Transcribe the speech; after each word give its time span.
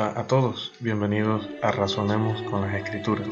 A 0.00 0.26
todos, 0.26 0.72
bienvenidos 0.80 1.46
a 1.60 1.72
Razonemos 1.72 2.40
con 2.44 2.62
las 2.62 2.74
Escrituras, 2.74 3.28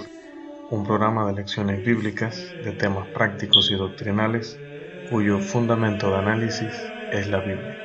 un 0.69 0.87
programa 0.87 1.27
de 1.27 1.33
lecciones 1.33 1.83
bíblicas 1.83 2.37
de 2.63 2.73
temas 2.73 3.09
prácticos 3.09 3.71
y 3.71 3.75
doctrinales 3.75 4.61
cuyo 5.09 5.39
fundamento 5.39 6.11
de 6.11 6.17
análisis 6.19 6.75
es 7.11 7.27
la 7.29 7.41
Biblia. 7.41 7.79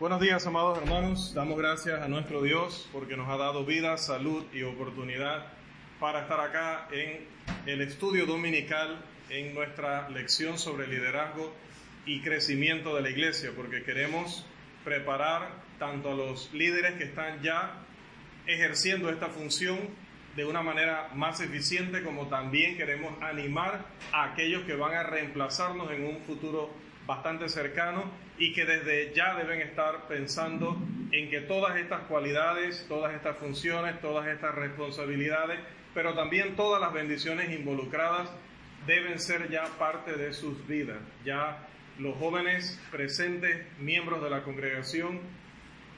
Buenos 0.00 0.20
días, 0.20 0.44
amados 0.48 0.78
hermanos. 0.78 1.32
Damos 1.32 1.58
gracias 1.58 2.02
a 2.02 2.08
nuestro 2.08 2.42
Dios 2.42 2.88
porque 2.92 3.16
nos 3.16 3.28
ha 3.28 3.36
dado 3.36 3.64
vida, 3.64 3.96
salud 3.98 4.42
y 4.52 4.64
oportunidad 4.64 5.46
para 6.00 6.22
estar 6.22 6.40
acá 6.40 6.88
en 6.90 7.28
el 7.66 7.82
estudio 7.82 8.26
dominical 8.26 8.98
en 9.30 9.54
nuestra 9.54 10.08
lección 10.08 10.58
sobre 10.58 10.88
liderazgo 10.88 11.52
y 12.08 12.20
crecimiento 12.20 12.96
de 12.96 13.02
la 13.02 13.10
iglesia, 13.10 13.50
porque 13.54 13.82
queremos 13.82 14.46
preparar 14.82 15.50
tanto 15.78 16.12
a 16.12 16.14
los 16.14 16.52
líderes 16.54 16.94
que 16.94 17.04
están 17.04 17.42
ya 17.42 17.84
ejerciendo 18.46 19.10
esta 19.10 19.28
función 19.28 19.78
de 20.34 20.46
una 20.46 20.62
manera 20.62 21.10
más 21.14 21.42
eficiente, 21.42 22.02
como 22.02 22.28
también 22.28 22.78
queremos 22.78 23.12
animar 23.22 23.84
a 24.12 24.32
aquellos 24.32 24.62
que 24.62 24.74
van 24.74 24.94
a 24.94 25.02
reemplazarnos 25.02 25.90
en 25.90 26.06
un 26.06 26.20
futuro 26.22 26.70
bastante 27.06 27.50
cercano 27.50 28.10
y 28.38 28.54
que 28.54 28.64
desde 28.64 29.12
ya 29.14 29.34
deben 29.34 29.60
estar 29.60 30.08
pensando 30.08 30.78
en 31.12 31.28
que 31.28 31.42
todas 31.42 31.76
estas 31.76 32.02
cualidades, 32.04 32.86
todas 32.88 33.14
estas 33.14 33.36
funciones, 33.36 34.00
todas 34.00 34.28
estas 34.28 34.54
responsabilidades, 34.54 35.60
pero 35.92 36.14
también 36.14 36.56
todas 36.56 36.80
las 36.80 36.92
bendiciones 36.94 37.50
involucradas 37.50 38.30
deben 38.86 39.18
ser 39.18 39.50
ya 39.50 39.64
parte 39.78 40.16
de 40.16 40.32
sus 40.32 40.66
vidas. 40.66 40.98
Ya 41.24 41.68
los 41.98 42.16
jóvenes 42.16 42.80
presentes, 42.90 43.66
miembros 43.78 44.22
de 44.22 44.30
la 44.30 44.42
congregación, 44.42 45.20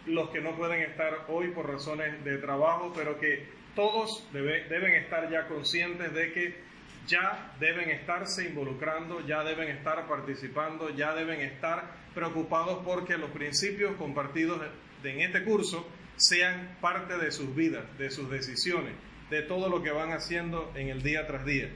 los 0.06 0.30
que 0.30 0.40
no 0.40 0.56
pueden 0.56 0.80
estar 0.82 1.26
hoy 1.28 1.48
por 1.48 1.68
razones 1.68 2.24
de 2.24 2.38
trabajo, 2.38 2.92
pero 2.94 3.18
que 3.18 3.46
todos 3.74 4.26
deben 4.32 4.94
estar 4.94 5.30
ya 5.30 5.46
conscientes 5.46 6.12
de 6.14 6.32
que 6.32 6.70
ya 7.06 7.54
deben 7.60 7.90
estarse 7.90 8.46
involucrando, 8.46 9.26
ya 9.26 9.42
deben 9.44 9.68
estar 9.68 10.06
participando, 10.06 10.90
ya 10.90 11.14
deben 11.14 11.40
estar 11.40 11.94
preocupados 12.14 12.82
porque 12.84 13.18
los 13.18 13.30
principios 13.30 13.96
compartidos 13.96 14.60
en 15.04 15.20
este 15.20 15.44
curso 15.44 15.86
sean 16.16 16.76
parte 16.80 17.16
de 17.16 17.30
sus 17.30 17.54
vidas, 17.54 17.84
de 17.98 18.10
sus 18.10 18.30
decisiones, 18.30 18.94
de 19.30 19.42
todo 19.42 19.68
lo 19.68 19.82
que 19.82 19.90
van 19.90 20.12
haciendo 20.12 20.72
en 20.74 20.88
el 20.88 21.02
día 21.02 21.26
tras 21.26 21.44
día. 21.44 21.70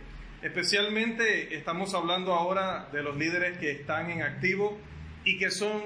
Especialmente 0.45 1.57
estamos 1.57 1.95
hablando 1.95 2.35
ahora 2.35 2.91
de 2.93 3.03
los 3.03 3.17
líderes 3.17 3.57
que 3.57 3.71
están 3.71 4.11
en 4.11 4.21
activo 4.21 4.79
y 5.25 5.39
que 5.39 5.51
son, 5.51 5.81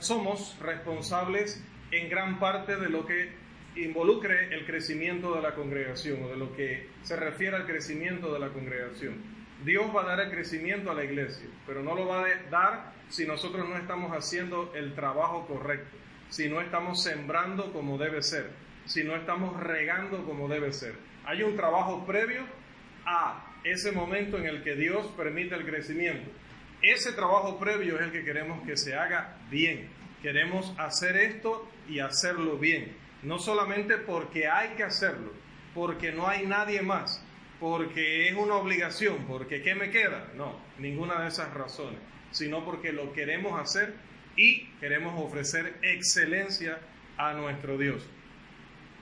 somos 0.00 0.58
responsables 0.60 1.64
en 1.92 2.10
gran 2.10 2.40
parte 2.40 2.74
de 2.74 2.88
lo 2.88 3.06
que 3.06 3.30
involucre 3.76 4.52
el 4.52 4.66
crecimiento 4.66 5.36
de 5.36 5.42
la 5.42 5.54
congregación 5.54 6.24
o 6.24 6.28
de 6.28 6.36
lo 6.36 6.56
que 6.56 6.88
se 7.04 7.14
refiere 7.14 7.54
al 7.54 7.66
crecimiento 7.66 8.32
de 8.32 8.40
la 8.40 8.48
congregación. 8.48 9.14
Dios 9.64 9.94
va 9.94 10.02
a 10.02 10.06
dar 10.06 10.20
el 10.26 10.32
crecimiento 10.32 10.90
a 10.90 10.94
la 10.94 11.04
iglesia, 11.04 11.46
pero 11.64 11.80
no 11.84 11.94
lo 11.94 12.08
va 12.08 12.24
a 12.24 12.50
dar 12.50 12.92
si 13.10 13.28
nosotros 13.28 13.68
no 13.68 13.76
estamos 13.76 14.10
haciendo 14.10 14.72
el 14.74 14.96
trabajo 14.96 15.46
correcto, 15.46 15.96
si 16.30 16.48
no 16.48 16.60
estamos 16.60 17.00
sembrando 17.00 17.72
como 17.72 17.96
debe 17.96 18.24
ser, 18.24 18.50
si 18.86 19.04
no 19.04 19.14
estamos 19.14 19.56
regando 19.60 20.24
como 20.24 20.48
debe 20.48 20.72
ser. 20.72 20.96
Hay 21.24 21.44
un 21.44 21.54
trabajo 21.54 22.04
previo 22.04 22.40
a 23.06 23.49
ese 23.64 23.92
momento 23.92 24.38
en 24.38 24.46
el 24.46 24.62
que 24.62 24.74
Dios 24.74 25.06
permite 25.16 25.54
el 25.54 25.64
crecimiento. 25.64 26.30
Ese 26.82 27.12
trabajo 27.12 27.58
previo 27.58 27.96
es 27.96 28.02
el 28.02 28.12
que 28.12 28.24
queremos 28.24 28.66
que 28.66 28.76
se 28.76 28.94
haga 28.94 29.36
bien. 29.50 29.88
Queremos 30.22 30.74
hacer 30.78 31.16
esto 31.16 31.68
y 31.88 32.00
hacerlo 32.00 32.58
bien. 32.58 32.96
No 33.22 33.38
solamente 33.38 33.98
porque 33.98 34.48
hay 34.48 34.70
que 34.76 34.84
hacerlo, 34.84 35.32
porque 35.74 36.12
no 36.12 36.26
hay 36.26 36.46
nadie 36.46 36.80
más, 36.80 37.22
porque 37.58 38.28
es 38.28 38.34
una 38.34 38.54
obligación, 38.54 39.26
porque 39.26 39.62
¿qué 39.62 39.74
me 39.74 39.90
queda? 39.90 40.32
No, 40.36 40.58
ninguna 40.78 41.20
de 41.20 41.28
esas 41.28 41.52
razones, 41.52 42.00
sino 42.30 42.64
porque 42.64 42.92
lo 42.92 43.12
queremos 43.12 43.60
hacer 43.60 43.94
y 44.36 44.66
queremos 44.80 45.14
ofrecer 45.22 45.74
excelencia 45.82 46.78
a 47.18 47.34
nuestro 47.34 47.76
Dios. 47.76 48.08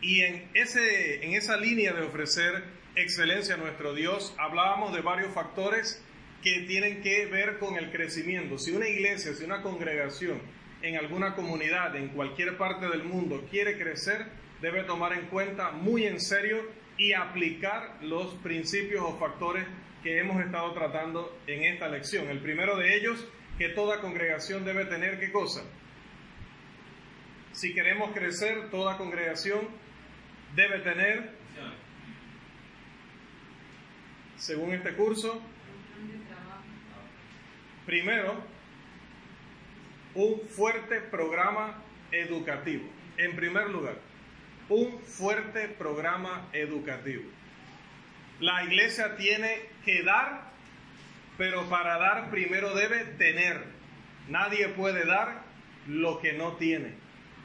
Y 0.01 0.21
en, 0.23 0.49
ese, 0.55 1.25
en 1.25 1.35
esa 1.35 1.57
línea 1.57 1.93
de 1.93 2.03
ofrecer 2.03 2.65
excelencia 3.03 3.57
nuestro 3.57 3.95
Dios, 3.95 4.35
hablábamos 4.39 4.93
de 4.93 5.01
varios 5.01 5.33
factores 5.33 6.05
que 6.43 6.65
tienen 6.67 7.01
que 7.03 7.27
ver 7.27 7.59
con 7.59 7.77
el 7.77 7.91
crecimiento. 7.91 8.59
Si 8.59 8.73
una 8.73 8.89
iglesia, 8.89 9.35
si 9.35 9.45
una 9.45 9.63
congregación 9.63 10.41
en 10.83 10.97
alguna 10.97 11.35
comunidad, 11.35 11.97
en 11.97 12.09
cualquier 12.09 12.57
parte 12.57 12.89
del 12.89 13.05
mundo 13.05 13.47
quiere 13.51 13.79
crecer, 13.79 14.27
debe 14.61 14.85
tomar 14.85 15.13
en 15.13 15.27
cuenta 15.27 15.71
muy 15.71 16.05
en 16.07 16.21
serio 16.21 16.59
y 16.97 17.13
aplicar 17.13 17.99
los 18.03 18.35
principios 18.37 19.03
o 19.05 19.19
factores 19.19 19.65
que 20.03 20.19
hemos 20.19 20.45
estado 20.45 20.73
tratando 20.73 21.39
en 21.47 21.65
esta 21.65 21.89
lección. 21.89 22.29
El 22.29 22.41
primero 22.41 22.77
de 22.77 22.97
ellos, 22.97 23.27
que 23.59 23.69
toda 23.71 24.01
congregación 24.01 24.65
debe 24.65 24.85
tener 24.85 25.19
qué 25.19 25.33
cosa. 25.33 25.63
Si 27.53 27.75
queremos 27.75 28.13
crecer, 28.13 28.71
toda 28.71 28.97
congregación 28.97 29.69
debe 30.55 30.79
tener 30.81 31.38
según 34.39 34.73
este 34.73 34.95
curso? 34.95 35.41
Primero, 37.85 38.35
un 40.15 40.41
fuerte 40.49 41.01
programa 41.01 41.83
educativo. 42.13 42.89
En 43.17 43.35
primer 43.37 43.71
lugar, 43.71 43.99
un 44.69 45.01
fuerte 45.03 45.69
programa 45.69 46.49
educativo. 46.53 47.25
La 48.41 48.63
iglesia 48.65 49.17
tiene 49.17 49.71
que 49.85 50.03
dar, 50.03 50.53
pero 51.37 51.69
para 51.69 51.99
dar 51.99 52.31
primero 52.31 52.75
debe 52.75 53.05
tener. 53.17 53.65
Nadie 54.29 54.69
puede 54.69 55.05
dar 55.05 55.43
lo 55.89 56.21
que 56.21 56.35
no 56.35 56.53
tiene. 56.57 56.95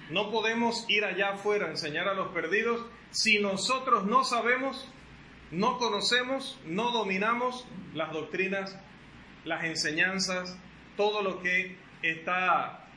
No 0.09 0.29
podemos 0.29 0.85
ir 0.89 1.05
allá 1.05 1.33
afuera 1.33 1.67
a 1.67 1.71
enseñar 1.71 2.07
a 2.07 2.13
los 2.13 2.33
perdidos 2.33 2.85
si 3.11 3.39
nosotros 3.39 4.05
no 4.05 4.23
sabemos 4.23 4.91
no 5.53 5.77
conocemos, 5.77 6.59
no 6.65 6.91
dominamos 6.91 7.67
las 7.93 8.11
doctrinas, 8.11 8.77
las 9.45 9.63
enseñanzas, 9.65 10.57
todo 10.97 11.21
lo 11.21 11.41
que 11.41 11.77
está 12.01 12.87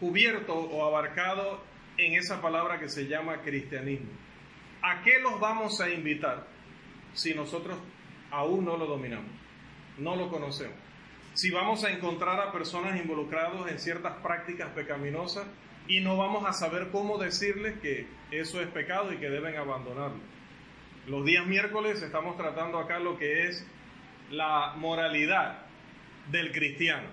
cubierto 0.00 0.54
o 0.54 0.84
abarcado 0.84 1.62
en 1.98 2.14
esa 2.14 2.42
palabra 2.42 2.80
que 2.80 2.88
se 2.88 3.06
llama 3.06 3.42
cristianismo. 3.42 4.10
¿A 4.82 5.02
qué 5.02 5.20
los 5.20 5.38
vamos 5.38 5.80
a 5.80 5.90
invitar 5.90 6.48
si 7.14 7.34
nosotros 7.34 7.78
aún 8.32 8.64
no 8.64 8.76
lo 8.76 8.86
dominamos, 8.86 9.30
no 9.96 10.16
lo 10.16 10.28
conocemos? 10.28 10.76
Si 11.34 11.52
vamos 11.52 11.84
a 11.84 11.92
encontrar 11.92 12.40
a 12.40 12.50
personas 12.50 13.00
involucradas 13.00 13.70
en 13.70 13.78
ciertas 13.78 14.14
prácticas 14.22 14.70
pecaminosas 14.70 15.46
y 15.86 16.00
no 16.00 16.16
vamos 16.16 16.44
a 16.46 16.52
saber 16.52 16.90
cómo 16.90 17.16
decirles 17.16 17.78
que 17.80 18.08
eso 18.32 18.60
es 18.60 18.66
pecado 18.68 19.12
y 19.12 19.18
que 19.18 19.30
deben 19.30 19.56
abandonarlo. 19.56 20.41
Los 21.08 21.24
días 21.24 21.44
miércoles 21.48 22.00
estamos 22.00 22.36
tratando 22.36 22.78
acá 22.78 23.00
lo 23.00 23.18
que 23.18 23.48
es 23.48 23.66
la 24.30 24.74
moralidad 24.76 25.58
del 26.30 26.52
cristiano 26.52 27.08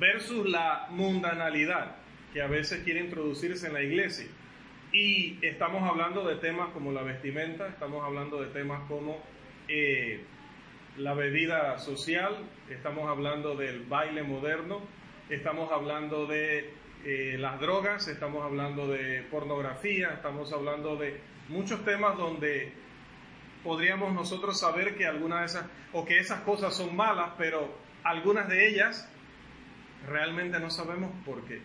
versus 0.00 0.48
la 0.48 0.88
mundanalidad 0.90 1.94
que 2.32 2.42
a 2.42 2.48
veces 2.48 2.82
quiere 2.82 2.98
introducirse 2.98 3.68
en 3.68 3.74
la 3.74 3.82
iglesia. 3.82 4.26
Y 4.92 5.38
estamos 5.42 5.88
hablando 5.88 6.26
de 6.26 6.34
temas 6.36 6.70
como 6.70 6.90
la 6.90 7.02
vestimenta, 7.02 7.68
estamos 7.68 8.02
hablando 8.04 8.42
de 8.42 8.48
temas 8.48 8.82
como 8.88 9.22
eh, 9.68 10.24
la 10.96 11.14
bebida 11.14 11.78
social, 11.78 12.34
estamos 12.68 13.08
hablando 13.08 13.54
del 13.54 13.84
baile 13.84 14.24
moderno, 14.24 14.80
estamos 15.30 15.70
hablando 15.70 16.26
de 16.26 16.72
eh, 17.04 17.36
las 17.38 17.60
drogas, 17.60 18.08
estamos 18.08 18.44
hablando 18.44 18.88
de 18.88 19.22
pornografía, 19.30 20.10
estamos 20.14 20.52
hablando 20.52 20.96
de 20.96 21.20
muchos 21.48 21.84
temas 21.84 22.16
donde 22.18 22.82
podríamos 23.64 24.12
nosotros 24.12 24.60
saber 24.60 24.94
que 24.94 25.06
algunas 25.06 25.40
de 25.40 25.46
esas, 25.46 25.70
o 25.92 26.04
que 26.04 26.18
esas 26.18 26.42
cosas 26.42 26.76
son 26.76 26.94
malas, 26.94 27.32
pero 27.38 27.76
algunas 28.04 28.46
de 28.48 28.68
ellas 28.68 29.10
realmente 30.06 30.60
no 30.60 30.70
sabemos 30.70 31.10
por 31.24 31.44
qué. 31.46 31.62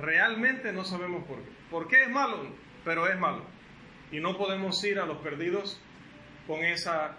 Realmente 0.00 0.72
no 0.72 0.84
sabemos 0.84 1.24
por 1.24 1.42
qué. 1.42 1.50
¿Por 1.70 1.88
qué 1.88 2.02
es 2.04 2.10
malo? 2.10 2.50
Pero 2.84 3.06
es 3.06 3.18
malo. 3.18 3.44
Y 4.10 4.20
no 4.20 4.38
podemos 4.38 4.82
ir 4.84 4.98
a 4.98 5.06
los 5.06 5.18
perdidos 5.18 5.80
con 6.46 6.60
esa, 6.64 7.16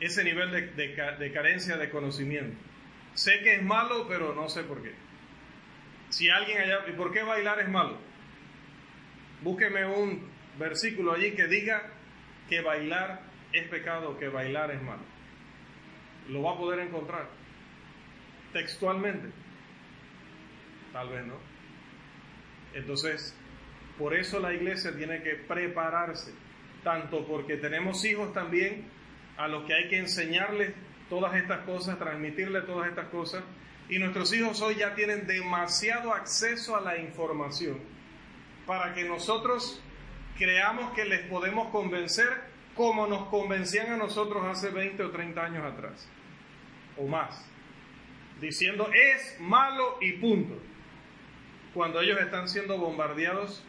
ese 0.00 0.22
nivel 0.22 0.52
de, 0.52 0.86
de 1.18 1.32
carencia 1.32 1.76
de 1.76 1.90
conocimiento. 1.90 2.56
Sé 3.14 3.40
que 3.42 3.56
es 3.56 3.62
malo, 3.62 4.06
pero 4.08 4.34
no 4.34 4.48
sé 4.48 4.62
por 4.62 4.82
qué. 4.82 4.94
Si 6.10 6.30
alguien 6.30 6.58
allá, 6.58 6.84
¿y 6.88 6.92
por 6.92 7.12
qué 7.12 7.22
bailar 7.22 7.60
es 7.60 7.68
malo? 7.68 7.98
Búsqueme 9.42 9.84
un 9.84 10.30
versículo 10.58 11.12
allí 11.12 11.32
que 11.32 11.46
diga 11.48 11.97
que 12.48 12.60
bailar 12.60 13.22
es 13.52 13.68
pecado, 13.68 14.18
que 14.18 14.28
bailar 14.28 14.70
es 14.70 14.82
malo. 14.82 15.02
Lo 16.28 16.42
va 16.42 16.52
a 16.52 16.58
poder 16.58 16.80
encontrar 16.80 17.28
textualmente. 18.52 19.28
Tal 20.92 21.08
vez 21.08 21.26
no. 21.26 21.34
Entonces, 22.74 23.36
por 23.98 24.14
eso 24.14 24.38
la 24.40 24.54
iglesia 24.54 24.94
tiene 24.96 25.22
que 25.22 25.34
prepararse, 25.34 26.32
tanto 26.84 27.26
porque 27.26 27.56
tenemos 27.56 28.04
hijos 28.04 28.32
también 28.32 28.86
a 29.36 29.48
los 29.48 29.64
que 29.64 29.74
hay 29.74 29.88
que 29.88 29.98
enseñarles 29.98 30.74
todas 31.08 31.34
estas 31.36 31.60
cosas, 31.60 31.98
transmitirles 31.98 32.66
todas 32.66 32.88
estas 32.88 33.08
cosas, 33.08 33.42
y 33.88 33.98
nuestros 33.98 34.32
hijos 34.34 34.60
hoy 34.60 34.76
ya 34.76 34.94
tienen 34.94 35.26
demasiado 35.26 36.12
acceso 36.12 36.76
a 36.76 36.80
la 36.80 36.98
información 36.98 37.78
para 38.66 38.92
que 38.94 39.04
nosotros 39.04 39.82
creamos 40.38 40.92
que 40.92 41.04
les 41.04 41.20
podemos 41.22 41.68
convencer 41.68 42.28
como 42.74 43.06
nos 43.08 43.26
convencían 43.28 43.92
a 43.92 43.96
nosotros 43.96 44.44
hace 44.46 44.70
20 44.70 45.02
o 45.02 45.10
30 45.10 45.44
años 45.44 45.64
atrás, 45.64 46.08
o 46.96 47.06
más, 47.06 47.44
diciendo 48.40 48.88
es 48.92 49.36
malo 49.40 49.98
y 50.00 50.12
punto, 50.12 50.54
cuando 51.74 52.00
ellos 52.00 52.20
están 52.20 52.48
siendo 52.48 52.78
bombardeados 52.78 53.64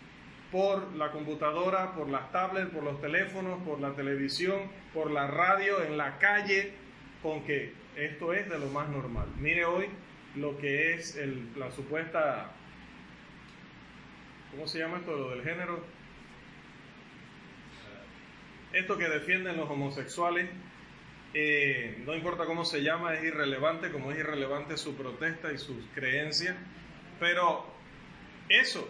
por 0.52 0.96
la 0.96 1.12
computadora, 1.12 1.94
por 1.94 2.10
las 2.10 2.32
tablets, 2.32 2.72
por 2.72 2.84
los 2.84 3.02
teléfonos, 3.02 3.62
por 3.64 3.80
la 3.80 3.94
televisión, 3.94 4.62
por 4.94 5.12
la 5.12 5.28
radio, 5.28 5.84
en 5.84 5.98
la 5.98 6.18
calle, 6.18 6.74
con 7.22 7.44
que 7.44 7.74
esto 7.96 8.34
es 8.34 8.50
de 8.50 8.60
lo 8.60 8.68
más 8.68 8.90
normal. 8.90 9.28
Mire 9.40 9.66
hoy 9.66 9.88
lo 10.36 10.58
que 10.58 10.94
es 10.94 11.20
la 11.56 11.72
supuesta, 11.72 12.52
¿cómo 14.52 14.68
se 14.68 14.80
llama 14.80 14.98
esto? 14.98 15.16
Lo 15.16 15.32
del 15.32 15.44
género. 15.44 15.84
Esto 18.74 18.98
que 18.98 19.10
defienden 19.10 19.58
los 19.58 19.70
homosexuales, 19.70 20.50
eh, 21.34 22.02
no 22.06 22.16
importa 22.16 22.46
cómo 22.46 22.66
se 22.66 22.82
llama, 22.82 23.16
es 23.16 23.24
irrelevante, 23.24 23.92
como 23.92 24.12
es 24.12 24.20
irrelevante 24.20 24.78
su 24.78 24.96
protesta 24.96 25.52
y 25.52 25.58
sus 25.58 25.78
creencias, 25.96 26.56
pero 27.20 27.66
eso, 28.48 28.88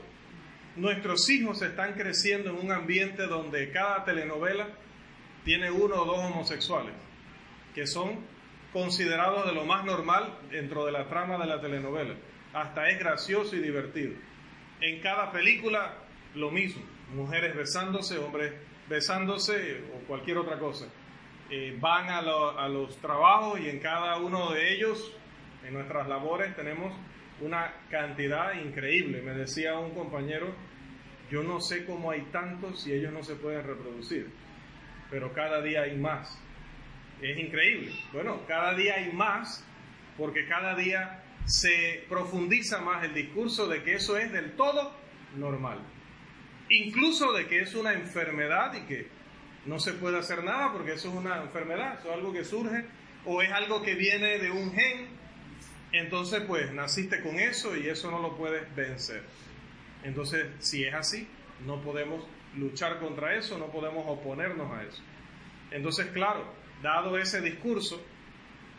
nuestros 0.76 1.30
hijos 1.30 1.62
están 1.62 1.94
creciendo 1.94 2.50
en 2.52 2.66
un 2.66 2.72
ambiente 2.72 3.28
donde 3.28 3.72
cada 3.72 4.04
telenovela 4.04 4.68
tiene 5.46 5.72
uno 5.72 5.96
o 5.96 6.06
dos 6.06 6.20
homosexuales, 6.20 6.94
que 7.74 7.88
son 7.88 8.20
considerados 8.74 9.46
de 9.46 9.54
lo 9.54 9.66
más 9.66 9.86
normal 9.86 10.38
dentro 10.52 10.86
de 10.86 10.92
la 10.92 11.08
trama 11.08 11.38
de 11.38 11.48
la 11.48 11.62
telenovela. 11.62 12.16
Hasta 12.54 12.90
es 12.90 13.00
gracioso 13.00 13.56
y 13.56 13.60
divertido. 13.60 14.14
En 14.82 15.02
cada 15.02 15.32
película 15.32 15.94
lo 16.36 16.52
mismo, 16.52 16.84
mujeres 17.14 17.56
besándose, 17.56 18.18
hombres 18.18 18.54
besándose 18.89 19.83
o 19.95 20.07
cualquier 20.07 20.38
otra 20.38 20.59
cosa. 20.59 20.88
Eh, 21.50 21.77
van 21.80 22.09
a, 22.09 22.19
a 22.19 22.68
los 22.68 22.97
trabajos 22.97 23.59
y 23.59 23.69
en 23.69 23.80
cada 23.80 24.18
uno 24.18 24.51
de 24.51 24.74
ellos, 24.74 25.13
en 25.65 25.74
nuestras 25.74 26.07
labores, 26.07 26.56
tenemos 26.56 26.94
una 27.41 27.74
cantidad 27.89 28.53
increíble. 28.53 29.21
Me 29.21 29.33
decía 29.33 29.77
un 29.80 29.91
compañero, 29.91 30.53
yo 31.31 31.44
no 31.44 31.62
sé 31.62 31.86
cómo 31.86 32.12
hay 32.12 32.21
tantos 32.31 32.81
si 32.81 32.94
ellos 32.94 33.13
no 33.13 33.24
se 33.24 33.36
pueden 33.36 33.65
reproducir, 33.65 34.30
pero 35.09 35.33
cada 35.33 35.62
día 35.62 35.83
hay 35.83 35.95
más. 35.95 36.39
Es 37.21 37.38
increíble. 37.38 37.91
Bueno, 38.13 38.41
cada 38.47 38.74
día 38.74 38.95
hay 38.95 39.12
más 39.12 39.65
porque 40.18 40.47
cada 40.47 40.75
día 40.75 41.24
se 41.45 42.06
profundiza 42.09 42.80
más 42.81 43.03
el 43.03 43.13
discurso 43.13 43.68
de 43.68 43.83
que 43.83 43.95
eso 43.95 44.18
es 44.18 44.31
del 44.31 44.53
todo 44.53 44.94
normal. 45.38 45.80
Incluso 46.69 47.33
de 47.33 47.48
que 47.48 47.62
es 47.62 47.74
una 47.75 47.94
enfermedad 47.94 48.74
y 48.75 48.81
que 48.81 49.07
no 49.66 49.80
se 49.80 49.94
puede 49.94 50.18
hacer 50.19 50.44
nada 50.44 50.71
porque 50.71 50.94
eso 50.94 51.10
es 51.10 51.16
una 51.16 51.42
enfermedad, 51.42 52.00
eso 52.00 52.10
es 52.10 52.13
algo 52.16 52.33
que 52.33 52.44
surge 52.44 52.86
o 53.25 53.42
es 53.42 53.51
algo 53.51 53.81
que 53.81 53.95
viene 53.95 54.38
de 54.38 54.51
un 54.51 54.74
gen. 54.74 55.07
Entonces, 55.92 56.42
pues 56.48 56.71
naciste 56.71 57.21
con 57.21 57.39
eso 57.39 57.75
y 57.75 57.88
eso 57.88 58.12
no 58.12 58.19
lo 58.19 58.38
puedes 58.38 58.74
vencer. 58.75 59.24
Entonces, 60.04 60.45
si 60.60 60.86
es 60.86 60.94
así, 60.94 61.27
no 61.66 61.81
podemos 61.81 62.25
luchar 62.56 63.00
contra 63.00 63.36
eso, 63.36 63.57
no 63.57 63.68
podemos 63.68 64.06
oponernos 64.07 64.72
a 64.72 64.83
eso. 64.83 65.01
Entonces, 65.72 66.07
claro, 66.07 66.54
dado 66.81 67.18
ese 67.18 67.42
discurso 67.42 68.01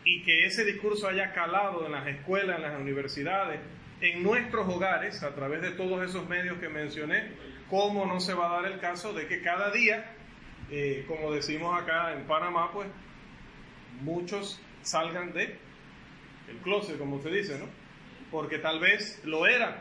y 0.03 0.23
que 0.23 0.45
ese 0.45 0.65
discurso 0.65 1.07
haya 1.07 1.31
calado 1.33 1.85
en 1.85 1.91
las 1.91 2.07
escuelas, 2.07 2.57
en 2.57 2.63
las 2.63 2.79
universidades, 2.79 3.59
en 4.01 4.23
nuestros 4.23 4.67
hogares, 4.67 5.21
a 5.23 5.35
través 5.35 5.61
de 5.61 5.71
todos 5.71 6.03
esos 6.07 6.27
medios 6.27 6.57
que 6.57 6.69
mencioné, 6.69 7.31
¿cómo 7.71 8.05
no 8.05 8.19
se 8.19 8.33
va 8.33 8.49
a 8.49 8.61
dar 8.61 8.71
el 8.71 8.79
caso 8.81 9.13
de 9.13 9.27
que 9.27 9.41
cada 9.41 9.71
día, 9.71 10.13
eh, 10.69 11.05
como 11.07 11.31
decimos 11.31 11.81
acá 11.81 12.11
en 12.11 12.27
Panamá, 12.27 12.69
pues 12.73 12.89
muchos 14.01 14.61
salgan 14.81 15.31
de 15.31 15.57
el 16.49 16.57
closet, 16.63 16.97
como 16.97 17.21
se 17.21 17.29
dice, 17.29 17.57
¿no? 17.57 17.65
Porque 18.29 18.57
tal 18.57 18.81
vez 18.81 19.21
lo 19.23 19.47
eran. 19.47 19.77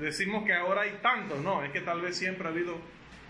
Decimos 0.00 0.44
que 0.44 0.54
ahora 0.54 0.82
hay 0.82 1.00
tantos, 1.02 1.40
no, 1.42 1.64
es 1.64 1.72
que 1.72 1.80
tal 1.80 2.00
vez 2.00 2.16
siempre 2.16 2.46
ha 2.46 2.52
habido 2.52 2.76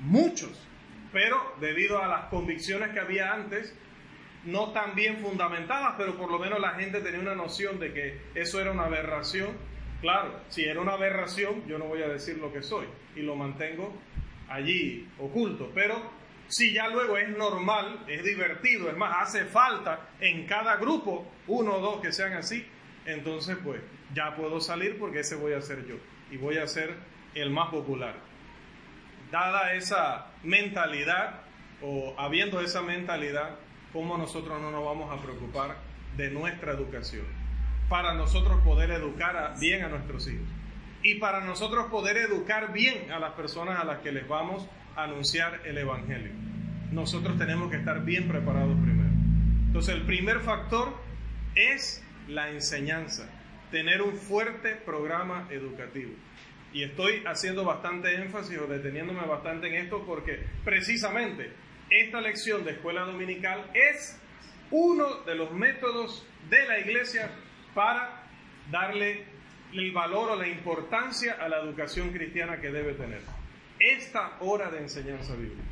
muchos, 0.01 0.69
pero 1.11 1.55
debido 1.59 2.03
a 2.03 2.07
las 2.07 2.25
convicciones 2.27 2.91
que 2.91 3.01
había 3.01 3.33
antes, 3.33 3.75
no 4.45 4.73
tan 4.73 4.95
bien 4.95 5.19
fundamentadas, 5.19 5.95
pero 5.97 6.17
por 6.17 6.31
lo 6.31 6.39
menos 6.39 6.61
la 6.61 6.73
gente 6.73 7.01
tenía 7.01 7.21
una 7.21 7.35
noción 7.35 7.81
de 7.81 7.95
que 7.95 8.21
eso 8.35 8.61
era 8.61 8.73
una 8.73 8.85
aberración. 8.85 9.57
Claro, 10.03 10.41
si 10.49 10.65
era 10.65 10.81
una 10.81 10.95
aberración, 10.95 11.65
yo 11.69 11.79
no 11.79 11.85
voy 11.85 12.03
a 12.03 12.09
decir 12.09 12.37
lo 12.39 12.53
que 12.53 12.61
soy 12.61 12.87
y 13.15 13.21
lo 13.21 13.37
mantengo 13.37 13.95
allí 14.49 15.09
oculto, 15.21 15.71
pero 15.73 15.95
si 16.49 16.73
ya 16.73 16.89
luego 16.89 17.17
es 17.17 17.29
normal, 17.29 18.05
es 18.09 18.25
divertido, 18.25 18.91
es 18.91 18.97
más, 18.97 19.29
hace 19.29 19.45
falta 19.45 20.11
en 20.19 20.45
cada 20.47 20.77
grupo 20.77 21.25
uno 21.47 21.77
o 21.77 21.81
dos 21.81 22.01
que 22.01 22.11
sean 22.11 22.33
así, 22.33 22.67
entonces 23.07 23.57
pues 23.63 23.81
ya 24.13 24.35
puedo 24.35 24.61
salir 24.61 24.99
porque 24.99 25.21
ese 25.21 25.37
voy 25.37 25.53
a 25.53 25.61
ser 25.61 25.87
yo 25.87 25.95
y 26.33 26.37
voy 26.37 26.59
a 26.59 26.67
ser 26.67 26.97
el 27.37 27.51
más 27.51 27.71
popular. 27.71 28.17
Dada 29.31 29.73
esa 29.75 30.33
mentalidad 30.43 31.43
o 31.81 32.13
habiendo 32.19 32.61
esa 32.61 32.83
mentalidad, 32.83 33.57
¿cómo 33.93 34.19
nosotros 34.19 34.61
no 34.61 34.73
nos 34.73 34.85
vamos 34.85 35.17
a 35.17 35.23
preocupar 35.23 35.77
de 36.17 36.29
nuestra 36.33 36.73
educación? 36.73 37.42
Para 37.93 38.15
nosotros 38.15 38.59
poder 38.65 38.91
educar 38.91 39.53
bien 39.61 39.85
a 39.85 39.91
nuestros 39.91 40.27
hijos 40.27 40.49
y 41.03 41.17
para 41.17 41.43
nosotros 41.43 41.91
poder 41.91 42.17
educar 42.17 42.73
bien 42.73 43.13
a 43.13 43.19
las 43.19 43.33
personas 43.33 43.79
a 43.79 43.85
las 43.85 43.99
que 43.99 44.13
les 44.13 44.27
vamos 44.27 44.67
a 44.97 45.03
anunciar 45.05 45.61
el 45.67 45.77
Evangelio. 45.77 46.33
Nosotros 46.91 47.37
tenemos 47.37 47.71
que 47.71 47.77
estar 47.77 48.03
bien 48.03 48.29
preparados 48.29 48.79
primero. 48.81 49.11
Entonces 49.67 49.95
el 49.95 50.07
primer 50.07 50.41
factor 50.41 50.97
es 51.55 52.03
la 52.29 52.49
enseñanza, 52.49 53.29
tener 53.71 54.01
un 54.01 54.15
fuerte 54.15 54.75
programa 54.75 55.47
educativo. 55.51 56.13
Y 56.73 56.85
estoy 56.85 57.23
haciendo 57.27 57.63
bastante 57.63 58.15
énfasis 58.15 58.57
o 58.57 58.69
deteniéndome 58.69 59.27
bastante 59.27 59.69
en 59.69 59.75
esto 59.75 60.03
porque 60.07 60.43
precisamente 60.65 61.53
esta 61.91 62.23
lección 62.23 62.65
de 62.65 62.71
escuela 62.71 63.03
dominical 63.03 63.71
es 63.75 64.19
uno 64.71 65.17
de 65.27 65.35
los 65.35 65.53
métodos 65.53 66.27
de 66.49 66.67
la 66.67 66.79
iglesia 66.79 67.31
para 67.75 68.23
darle 68.71 69.25
el 69.73 69.93
valor 69.93 70.31
o 70.31 70.37
la 70.37 70.49
importancia 70.49 71.35
a 71.41 71.49
la 71.49 71.61
educación 71.61 72.13
cristiana 72.13 72.61
que 72.61 72.71
debe 72.71 72.95
tener. 72.95 73.21
Esta 73.79 74.37
hora 74.41 74.71
de 74.71 74.79
enseñanza 74.79 75.35
bíblica. 75.35 75.63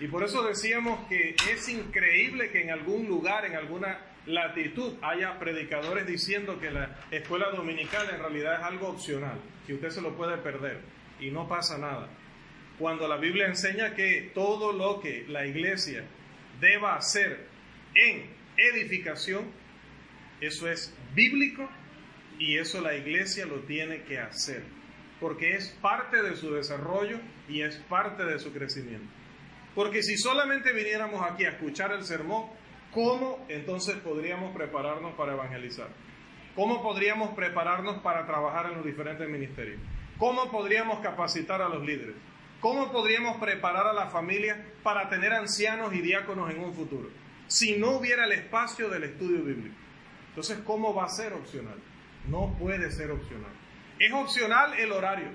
Y 0.00 0.08
por 0.08 0.24
eso 0.24 0.42
decíamos 0.42 1.06
que 1.08 1.36
es 1.50 1.68
increíble 1.68 2.50
que 2.50 2.62
en 2.62 2.70
algún 2.70 3.06
lugar, 3.06 3.44
en 3.46 3.54
alguna 3.54 3.98
latitud, 4.26 4.94
haya 5.02 5.38
predicadores 5.38 6.06
diciendo 6.06 6.58
que 6.58 6.70
la 6.70 6.96
escuela 7.10 7.50
dominical 7.50 8.08
en 8.12 8.18
realidad 8.18 8.54
es 8.54 8.64
algo 8.64 8.88
opcional, 8.88 9.38
que 9.66 9.74
usted 9.74 9.90
se 9.90 10.02
lo 10.02 10.16
puede 10.16 10.36
perder 10.38 10.80
y 11.20 11.30
no 11.30 11.46
pasa 11.46 11.78
nada 11.78 12.08
cuando 12.78 13.06
la 13.06 13.16
Biblia 13.16 13.46
enseña 13.46 13.94
que 13.94 14.32
todo 14.34 14.72
lo 14.72 15.00
que 15.00 15.24
la 15.28 15.46
iglesia 15.46 16.04
deba 16.60 16.96
hacer 16.96 17.46
en 17.94 18.26
edificación, 18.56 19.44
eso 20.46 20.68
es 20.68 20.94
bíblico 21.14 21.68
y 22.38 22.58
eso 22.58 22.80
la 22.80 22.96
iglesia 22.96 23.46
lo 23.46 23.60
tiene 23.60 24.02
que 24.02 24.18
hacer, 24.18 24.62
porque 25.20 25.54
es 25.54 25.70
parte 25.80 26.22
de 26.22 26.36
su 26.36 26.52
desarrollo 26.52 27.18
y 27.48 27.62
es 27.62 27.76
parte 27.88 28.24
de 28.24 28.38
su 28.38 28.52
crecimiento. 28.52 29.06
Porque 29.74 30.02
si 30.02 30.16
solamente 30.16 30.72
viniéramos 30.72 31.22
aquí 31.22 31.44
a 31.44 31.50
escuchar 31.50 31.92
el 31.92 32.04
sermón, 32.04 32.46
¿cómo 32.92 33.44
entonces 33.48 33.96
podríamos 33.96 34.54
prepararnos 34.54 35.14
para 35.14 35.32
evangelizar? 35.32 35.88
¿Cómo 36.54 36.82
podríamos 36.82 37.34
prepararnos 37.34 38.00
para 38.02 38.26
trabajar 38.26 38.66
en 38.66 38.76
los 38.76 38.84
diferentes 38.84 39.28
ministerios? 39.28 39.80
¿Cómo 40.18 40.50
podríamos 40.50 41.00
capacitar 41.00 41.60
a 41.60 41.68
los 41.68 41.84
líderes? 41.84 42.14
¿Cómo 42.60 42.92
podríamos 42.92 43.36
preparar 43.38 43.88
a 43.88 43.92
la 43.92 44.06
familia 44.06 44.64
para 44.84 45.08
tener 45.08 45.32
ancianos 45.32 45.92
y 45.92 46.00
diáconos 46.00 46.50
en 46.50 46.60
un 46.60 46.72
futuro? 46.72 47.10
Si 47.48 47.76
no 47.76 47.98
hubiera 47.98 48.24
el 48.24 48.32
espacio 48.32 48.88
del 48.88 49.04
estudio 49.04 49.42
bíblico. 49.42 49.76
Entonces, 50.34 50.58
¿cómo 50.64 50.92
va 50.92 51.04
a 51.04 51.08
ser 51.08 51.32
opcional? 51.32 51.78
No 52.26 52.56
puede 52.58 52.90
ser 52.90 53.12
opcional. 53.12 53.52
Es 54.00 54.12
opcional 54.12 54.74
el 54.74 54.90
horario. 54.90 55.28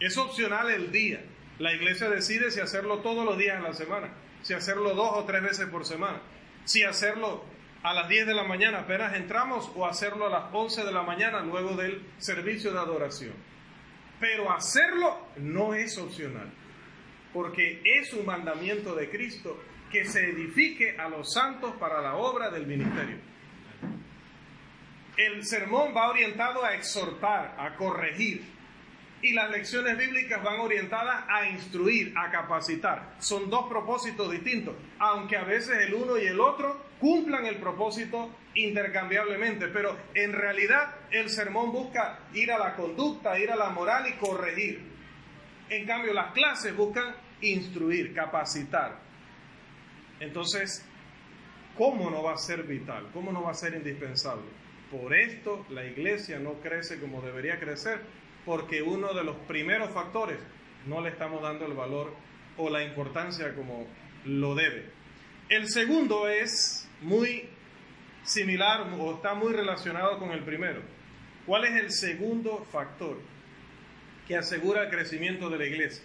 Es 0.00 0.18
opcional 0.18 0.70
el 0.70 0.92
día. 0.92 1.24
La 1.58 1.72
iglesia 1.72 2.10
decide 2.10 2.50
si 2.50 2.60
hacerlo 2.60 2.98
todos 2.98 3.24
los 3.24 3.38
días 3.38 3.56
en 3.56 3.62
la 3.62 3.72
semana, 3.72 4.12
si 4.42 4.52
hacerlo 4.52 4.94
dos 4.94 5.12
o 5.14 5.24
tres 5.24 5.42
veces 5.42 5.66
por 5.68 5.86
semana, 5.86 6.20
si 6.64 6.84
hacerlo 6.84 7.42
a 7.82 7.94
las 7.94 8.08
10 8.08 8.26
de 8.26 8.34
la 8.34 8.44
mañana 8.44 8.80
apenas 8.80 9.14
entramos 9.16 9.72
o 9.74 9.86
hacerlo 9.86 10.26
a 10.26 10.30
las 10.30 10.44
11 10.52 10.84
de 10.84 10.92
la 10.92 11.04
mañana 11.04 11.40
luego 11.40 11.74
del 11.74 12.02
servicio 12.18 12.72
de 12.72 12.78
adoración. 12.80 13.32
Pero 14.20 14.52
hacerlo 14.52 15.26
no 15.38 15.72
es 15.72 15.96
opcional, 15.96 16.52
porque 17.32 17.80
es 17.82 18.12
un 18.12 18.26
mandamiento 18.26 18.94
de 18.94 19.08
Cristo 19.08 19.58
que 19.90 20.04
se 20.04 20.28
edifique 20.28 20.98
a 20.98 21.08
los 21.08 21.32
santos 21.32 21.74
para 21.80 22.02
la 22.02 22.16
obra 22.16 22.50
del 22.50 22.66
ministerio. 22.66 23.16
El 25.18 25.44
sermón 25.44 25.92
va 25.96 26.08
orientado 26.10 26.64
a 26.64 26.74
exhortar, 26.76 27.56
a 27.58 27.74
corregir, 27.74 28.44
y 29.20 29.32
las 29.32 29.50
lecciones 29.50 29.98
bíblicas 29.98 30.40
van 30.44 30.60
orientadas 30.60 31.24
a 31.28 31.48
instruir, 31.48 32.14
a 32.16 32.30
capacitar. 32.30 33.16
Son 33.18 33.50
dos 33.50 33.68
propósitos 33.68 34.30
distintos, 34.30 34.76
aunque 35.00 35.36
a 35.36 35.42
veces 35.42 35.76
el 35.88 35.94
uno 35.94 36.16
y 36.16 36.26
el 36.26 36.38
otro 36.38 36.80
cumplan 37.00 37.46
el 37.46 37.56
propósito 37.56 38.30
intercambiablemente, 38.54 39.66
pero 39.68 39.96
en 40.14 40.32
realidad 40.32 40.94
el 41.10 41.28
sermón 41.30 41.72
busca 41.72 42.20
ir 42.32 42.52
a 42.52 42.58
la 42.58 42.76
conducta, 42.76 43.36
ir 43.40 43.50
a 43.50 43.56
la 43.56 43.70
moral 43.70 44.06
y 44.06 44.12
corregir. 44.12 44.82
En 45.68 45.84
cambio, 45.84 46.14
las 46.14 46.32
clases 46.32 46.76
buscan 46.76 47.12
instruir, 47.40 48.14
capacitar. 48.14 49.00
Entonces, 50.20 50.86
¿cómo 51.76 52.08
no 52.08 52.22
va 52.22 52.34
a 52.34 52.38
ser 52.38 52.62
vital? 52.62 53.08
¿Cómo 53.12 53.32
no 53.32 53.42
va 53.42 53.50
a 53.50 53.54
ser 53.54 53.74
indispensable? 53.74 54.67
Por 54.90 55.14
esto 55.14 55.66
la 55.70 55.84
iglesia 55.84 56.38
no 56.38 56.54
crece 56.54 56.98
como 56.98 57.20
debería 57.20 57.60
crecer, 57.60 58.00
porque 58.46 58.82
uno 58.82 59.12
de 59.12 59.24
los 59.24 59.36
primeros 59.46 59.90
factores 59.90 60.38
no 60.86 61.00
le 61.00 61.10
estamos 61.10 61.42
dando 61.42 61.66
el 61.66 61.74
valor 61.74 62.14
o 62.56 62.70
la 62.70 62.82
importancia 62.82 63.54
como 63.54 63.86
lo 64.24 64.54
debe. 64.54 64.86
El 65.48 65.68
segundo 65.68 66.28
es 66.28 66.88
muy 67.02 67.48
similar 68.22 68.86
o 68.98 69.14
está 69.14 69.34
muy 69.34 69.52
relacionado 69.52 70.18
con 70.18 70.30
el 70.30 70.44
primero. 70.44 70.82
¿Cuál 71.46 71.64
es 71.64 71.76
el 71.76 71.90
segundo 71.90 72.66
factor 72.70 73.18
que 74.26 74.36
asegura 74.36 74.82
el 74.84 74.90
crecimiento 74.90 75.48
de 75.48 75.58
la 75.58 75.64
iglesia? 75.66 76.04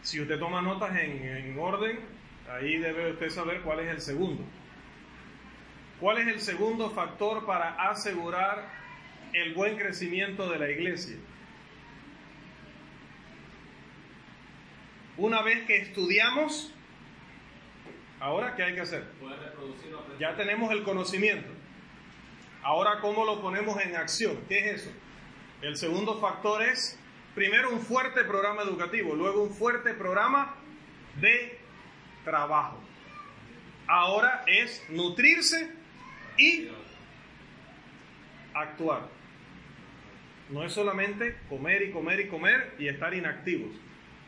Si 0.00 0.20
usted 0.20 0.38
toma 0.38 0.62
notas 0.62 0.96
en, 0.98 1.22
en, 1.22 1.58
orden, 1.58 1.98
ahí 2.48 2.78
debe 2.78 3.12
usted 3.12 3.28
saber 3.28 3.60
cuál 3.60 3.80
es 3.80 3.88
el 3.88 4.00
segundo. 4.00 4.44
¿Cuál 6.00 6.18
es 6.18 6.28
el 6.28 6.40
segundo 6.40 6.90
factor 6.90 7.46
para 7.46 7.90
asegurar 7.90 8.68
el 9.32 9.54
buen 9.54 9.76
crecimiento 9.76 10.50
de 10.50 10.58
la 10.58 10.70
iglesia? 10.70 11.16
Una 15.16 15.42
vez 15.42 15.66
que 15.66 15.76
estudiamos 15.76 16.74
Ahora, 18.18 18.54
¿qué 18.56 18.62
hay 18.62 18.74
que 18.74 18.80
hacer? 18.80 19.06
Ya 20.18 20.34
tenemos 20.36 20.72
el 20.72 20.82
conocimiento. 20.84 21.48
Ahora, 22.62 23.00
¿cómo 23.00 23.24
lo 23.24 23.42
ponemos 23.42 23.80
en 23.80 23.94
acción? 23.94 24.38
¿Qué 24.48 24.58
es 24.58 24.82
eso? 24.82 24.90
El 25.60 25.76
segundo 25.76 26.18
factor 26.18 26.62
es, 26.62 26.98
primero, 27.34 27.70
un 27.70 27.80
fuerte 27.80 28.24
programa 28.24 28.62
educativo, 28.62 29.14
luego 29.14 29.42
un 29.42 29.50
fuerte 29.50 29.92
programa 29.94 30.56
de 31.20 31.58
trabajo. 32.24 32.80
Ahora 33.86 34.44
es 34.46 34.82
nutrirse 34.88 35.70
y 36.38 36.68
actuar. 38.54 39.08
No 40.50 40.64
es 40.64 40.72
solamente 40.72 41.36
comer 41.48 41.82
y 41.82 41.90
comer 41.90 42.20
y 42.20 42.28
comer 42.28 42.74
y 42.78 42.88
estar 42.88 43.14
inactivos. 43.14 43.76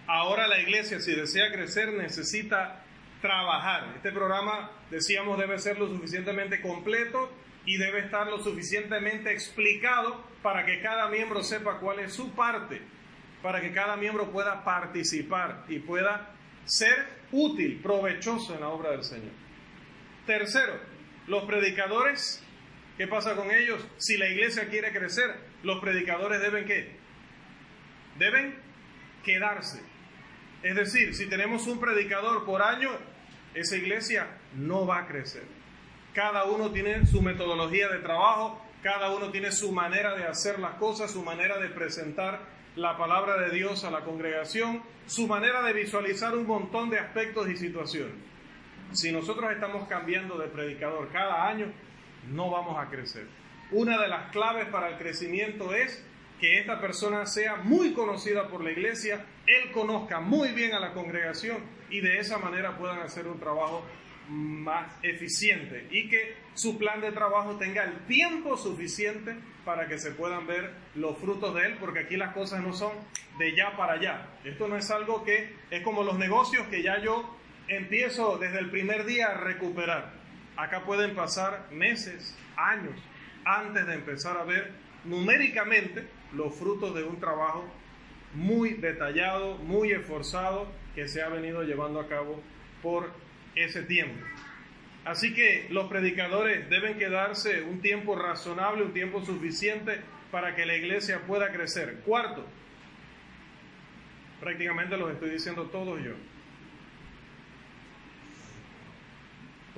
Ahora 0.07 0.49
la 0.49 0.61
iglesia, 0.61 1.01
si 1.01 1.15
desea 1.15 1.53
crecer, 1.53 1.93
necesita 1.93 2.83
trabajar. 3.21 3.93
Este 3.97 4.11
programa, 4.11 4.71
decíamos, 4.91 5.39
debe 5.39 5.59
ser 5.59 5.79
lo 5.79 5.89
suficientemente 5.89 6.61
completo 6.61 7.31
y 7.67 7.77
debe 7.77 8.01
estar 8.01 8.27
lo 8.29 8.43
suficientemente 8.43 9.33
explicado 9.33 10.25
para 10.43 10.65
que 10.65 10.81
cada 10.81 11.09
miembro 11.09 11.43
sepa 11.43 11.79
cuál 11.79 11.99
es 12.01 12.15
su 12.15 12.31
parte, 12.33 12.81
para 13.43 13.61
que 13.61 13.73
cada 13.73 13.97
miembro 13.97 14.31
pueda 14.31 14.65
participar 14.65 15.65
y 15.69 15.79
pueda 15.81 16.31
ser 16.65 17.07
útil, 17.31 17.81
provechoso 17.83 18.55
en 18.55 18.61
la 18.61 18.69
obra 18.69 18.93
del 18.93 19.05
Señor. 19.05 19.33
Tercero, 20.27 20.81
los 21.29 21.45
predicadores, 21.45 22.43
¿qué 22.97 23.07
pasa 23.07 23.37
con 23.37 23.51
ellos? 23.51 23.87
Si 23.99 24.17
la 24.17 24.29
iglesia 24.29 24.69
quiere 24.69 24.93
crecer, 24.93 25.31
los 25.63 25.81
predicadores 25.81 26.41
deben 26.41 26.65
qué? 26.65 26.97
Deben 28.19 28.59
quedarse. 29.25 29.83
Es 30.63 30.75
decir, 30.75 31.15
si 31.15 31.29
tenemos 31.29 31.67
un 31.67 31.79
predicador 31.79 32.45
por 32.45 32.63
año, 32.63 32.91
esa 33.55 33.77
iglesia 33.77 34.27
no 34.57 34.87
va 34.87 35.01
a 35.01 35.07
crecer. 35.07 35.45
Cada 36.15 36.45
uno 36.45 36.73
tiene 36.73 37.07
su 37.07 37.23
metodología 37.23 37.89
de 37.89 37.99
trabajo, 37.99 38.65
cada 38.83 39.15
uno 39.15 39.31
tiene 39.31 39.53
su 39.53 39.71
manera 39.71 40.17
de 40.17 40.25
hacer 40.25 40.59
las 40.59 40.75
cosas, 40.75 41.13
su 41.13 41.23
manera 41.23 41.59
de 41.59 41.69
presentar 41.69 42.41
la 42.75 42.97
palabra 42.97 43.37
de 43.39 43.51
Dios 43.51 43.85
a 43.85 43.91
la 43.91 44.01
congregación, 44.01 44.83
su 45.07 45.27
manera 45.27 45.63
de 45.63 45.75
visualizar 45.75 46.35
un 46.35 46.47
montón 46.47 46.91
de 46.91 46.99
aspectos 46.99 47.49
y 47.51 47.57
situaciones. 47.57 48.15
Si 48.93 49.13
nosotros 49.13 49.51
estamos 49.53 49.87
cambiando 49.89 50.39
de 50.39 50.49
predicador 50.49 51.11
cada 51.13 51.47
año, 51.47 51.67
no 52.31 52.51
vamos 52.51 52.79
a 52.79 52.89
crecer. 52.89 53.27
Una 53.71 54.01
de 54.01 54.09
las 54.09 54.31
claves 54.31 54.67
para 54.69 54.89
el 54.89 54.97
crecimiento 54.97 55.75
es 55.75 56.05
que 56.41 56.59
esta 56.59 56.81
persona 56.81 57.27
sea 57.27 57.57
muy 57.57 57.93
conocida 57.93 58.49
por 58.49 58.63
la 58.63 58.71
iglesia, 58.71 59.27
él 59.47 59.73
conozca 59.73 60.21
muy 60.21 60.53
bien 60.53 60.73
a 60.73 60.81
la 60.81 60.93
congregación 60.93 61.59
y 61.91 62.01
de 62.01 62.19
esa 62.19 62.39
manera 62.39 62.79
puedan 62.79 63.01
hacer 63.01 63.27
un 63.27 63.39
trabajo 63.39 63.85
más 64.29 64.93
eficiente 65.03 65.87
y 65.91 66.09
que 66.09 66.35
su 66.55 66.79
plan 66.79 67.01
de 67.01 67.13
trabajo 67.13 67.57
tenga 67.57 67.85
el 67.85 68.07
tiempo 68.07 68.57
suficiente 68.57 69.35
para 69.65 69.89
que 69.89 69.99
se 69.99 70.13
puedan 70.13 70.47
ver 70.47 70.71
los 70.95 71.19
frutos 71.19 71.55
de 71.55 71.67
él, 71.67 71.77
porque 71.81 72.01
aquí 72.01 72.17
las 72.17 72.35
cosas 72.35 72.63
no 72.63 72.73
son 72.73 72.93
de 73.39 73.55
ya 73.55 73.77
para 73.77 73.95
allá. 73.95 74.29
Esto 74.45 74.69
no 74.69 74.77
es 74.77 74.91
algo 74.91 75.25
que 75.25 75.55
es 75.71 75.83
como 75.83 76.05
los 76.05 76.19
negocios 76.19 76.67
que 76.69 76.83
ya 76.83 77.01
yo 77.03 77.38
empiezo 77.69 78.39
desde 78.39 78.59
el 78.59 78.71
primer 78.71 79.05
día 79.05 79.29
a 79.29 79.35
recuperar. 79.35 80.13
Acá 80.57 80.85
pueden 80.85 81.15
pasar 81.15 81.69
meses, 81.71 82.37
años, 82.57 83.01
antes 83.45 83.87
de 83.87 83.95
empezar 83.95 84.37
a 84.37 84.45
ver 84.45 84.73
numéricamente 85.05 86.05
los 86.35 86.55
frutos 86.55 86.95
de 86.95 87.05
un 87.05 87.21
trabajo 87.21 87.65
muy 88.35 88.75
detallado, 88.75 89.57
muy 89.59 89.93
esforzado 89.93 90.67
que 90.95 91.09
se 91.09 91.23
ha 91.23 91.29
venido 91.29 91.63
llevando 91.63 92.01
a 92.01 92.09
cabo 92.09 92.43
por 92.83 93.11
ese 93.55 93.83
tiempo. 93.83 94.21
Así 95.05 95.33
que 95.33 95.67
los 95.71 95.89
predicadores 95.89 96.69
deben 96.69 96.99
quedarse 96.99 97.63
un 97.63 97.81
tiempo 97.81 98.17
razonable, 98.17 98.83
un 98.83 98.93
tiempo 98.93 99.25
suficiente 99.25 100.01
para 100.31 100.55
que 100.55 100.67
la 100.67 100.77
iglesia 100.77 101.23
pueda 101.27 101.51
crecer. 101.53 102.01
Cuarto, 102.05 102.45
prácticamente 104.41 104.97
los 104.97 105.13
estoy 105.13 105.31
diciendo 105.31 105.65
todos 105.65 106.03
yo. 106.03 106.13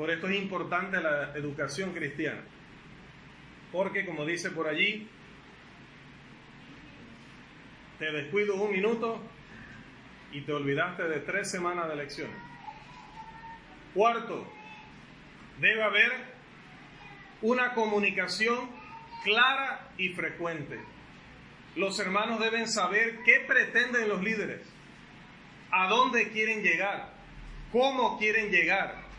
Por 0.01 0.11
esto 0.11 0.29
es 0.29 0.37
importante 0.37 0.99
la 0.99 1.35
educación 1.35 1.93
cristiana. 1.93 2.41
Porque 3.71 4.07
como 4.07 4.25
dice 4.25 4.51
por 4.51 4.67
allí, 4.67 5.07
te 7.99 8.11
descuido 8.11 8.55
un 8.55 8.73
minuto 8.73 9.21
y 10.33 10.41
te 10.41 10.55
olvidaste 10.55 11.03
de 11.03 11.21
tres 11.21 11.51
semanas 11.51 11.87
de 11.91 11.97
lecciones. 11.97 12.35
Cuarto, 13.93 14.51
debe 15.59 15.83
haber 15.83 16.13
una 17.43 17.75
comunicación 17.75 18.71
clara 19.23 19.91
y 19.99 20.15
frecuente. 20.15 20.81
Los 21.77 22.01
hermanos 22.01 22.41
deben 22.41 22.69
saber 22.69 23.19
qué 23.27 23.45
pretenden 23.47 24.09
los 24.09 24.23
líderes, 24.23 24.67
a 25.71 25.89
dónde 25.89 26.31
quieren 26.31 26.63
llegar, 26.63 27.13
cómo 27.71 28.19
quieren 28.19 28.51
llegar. 28.51 29.10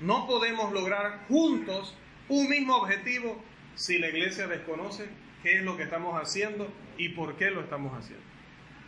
No 0.00 0.26
podemos 0.26 0.72
lograr 0.72 1.26
juntos 1.28 1.96
un 2.28 2.48
mismo 2.48 2.76
objetivo 2.76 3.42
si 3.74 3.98
la 3.98 4.08
iglesia 4.08 4.46
desconoce 4.46 5.08
qué 5.42 5.58
es 5.58 5.62
lo 5.62 5.76
que 5.76 5.84
estamos 5.84 6.20
haciendo 6.20 6.72
y 6.96 7.10
por 7.10 7.36
qué 7.36 7.50
lo 7.50 7.60
estamos 7.60 7.96
haciendo. 7.96 8.24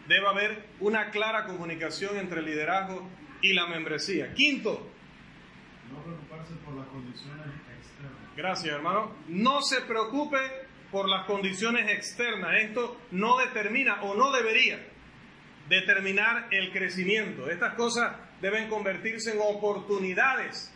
Debe 0.09 0.29
haber 0.29 0.67
una 0.81 1.11
clara 1.11 1.47
comunicación 1.47 2.17
entre 2.17 2.41
el 2.41 2.47
liderazgo 2.47 3.09
y 3.43 3.53
la 3.53 3.67
membresía. 3.67 4.35
Quinto, 4.35 4.89
no 5.93 6.03
preocuparse 6.03 6.55
por 6.65 6.75
las 6.75 6.87
condiciones 6.89 7.47
externas. 7.47 8.37
Gracias, 8.37 8.75
hermano. 8.75 9.15
No 9.29 9.63
se 9.63 9.81
preocupe 9.83 10.39
por 10.91 11.09
las 11.09 11.27
condiciones 11.27 11.89
externas. 11.91 12.63
Esto 12.63 13.01
no 13.11 13.39
determina 13.39 14.03
o 14.03 14.15
no 14.15 14.33
debería 14.33 14.85
determinar 15.69 16.49
el 16.51 16.73
crecimiento. 16.73 17.49
Estas 17.49 17.75
cosas 17.75 18.17
deben 18.41 18.69
convertirse 18.69 19.33
en 19.33 19.39
oportunidades 19.41 20.73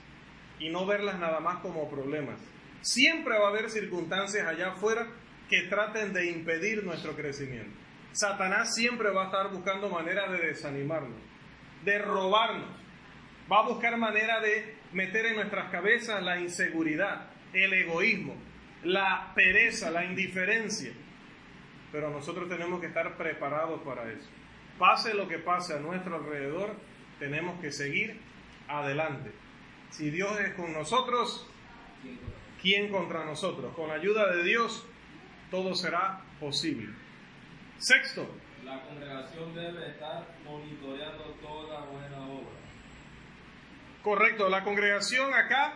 y 0.59 0.69
no 0.69 0.87
verlas 0.87 1.19
nada 1.19 1.41
más 1.41 1.59
como 1.59 1.89
problemas. 1.91 2.39
Siempre 2.81 3.39
va 3.39 3.47
a 3.47 3.51
haber 3.51 3.71
circunstancias 3.71 4.47
allá 4.47 4.73
afuera 4.73 5.07
que 5.49 5.63
traten 5.63 6.13
de 6.13 6.27
impedir 6.31 6.85
nuestro 6.85 7.15
crecimiento. 7.17 7.77
Satanás 8.13 8.75
siempre 8.75 9.11
va 9.11 9.23
a 9.23 9.27
estar 9.27 9.51
buscando 9.51 9.89
maneras 9.89 10.31
de 10.31 10.39
desanimarnos, 10.39 11.19
de 11.85 11.99
robarnos. 11.99 12.69
Va 13.51 13.61
a 13.61 13.69
buscar 13.69 13.97
manera 13.97 14.41
de 14.41 14.77
meter 14.93 15.27
en 15.27 15.37
nuestras 15.37 15.71
cabezas 15.71 16.23
la 16.23 16.39
inseguridad, 16.39 17.31
el 17.53 17.73
egoísmo, 17.73 18.37
la 18.85 19.33
pereza, 19.35 19.91
la 19.91 20.05
indiferencia. 20.05 20.93
Pero 21.91 22.11
nosotros 22.11 22.49
tenemos 22.49 22.81
que 22.81 22.87
estar 22.87 23.17
preparados 23.17 23.83
para 23.83 24.11
eso. 24.11 24.29
Pase 24.79 25.15
lo 25.15 25.29
que 25.29 25.39
pase 25.39 25.75
a 25.75 25.79
nuestro 25.79 26.17
alrededor, 26.17 26.75
tenemos 27.19 27.61
que 27.61 27.71
seguir 27.71 28.21
adelante. 28.69 29.31
Si 29.97 30.11
Dios 30.11 30.41
es 30.41 30.55
con 30.55 30.73
nosotros, 30.73 31.47
¿quién 32.61 32.91
contra 32.91 33.25
nosotros? 33.25 33.73
Con 33.77 33.87
la 33.87 33.95
ayuda 33.95 34.35
de 34.35 34.43
Dios, 34.43 34.85
todo 35.53 35.73
será 35.77 36.21
posible. 36.41 36.93
Sexto. 37.79 38.29
La 38.65 38.83
congregación 38.83 39.55
debe 39.55 39.91
estar 39.91 40.27
monitoreando 40.45 41.23
toda 41.41 41.85
buena 41.85 42.27
obra. 42.27 42.57
Correcto, 44.03 44.49
la 44.49 44.65
congregación 44.65 45.33
acá 45.33 45.75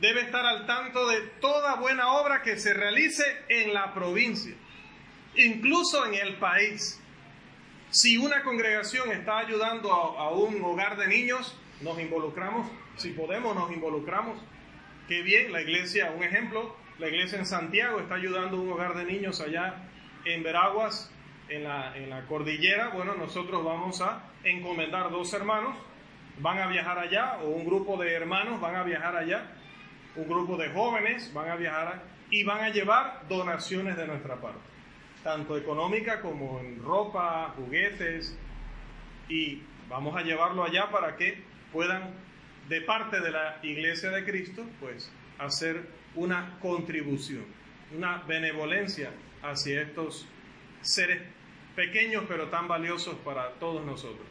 debe 0.00 0.22
estar 0.22 0.46
al 0.46 0.64
tanto 0.64 1.06
de 1.08 1.20
toda 1.42 1.74
buena 1.74 2.14
obra 2.14 2.40
que 2.40 2.56
se 2.56 2.72
realice 2.72 3.24
en 3.50 3.74
la 3.74 3.92
provincia, 3.92 4.54
incluso 5.36 6.06
en 6.06 6.14
el 6.14 6.36
país. 6.36 6.98
Si 7.90 8.16
una 8.16 8.42
congregación 8.42 9.12
está 9.12 9.36
ayudando 9.36 9.92
a, 9.92 10.28
a, 10.28 10.30
un 10.30 10.64
hogar 10.64 10.96
de 10.96 11.08
niños, 11.08 11.58
nos 11.82 11.98
involucramos, 11.98 12.66
si 12.96 13.10
podemos 13.10 13.54
nos 13.54 13.70
involucramos. 13.72 14.38
Qué 15.08 15.22
bien, 15.22 15.52
la 15.52 15.60
iglesia, 15.60 16.12
un 16.16 16.22
ejemplo, 16.22 16.74
la 16.98 17.08
iglesia 17.08 17.38
en 17.38 17.46
Santiago 17.46 17.98
está 17.98 18.14
ayudando 18.14 18.56
a 18.56 18.60
un 18.60 18.72
hogar 18.72 18.94
de 18.94 19.04
niños 19.04 19.40
allá 19.40 19.88
en 20.24 20.42
Veraguas, 20.42 21.10
en 21.48 21.64
la, 21.64 22.24
cordillera. 22.28 22.88
Bueno, 22.88 23.14
nosotros 23.14 23.64
vamos 23.64 24.00
a 24.00 24.22
encomendar 24.44 25.10
dos 25.10 25.32
hermanos, 25.32 25.76
van 26.38 26.58
a 26.58 26.66
viajar 26.68 26.98
allá, 26.98 27.38
o 27.42 27.48
un 27.48 27.64
grupo 27.64 27.96
de 27.96 28.12
hermanos 28.12 28.60
van 28.60 28.76
a 28.76 28.82
viajar 28.84 29.16
allá, 29.16 29.50
un 30.16 30.28
grupo 30.28 30.56
de 30.56 30.70
jóvenes 30.70 31.32
van 31.34 31.50
a 31.50 31.56
viajar 31.56 32.02
y 32.30 32.44
van 32.44 32.60
a 32.60 32.70
llevar 32.70 33.22
donaciones 33.28 33.96
de 33.96 34.06
nuestra 34.06 34.36
parte, 34.36 34.60
tanto 35.22 35.56
económica 35.56 36.20
como 36.20 36.60
en 36.60 36.82
ropa, 36.82 37.52
juguetes, 37.56 38.38
y 39.28 39.62
vamos 39.88 40.16
a 40.16 40.22
llevarlo 40.22 40.64
allá 40.64 40.90
para 40.90 41.16
que 41.16 41.51
puedan, 41.72 42.14
de 42.68 42.80
parte 42.82 43.20
de 43.20 43.30
la 43.30 43.58
Iglesia 43.62 44.10
de 44.10 44.24
Cristo, 44.24 44.64
pues 44.80 45.10
hacer 45.38 45.82
una 46.14 46.58
contribución, 46.60 47.44
una 47.96 48.18
benevolencia 48.18 49.10
hacia 49.42 49.82
estos 49.82 50.26
seres 50.82 51.20
pequeños 51.74 52.24
pero 52.28 52.48
tan 52.48 52.68
valiosos 52.68 53.16
para 53.24 53.50
todos 53.54 53.84
nosotros. 53.84 54.26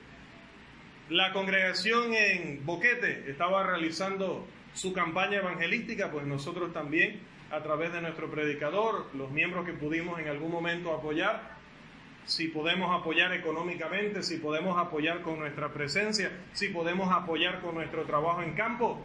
La 1.09 1.33
congregación 1.33 2.13
en 2.13 2.65
Boquete 2.65 3.29
estaba 3.29 3.63
realizando 3.63 4.47
su 4.73 4.93
campaña 4.93 5.39
evangelística, 5.39 6.09
pues 6.09 6.25
nosotros 6.25 6.71
también, 6.71 7.19
a 7.51 7.61
través 7.61 7.91
de 7.91 8.01
nuestro 8.01 8.31
predicador, 8.31 9.07
los 9.13 9.29
miembros 9.31 9.65
que 9.65 9.73
pudimos 9.73 10.19
en 10.19 10.29
algún 10.29 10.51
momento 10.51 10.93
apoyar, 10.93 11.57
si 12.25 12.47
podemos 12.47 12.99
apoyar 12.99 13.33
económicamente, 13.33 14.23
si 14.23 14.37
podemos 14.37 14.77
apoyar 14.77 15.21
con 15.21 15.39
nuestra 15.39 15.73
presencia, 15.73 16.31
si 16.53 16.69
podemos 16.69 17.11
apoyar 17.11 17.61
con 17.61 17.75
nuestro 17.75 18.03
trabajo 18.03 18.41
en 18.41 18.53
campo, 18.53 19.03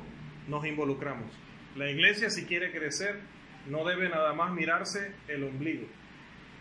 nos 0.48 0.64
involucramos. 0.66 1.30
La 1.76 1.90
iglesia, 1.90 2.30
si 2.30 2.46
quiere 2.46 2.72
crecer, 2.72 3.20
no 3.66 3.84
debe 3.84 4.08
nada 4.08 4.32
más 4.32 4.52
mirarse 4.52 5.12
el 5.28 5.44
ombligo. 5.44 5.86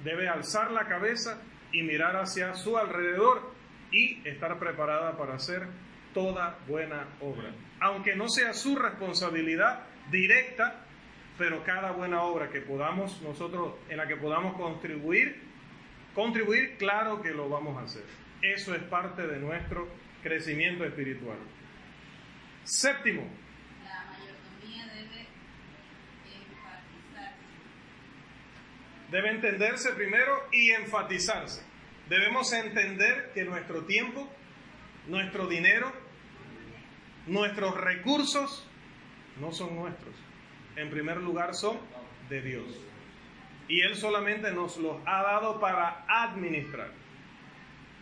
Debe 0.04 0.28
alzar 0.28 0.72
la 0.72 0.88
cabeza 0.88 1.42
y 1.72 1.84
mirar 1.84 2.16
hacia 2.16 2.54
su 2.56 2.78
alrededor 2.78 3.54
y 3.92 4.28
estar 4.28 4.58
preparada 4.60 5.18
para 5.18 5.36
hacer 5.36 5.68
toda 6.14 6.58
buena 6.68 7.08
obra. 7.22 7.52
Aunque 7.80 8.16
no 8.16 8.30
sea 8.30 8.54
su 8.54 8.76
responsabilidad 8.76 9.84
directa, 10.10 10.86
pero 11.38 11.64
cada 11.64 11.92
buena 11.92 12.24
obra 12.24 12.50
que 12.50 12.62
podamos 12.62 13.22
nosotros, 13.22 13.74
en 13.90 13.98
la 13.98 14.08
que 14.08 14.16
podamos 14.16 14.56
contribuir, 14.56 15.44
contribuir, 16.16 16.78
claro 16.78 17.22
que 17.22 17.32
lo 17.32 17.50
vamos 17.50 17.78
a 17.78 17.84
hacer. 17.84 18.04
Eso 18.42 18.74
es 18.74 18.82
parte 18.84 19.28
de 19.28 19.38
nuestro 19.40 19.88
crecimiento 20.24 20.86
espiritual. 20.86 21.38
Séptimo. 22.64 23.22
La 23.84 24.06
mayordomía 24.06 24.86
debe 24.88 25.28
enfatizarse. 26.34 27.42
Debe 29.12 29.30
entenderse 29.30 29.92
primero 29.92 30.48
y 30.52 30.72
enfatizarse. 30.72 31.62
Debemos 32.10 32.52
entender 32.54 33.32
que 33.34 33.44
nuestro 33.44 33.84
tiempo, 33.86 34.28
nuestro 35.08 35.48
dinero, 35.48 35.92
nuestros 37.28 37.76
recursos 37.76 38.68
no 39.40 39.52
son 39.52 39.76
nuestros. 39.76 40.16
En 40.76 40.90
primer 40.90 41.18
lugar 41.18 41.54
son 41.56 41.80
de 42.30 42.42
Dios. 42.42 42.66
Y 43.68 43.82
Él 43.82 43.96
solamente 43.96 44.52
nos 44.52 44.78
los 44.78 44.98
ha 45.06 45.24
dado 45.24 45.60
para 45.60 46.06
administrar. 46.08 46.92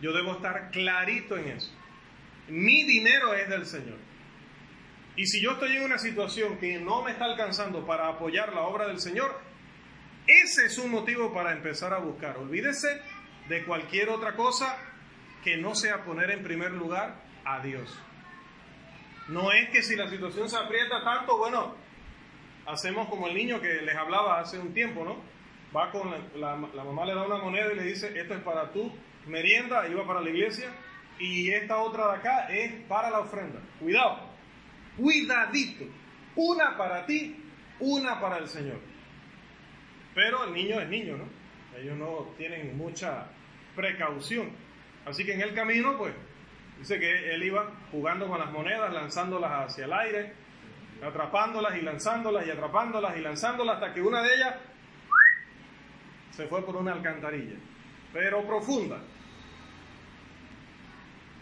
Yo 0.00 0.12
debo 0.12 0.32
estar 0.32 0.70
clarito 0.70 1.36
en 1.36 1.48
eso. 1.48 1.72
Mi 2.48 2.84
dinero 2.84 3.32
es 3.34 3.48
del 3.48 3.64
Señor. 3.64 3.96
Y 5.16 5.26
si 5.26 5.40
yo 5.40 5.52
estoy 5.52 5.76
en 5.76 5.84
una 5.84 5.98
situación 5.98 6.58
que 6.58 6.78
no 6.78 7.02
me 7.02 7.12
está 7.12 7.24
alcanzando 7.24 7.86
para 7.86 8.08
apoyar 8.08 8.52
la 8.52 8.62
obra 8.62 8.88
del 8.88 8.98
Señor, 8.98 9.40
ese 10.26 10.66
es 10.66 10.78
un 10.78 10.90
motivo 10.90 11.32
para 11.32 11.52
empezar 11.52 11.92
a 11.94 11.98
buscar. 11.98 12.36
Olvídese 12.38 13.00
de 13.48 13.64
cualquier 13.64 14.08
otra 14.08 14.34
cosa 14.34 14.76
que 15.42 15.56
no 15.56 15.74
sea 15.74 16.04
poner 16.04 16.30
en 16.30 16.42
primer 16.42 16.72
lugar 16.72 17.22
a 17.44 17.60
Dios. 17.60 17.96
No 19.28 19.52
es 19.52 19.70
que 19.70 19.82
si 19.82 19.96
la 19.96 20.08
situación 20.08 20.48
se 20.48 20.56
aprieta 20.56 21.02
tanto, 21.04 21.38
bueno, 21.38 21.74
hacemos 22.66 23.08
como 23.08 23.28
el 23.28 23.34
niño 23.34 23.60
que 23.60 23.82
les 23.82 23.94
hablaba 23.94 24.40
hace 24.40 24.58
un 24.58 24.74
tiempo, 24.74 25.04
¿no? 25.04 25.33
Va 25.74 25.90
con 25.90 26.10
la, 26.36 26.56
mamá 26.56 27.04
le 27.04 27.14
da 27.14 27.22
una 27.22 27.38
moneda 27.38 27.72
y 27.72 27.76
le 27.76 27.82
dice, 27.82 28.18
esto 28.18 28.34
es 28.34 28.40
para 28.40 28.70
tu 28.70 28.92
merienda, 29.26 29.88
iba 29.88 30.06
para 30.06 30.20
la 30.20 30.30
iglesia, 30.30 30.68
y 31.18 31.50
esta 31.50 31.78
otra 31.78 32.12
de 32.12 32.18
acá 32.18 32.46
es 32.48 32.72
para 32.86 33.10
la 33.10 33.20
ofrenda. 33.20 33.60
Cuidado, 33.80 34.20
cuidadito. 34.96 35.84
Una 36.36 36.76
para 36.76 37.06
ti, 37.06 37.36
una 37.80 38.20
para 38.20 38.38
el 38.38 38.48
Señor. 38.48 38.78
Pero 40.14 40.44
el 40.44 40.54
niño 40.54 40.80
es 40.80 40.88
niño, 40.88 41.16
¿no? 41.16 41.28
Ellos 41.76 41.96
no 41.96 42.34
tienen 42.36 42.76
mucha 42.76 43.26
precaución. 43.74 44.50
Así 45.04 45.24
que 45.24 45.34
en 45.34 45.40
el 45.40 45.54
camino, 45.54 45.98
pues, 45.98 46.14
dice 46.78 47.00
que 47.00 47.34
él 47.34 47.42
iba 47.42 47.72
jugando 47.90 48.28
con 48.28 48.38
las 48.38 48.50
monedas, 48.50 48.92
lanzándolas 48.92 49.50
hacia 49.70 49.86
el 49.86 49.92
aire, 49.92 50.32
atrapándolas 51.02 51.76
y 51.76 51.82
lanzándolas 51.82 52.46
y 52.46 52.50
atrapándolas 52.50 53.16
y 53.16 53.20
lanzándolas 53.20 53.76
hasta 53.76 53.92
que 53.92 54.00
una 54.00 54.22
de 54.22 54.34
ellas 54.34 54.54
se 56.36 56.46
fue 56.46 56.64
por 56.64 56.76
una 56.76 56.92
alcantarilla, 56.92 57.56
pero 58.12 58.44
profunda. 58.44 58.98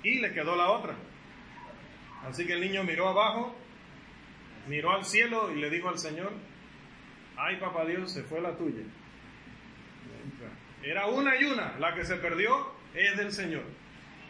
Y 0.03 0.21
le 0.21 0.33
quedó 0.33 0.55
la 0.57 0.71
otra. 0.71 0.95
Así 2.29 2.47
que 2.47 2.53
el 2.55 2.61
niño 2.61 2.85
miró 2.85 3.09
abajo, 3.09 3.55
miró 4.69 4.93
al 4.93 5.05
cielo 5.05 5.51
y 5.53 5.61
le 5.61 5.71
dijo 5.71 5.89
al 5.89 5.99
Señor, 5.99 6.33
ay 7.37 7.57
papá 7.57 7.85
Dios, 7.85 8.13
se 8.13 8.23
fue 8.23 8.41
la 8.41 8.57
tuya. 8.57 8.83
Era 10.83 11.07
una 11.07 11.41
y 11.41 11.45
una, 11.45 11.79
la 11.79 11.95
que 11.95 12.05
se 12.05 12.17
perdió 12.17 12.73
es 12.95 13.17
del 13.17 13.33
Señor. 13.33 13.63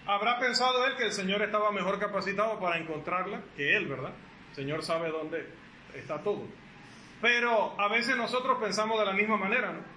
Habrá 0.07 0.39
pensado 0.39 0.87
él 0.87 0.97
que 0.97 1.05
el 1.05 1.13
Señor 1.13 1.43
estaba 1.43 1.73
mejor 1.73 1.99
capacitado 1.99 2.61
para 2.61 2.79
encontrarla 2.79 3.43
que 3.57 3.77
él, 3.77 3.87
¿verdad? 3.87 4.13
El 4.51 4.55
Señor 4.55 4.83
sabe 4.83 5.11
dónde 5.11 5.47
está 5.95 6.23
todo. 6.23 6.47
Pero 7.21 7.81
a 7.81 7.89
veces 7.89 8.17
nosotros 8.17 8.59
pensamos 8.59 8.99
de 8.99 9.07
la 9.07 9.13
misma 9.13 9.37
manera, 9.37 9.73
¿no? 9.73 9.92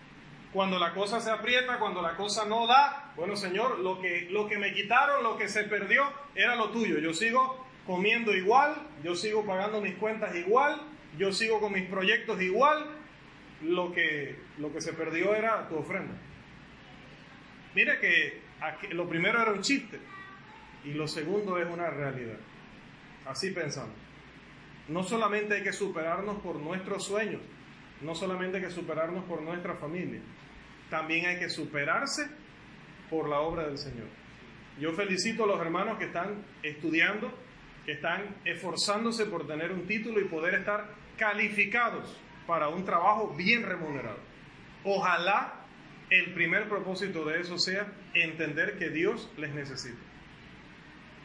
Cuando 0.55 0.79
la 0.79 0.93
cosa 0.93 1.19
se 1.19 1.29
aprieta, 1.29 1.79
cuando 1.79 2.01
la 2.01 2.15
cosa 2.15 2.45
no 2.45 2.65
da, 2.65 3.11
bueno 3.17 3.35
Señor, 3.35 3.79
lo 3.79 3.99
que, 3.99 4.29
lo 4.31 4.47
que 4.47 4.57
me 4.57 4.73
quitaron, 4.73 5.21
lo 5.21 5.37
que 5.37 5.49
se 5.49 5.65
perdió, 5.65 6.05
era 6.33 6.55
lo 6.55 6.69
tuyo. 6.69 6.97
Yo 6.99 7.13
sigo 7.13 7.67
comiendo 7.85 8.33
igual, 8.33 8.73
yo 9.03 9.15
sigo 9.15 9.45
pagando 9.45 9.81
mis 9.81 9.95
cuentas 9.95 10.33
igual, 10.33 10.81
yo 11.17 11.33
sigo 11.33 11.59
con 11.59 11.73
mis 11.73 11.83
proyectos 11.89 12.41
igual, 12.41 12.85
lo 13.63 13.91
que, 13.91 14.39
lo 14.57 14.71
que 14.71 14.79
se 14.79 14.93
perdió 14.93 15.35
era 15.35 15.67
tu 15.67 15.75
ofrenda. 15.75 16.13
Mire 17.73 17.99
que 17.99 18.41
lo 18.93 19.09
primero 19.09 19.41
era 19.41 19.51
un 19.51 19.61
chiste 19.61 19.99
y 20.85 20.93
lo 20.93 21.09
segundo 21.09 21.57
es 21.57 21.67
una 21.67 21.89
realidad. 21.89 22.37
Así 23.25 23.51
pensamos. 23.51 23.97
No 24.87 25.03
solamente 25.03 25.55
hay 25.55 25.63
que 25.63 25.73
superarnos 25.73 26.37
por 26.37 26.55
nuestros 26.55 27.03
sueños, 27.03 27.41
no 27.99 28.15
solamente 28.15 28.55
hay 28.55 28.63
que 28.63 28.71
superarnos 28.71 29.25
por 29.25 29.41
nuestra 29.41 29.75
familia, 29.75 30.21
también 30.89 31.25
hay 31.25 31.39
que 31.39 31.49
superarse 31.49 32.27
por 33.09 33.29
la 33.29 33.39
obra 33.39 33.67
del 33.67 33.77
Señor. 33.77 34.07
Yo 34.79 34.91
felicito 34.93 35.45
a 35.45 35.47
los 35.47 35.59
hermanos 35.61 35.97
que 35.97 36.05
están 36.05 36.43
estudiando, 36.63 37.33
que 37.85 37.93
están 37.93 38.35
esforzándose 38.45 39.25
por 39.25 39.47
tener 39.47 39.71
un 39.71 39.87
título 39.87 40.19
y 40.19 40.25
poder 40.25 40.55
estar 40.55 40.93
calificados 41.17 42.19
para 42.45 42.67
un 42.69 42.83
trabajo 42.83 43.33
bien 43.35 43.63
remunerado. 43.63 44.19
Ojalá 44.83 45.65
el 46.09 46.33
primer 46.33 46.67
propósito 46.67 47.25
de 47.25 47.41
eso 47.41 47.57
sea 47.57 47.87
entender 48.13 48.77
que 48.77 48.89
Dios 48.89 49.31
les 49.37 49.53
necesita. 49.53 49.97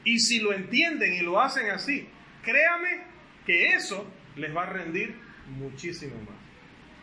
Y 0.04 0.20
si 0.20 0.40
lo 0.40 0.52
entienden 0.52 1.12
y 1.14 1.20
lo 1.20 1.40
hacen 1.40 1.70
así, 1.70 2.08
créame 2.42 3.02
que 3.44 3.72
eso 3.74 4.06
les 4.36 4.54
va 4.56 4.62
a 4.62 4.66
rendir 4.66 5.14
muchísimo 5.58 6.14
más. 6.22 6.38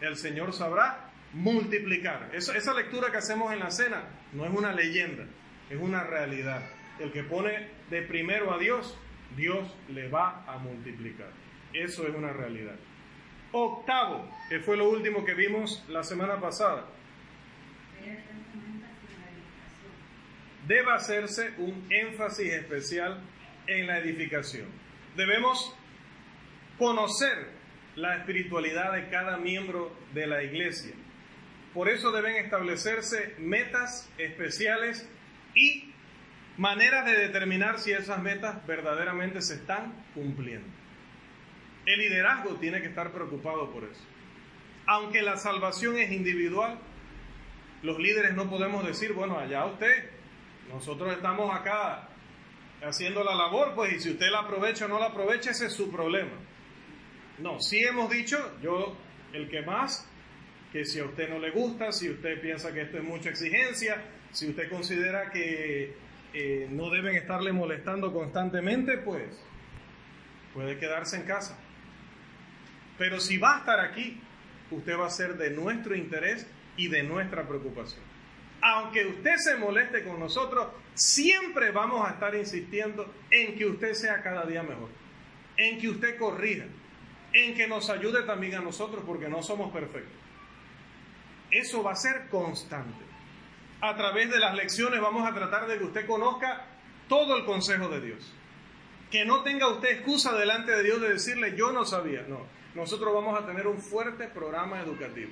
El 0.01 0.15
Señor 0.15 0.53
sabrá 0.53 1.06
multiplicar. 1.33 2.29
esa 2.33 2.73
lectura 2.73 3.11
que 3.11 3.17
hacemos 3.17 3.53
en 3.53 3.59
la 3.59 3.71
cena 3.71 4.03
no 4.33 4.45
es 4.45 4.51
una 4.51 4.73
leyenda, 4.73 5.25
es 5.69 5.79
una 5.79 6.03
realidad. 6.03 6.63
El 6.99 7.11
que 7.11 7.23
pone 7.23 7.69
de 7.89 8.01
primero 8.01 8.53
a 8.53 8.57
Dios, 8.57 8.97
Dios 9.35 9.75
le 9.89 10.09
va 10.09 10.43
a 10.47 10.57
multiplicar. 10.57 11.29
Eso 11.73 12.07
es 12.07 12.15
una 12.15 12.33
realidad. 12.33 12.75
Octavo, 13.51 14.29
que 14.49 14.59
fue 14.59 14.77
lo 14.77 14.89
último 14.89 15.23
que 15.23 15.33
vimos 15.33 15.83
la 15.89 16.03
semana 16.03 16.39
pasada. 16.39 16.85
Debe 20.67 20.91
hacerse 20.91 21.53
un 21.59 21.87
énfasis 21.89 22.51
especial 22.53 23.21
en 23.67 23.87
la 23.87 23.99
edificación. 23.99 24.67
Debemos 25.15 25.73
conocer 26.77 27.51
la 27.95 28.17
espiritualidad 28.17 28.93
de 28.93 29.09
cada 29.09 29.37
miembro 29.37 29.95
de 30.13 30.27
la 30.27 30.43
iglesia. 30.43 30.93
Por 31.77 31.89
eso 31.89 32.11
deben 32.11 32.37
establecerse 32.37 33.35
metas 33.37 34.11
especiales 34.17 35.07
y 35.53 35.93
maneras 36.57 37.05
de 37.05 37.15
determinar 37.15 37.77
si 37.77 37.91
esas 37.91 38.19
metas 38.19 38.65
verdaderamente 38.65 39.43
se 39.43 39.53
están 39.53 39.93
cumpliendo. 40.15 40.67
El 41.85 41.99
liderazgo 41.99 42.55
tiene 42.55 42.81
que 42.81 42.87
estar 42.87 43.11
preocupado 43.11 43.69
por 43.69 43.83
eso. 43.83 44.01
Aunque 44.87 45.21
la 45.21 45.37
salvación 45.37 45.99
es 45.99 46.11
individual, 46.11 46.79
los 47.83 47.99
líderes 47.99 48.33
no 48.33 48.49
podemos 48.49 48.83
decir, 48.83 49.13
bueno, 49.13 49.37
allá 49.37 49.63
usted, 49.65 50.09
nosotros 50.69 51.13
estamos 51.13 51.55
acá 51.55 52.09
haciendo 52.81 53.23
la 53.23 53.35
labor, 53.35 53.75
pues, 53.75 53.93
y 53.93 53.99
si 53.99 54.09
usted 54.09 54.31
la 54.31 54.39
aprovecha 54.39 54.85
o 54.85 54.87
no 54.87 54.97
la 54.97 55.09
aprovecha, 55.09 55.51
ese 55.51 55.67
es 55.67 55.73
su 55.73 55.91
problema. 55.91 56.39
No, 57.37 57.59
sí 57.59 57.77
hemos 57.77 58.09
dicho, 58.09 58.39
yo, 58.63 58.97
el 59.31 59.47
que 59.47 59.61
más, 59.61 60.09
si 60.85 60.99
a 60.99 61.05
usted 61.05 61.29
no 61.29 61.39
le 61.39 61.51
gusta, 61.51 61.91
si 61.91 62.09
usted 62.09 62.41
piensa 62.41 62.73
que 62.73 62.81
esto 62.81 62.97
es 62.97 63.03
mucha 63.03 63.29
exigencia, 63.29 64.01
si 64.31 64.49
usted 64.49 64.69
considera 64.69 65.31
que 65.31 65.93
eh, 66.33 66.67
no 66.69 66.89
deben 66.89 67.15
estarle 67.15 67.51
molestando 67.51 68.13
constantemente, 68.13 68.97
pues 68.97 69.23
puede 70.53 70.77
quedarse 70.77 71.17
en 71.17 71.23
casa. 71.23 71.57
Pero 72.97 73.19
si 73.19 73.37
va 73.37 73.55
a 73.55 73.59
estar 73.59 73.79
aquí, 73.79 74.19
usted 74.71 74.97
va 74.97 75.07
a 75.07 75.09
ser 75.09 75.37
de 75.37 75.51
nuestro 75.51 75.95
interés 75.95 76.47
y 76.75 76.87
de 76.87 77.03
nuestra 77.03 77.47
preocupación. 77.47 78.01
Aunque 78.61 79.05
usted 79.05 79.35
se 79.37 79.55
moleste 79.55 80.03
con 80.03 80.19
nosotros, 80.19 80.67
siempre 80.95 81.71
vamos 81.71 82.07
a 82.07 82.13
estar 82.13 82.35
insistiendo 82.35 83.13
en 83.29 83.55
que 83.55 83.65
usted 83.65 83.93
sea 83.93 84.21
cada 84.23 84.45
día 84.45 84.63
mejor, 84.63 84.89
en 85.57 85.79
que 85.79 85.89
usted 85.89 86.17
corrija, 86.17 86.65
en 87.33 87.53
que 87.53 87.67
nos 87.67 87.89
ayude 87.89 88.23
también 88.23 88.55
a 88.55 88.61
nosotros 88.61 89.03
porque 89.05 89.29
no 89.29 89.43
somos 89.43 89.71
perfectos. 89.71 90.26
Eso 91.51 91.83
va 91.83 91.91
a 91.91 91.95
ser 91.95 92.27
constante. 92.29 93.05
A 93.81 93.95
través 93.95 94.29
de 94.29 94.39
las 94.39 94.55
lecciones 94.55 94.99
vamos 94.99 95.29
a 95.29 95.33
tratar 95.33 95.67
de 95.67 95.77
que 95.77 95.85
usted 95.85 96.07
conozca 96.07 96.65
todo 97.07 97.37
el 97.37 97.45
consejo 97.45 97.89
de 97.89 98.01
Dios. 98.01 98.33
Que 99.11 99.23
no 99.23 99.43
tenga 99.43 99.69
usted 99.69 99.89
excusa 99.89 100.33
delante 100.33 100.71
de 100.71 100.83
Dios 100.83 100.99
de 100.99 101.09
decirle 101.09 101.55
yo 101.55 101.71
no 101.71 101.85
sabía. 101.85 102.23
No, 102.27 102.41
nosotros 102.75 103.13
vamos 103.13 103.39
a 103.39 103.45
tener 103.45 103.67
un 103.67 103.77
fuerte 103.77 104.27
programa 104.27 104.81
educativo. 104.81 105.31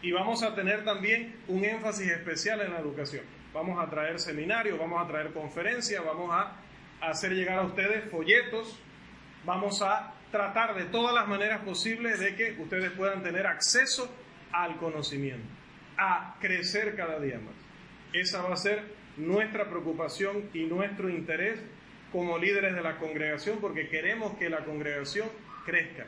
Y 0.00 0.12
vamos 0.12 0.42
a 0.42 0.54
tener 0.54 0.84
también 0.84 1.36
un 1.48 1.64
énfasis 1.64 2.08
especial 2.08 2.60
en 2.60 2.72
la 2.72 2.80
educación. 2.80 3.24
Vamos 3.52 3.82
a 3.82 3.90
traer 3.90 4.20
seminarios, 4.20 4.78
vamos 4.78 5.02
a 5.02 5.08
traer 5.08 5.32
conferencias, 5.32 6.04
vamos 6.04 6.30
a 6.32 6.56
hacer 7.00 7.32
llegar 7.32 7.58
a 7.58 7.62
ustedes 7.62 8.10
folletos, 8.10 8.78
vamos 9.44 9.82
a 9.82 10.12
tratar 10.30 10.74
de 10.74 10.84
todas 10.84 11.14
las 11.14 11.26
maneras 11.26 11.60
posibles 11.62 12.20
de 12.20 12.36
que 12.36 12.56
ustedes 12.60 12.90
puedan 12.92 13.22
tener 13.22 13.46
acceso 13.46 14.10
al 14.56 14.76
conocimiento, 14.76 15.46
a 15.98 16.36
crecer 16.40 16.96
cada 16.96 17.20
día 17.20 17.38
más. 17.38 17.54
Esa 18.12 18.42
va 18.42 18.54
a 18.54 18.56
ser 18.56 18.82
nuestra 19.16 19.68
preocupación 19.68 20.48
y 20.54 20.64
nuestro 20.64 21.10
interés 21.10 21.60
como 22.10 22.38
líderes 22.38 22.74
de 22.74 22.82
la 22.82 22.96
congregación 22.96 23.58
porque 23.60 23.88
queremos 23.88 24.36
que 24.38 24.48
la 24.48 24.64
congregación 24.64 25.28
crezca 25.66 26.06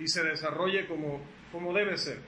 y 0.00 0.08
se 0.08 0.24
desarrolle 0.24 0.86
como, 0.86 1.20
como 1.52 1.72
debe 1.72 1.96
ser. 1.96 2.18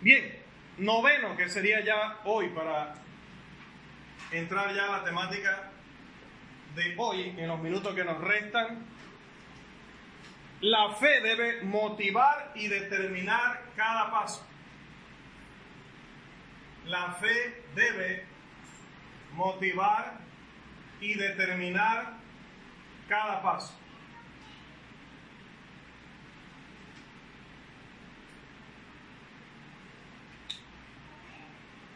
Bien, 0.00 0.32
noveno, 0.78 1.36
que 1.36 1.48
sería 1.48 1.84
ya 1.84 2.20
hoy 2.24 2.48
para 2.50 2.94
entrar 4.30 4.74
ya 4.74 4.86
a 4.86 4.98
la 4.98 5.04
temática 5.04 5.70
de 6.76 6.94
hoy, 6.96 7.34
en 7.36 7.48
los 7.48 7.60
minutos 7.60 7.94
que 7.94 8.04
nos 8.04 8.20
restan. 8.20 8.84
La 10.60 10.94
fe 10.94 11.20
debe 11.20 11.62
motivar 11.62 12.52
y 12.54 12.68
determinar 12.68 13.62
cada 13.76 14.10
paso. 14.10 14.44
La 16.86 17.12
fe 17.14 17.64
debe 17.74 18.24
motivar 19.34 20.18
y 21.00 21.14
determinar 21.14 22.14
cada 23.08 23.42
paso. 23.42 23.74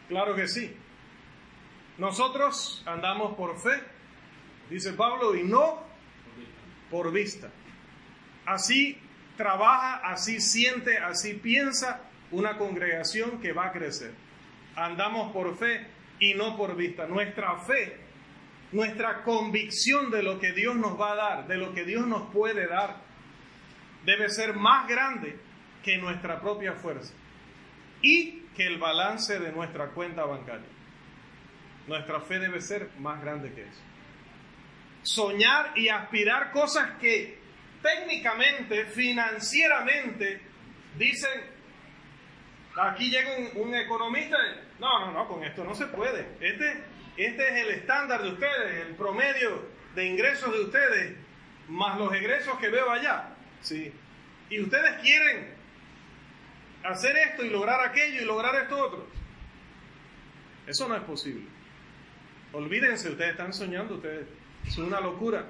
Claro 0.07 0.35
que 0.35 0.47
sí. 0.47 0.75
Nosotros 1.97 2.83
andamos 2.85 3.35
por 3.35 3.57
fe, 3.59 3.81
dice 4.69 4.93
Pablo, 4.93 5.35
y 5.35 5.43
no 5.43 5.81
por 6.89 7.11
vista. 7.11 7.49
Así 8.51 8.97
trabaja, 9.37 10.01
así 10.11 10.41
siente, 10.41 10.97
así 10.97 11.35
piensa 11.35 12.01
una 12.31 12.57
congregación 12.57 13.39
que 13.39 13.53
va 13.53 13.67
a 13.67 13.71
crecer. 13.71 14.13
Andamos 14.75 15.31
por 15.31 15.57
fe 15.57 15.87
y 16.19 16.33
no 16.33 16.57
por 16.57 16.75
vista. 16.75 17.07
Nuestra 17.07 17.57
fe, 17.59 17.97
nuestra 18.73 19.23
convicción 19.23 20.11
de 20.11 20.23
lo 20.23 20.37
que 20.37 20.51
Dios 20.51 20.75
nos 20.75 20.99
va 20.99 21.13
a 21.13 21.15
dar, 21.15 21.47
de 21.47 21.55
lo 21.55 21.73
que 21.73 21.85
Dios 21.85 22.05
nos 22.07 22.29
puede 22.33 22.67
dar, 22.67 22.97
debe 24.05 24.27
ser 24.27 24.53
más 24.53 24.85
grande 24.85 25.39
que 25.81 25.97
nuestra 25.97 26.41
propia 26.41 26.73
fuerza. 26.73 27.13
Y 28.01 28.41
que 28.57 28.67
el 28.67 28.79
balance 28.79 29.39
de 29.39 29.53
nuestra 29.53 29.91
cuenta 29.91 30.25
bancaria. 30.25 30.67
Nuestra 31.87 32.19
fe 32.19 32.39
debe 32.39 32.59
ser 32.59 32.89
más 32.99 33.21
grande 33.21 33.53
que 33.53 33.61
eso. 33.61 33.81
Soñar 35.03 35.71
y 35.77 35.87
aspirar 35.87 36.51
cosas 36.51 36.99
que 36.99 37.40
técnicamente, 37.81 38.85
financieramente, 38.85 40.41
dicen, 40.97 41.41
aquí 42.79 43.09
llega 43.09 43.29
un, 43.55 43.75
economista, 43.75 44.37
no, 44.79 45.05
no, 45.05 45.11
no, 45.11 45.27
con 45.27 45.43
esto 45.43 45.63
no 45.63 45.75
se 45.75 45.87
puede. 45.87 46.27
Este, 46.39 46.83
este 47.17 47.49
es 47.49 47.65
el 47.65 47.71
estándar 47.71 48.23
de 48.23 48.29
ustedes, 48.29 48.87
el 48.87 48.95
promedio 48.95 49.67
de 49.95 50.05
ingresos 50.05 50.51
de 50.53 50.61
ustedes, 50.61 51.17
más 51.67 51.97
los 51.97 52.13
egresos 52.13 52.57
que 52.59 52.69
veo 52.69 52.89
allá. 52.89 53.35
¿sí? 53.61 53.91
Y 54.49 54.61
ustedes 54.61 55.01
quieren 55.01 55.53
hacer 56.83 57.15
esto 57.17 57.45
y 57.45 57.49
lograr 57.49 57.87
aquello 57.87 58.21
y 58.21 58.25
lograr 58.25 58.55
esto 58.55 58.77
otro. 58.77 59.07
Eso 60.67 60.87
no 60.87 60.95
es 60.95 61.03
posible. 61.03 61.47
Olvídense, 62.53 63.09
ustedes 63.09 63.31
están 63.31 63.53
soñando, 63.53 63.95
ustedes, 63.95 64.27
es 64.65 64.77
una 64.77 64.99
locura. 64.99 65.45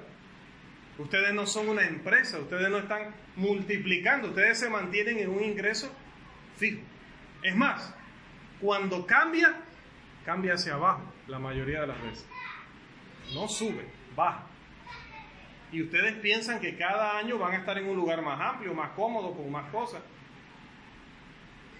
Ustedes 0.98 1.32
no 1.32 1.46
son 1.46 1.68
una 1.68 1.86
empresa, 1.86 2.38
ustedes 2.38 2.68
no 2.68 2.78
están 2.78 3.14
multiplicando, 3.36 4.28
ustedes 4.28 4.58
se 4.58 4.68
mantienen 4.68 5.18
en 5.18 5.30
un 5.30 5.42
ingreso 5.42 5.90
fijo. 6.56 6.82
Es 7.42 7.56
más, 7.56 7.94
Cuando 8.60 9.04
cambia, 9.06 9.56
cambia 10.24 10.54
hacia 10.54 10.74
abajo 10.74 11.02
la 11.26 11.40
mayoría 11.40 11.80
de 11.80 11.88
las 11.88 12.00
veces. 12.00 12.28
No 13.34 13.48
sube, 13.48 13.86
baja. 14.14 14.46
Y 15.72 15.82
ustedes 15.82 16.12
piensan 16.20 16.60
que 16.60 16.76
cada 16.76 17.18
año 17.18 17.38
van 17.38 17.54
a 17.54 17.56
estar 17.56 17.76
en 17.78 17.88
un 17.88 17.96
lugar 17.96 18.22
más 18.22 18.40
amplio, 18.40 18.72
más 18.74 18.90
cómodo, 18.90 19.34
con 19.34 19.50
más 19.50 19.68
cosas. 19.70 20.02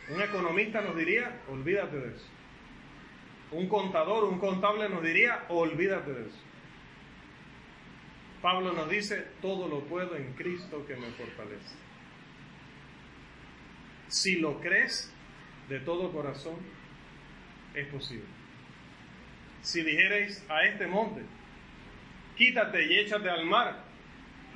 Un 0.08 0.20
economista 0.20 0.80
nos 0.80 0.96
diría, 0.96 1.42
olvídate 1.48 1.96
de 1.96 2.16
eso. 2.16 2.26
Un 3.52 3.68
contador, 3.68 4.24
un 4.24 4.40
contable 4.40 4.88
nos 4.88 5.02
diría, 5.02 5.44
olvídate 5.48 6.12
de 6.12 6.22
eso. 6.26 6.38
Pablo 8.42 8.72
nos 8.72 8.90
dice, 8.90 9.24
todo 9.40 9.68
lo 9.68 9.84
puedo 9.84 10.16
en 10.16 10.32
Cristo 10.34 10.84
que 10.84 10.96
me 10.96 11.12
fortalece. 11.12 11.76
Si 14.08 14.36
lo 14.36 14.60
crees 14.60 15.12
de 15.68 15.78
todo 15.78 16.12
corazón, 16.12 16.56
es 17.72 17.86
posible. 17.86 18.26
Si 19.62 19.82
dijerais 19.84 20.44
a 20.48 20.64
este 20.64 20.88
monte, 20.88 21.22
quítate 22.36 22.84
y 22.92 22.98
échate 22.98 23.30
al 23.30 23.46
mar, 23.46 23.84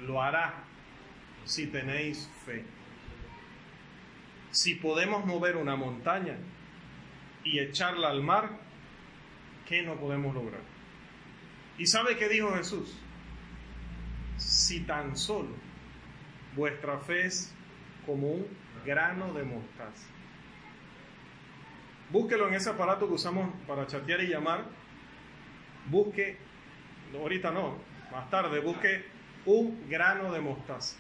lo 0.01 0.21
hará 0.21 0.65
si 1.45 1.69
tenéis 1.69 2.29
fe. 2.45 2.65
Si 4.51 4.75
podemos 4.75 5.25
mover 5.25 5.57
una 5.57 5.77
montaña 5.77 6.37
y 7.45 7.61
echarla 7.61 8.09
al 8.11 8.23
mar, 8.23 8.59
¿qué 9.69 9.83
no 9.83 9.95
podemos 9.95 10.35
lograr? 10.35 10.63
¿Y 11.79 11.87
sabe 11.87 12.17
qué 12.17 12.29
dijo 12.29 12.53
Jesús? 12.57 12.99
Si 14.37 14.81
tan 14.81 15.17
solo 15.17 15.51
vuestra 16.55 16.99
fe 16.99 17.27
es 17.27 17.55
como 18.05 18.29
un 18.29 18.47
grano 18.85 19.33
de 19.35 19.45
mostaza. 19.45 20.09
Búsquelo 22.11 22.49
en 22.49 22.55
ese 22.55 22.71
aparato 22.71 23.09
que 23.09 23.15
usamos 23.15 23.53
para 23.67 23.87
chatear 23.87 24.21
y 24.23 24.29
llamar. 24.29 24.65
Busque, 25.91 26.39
ahorita 27.15 27.51
no, 27.51 27.79
más 28.13 28.31
tarde, 28.31 28.61
busque 28.61 29.05
un 29.45 29.89
grano 29.89 30.33
de 30.33 30.41
mostaza. 30.41 30.97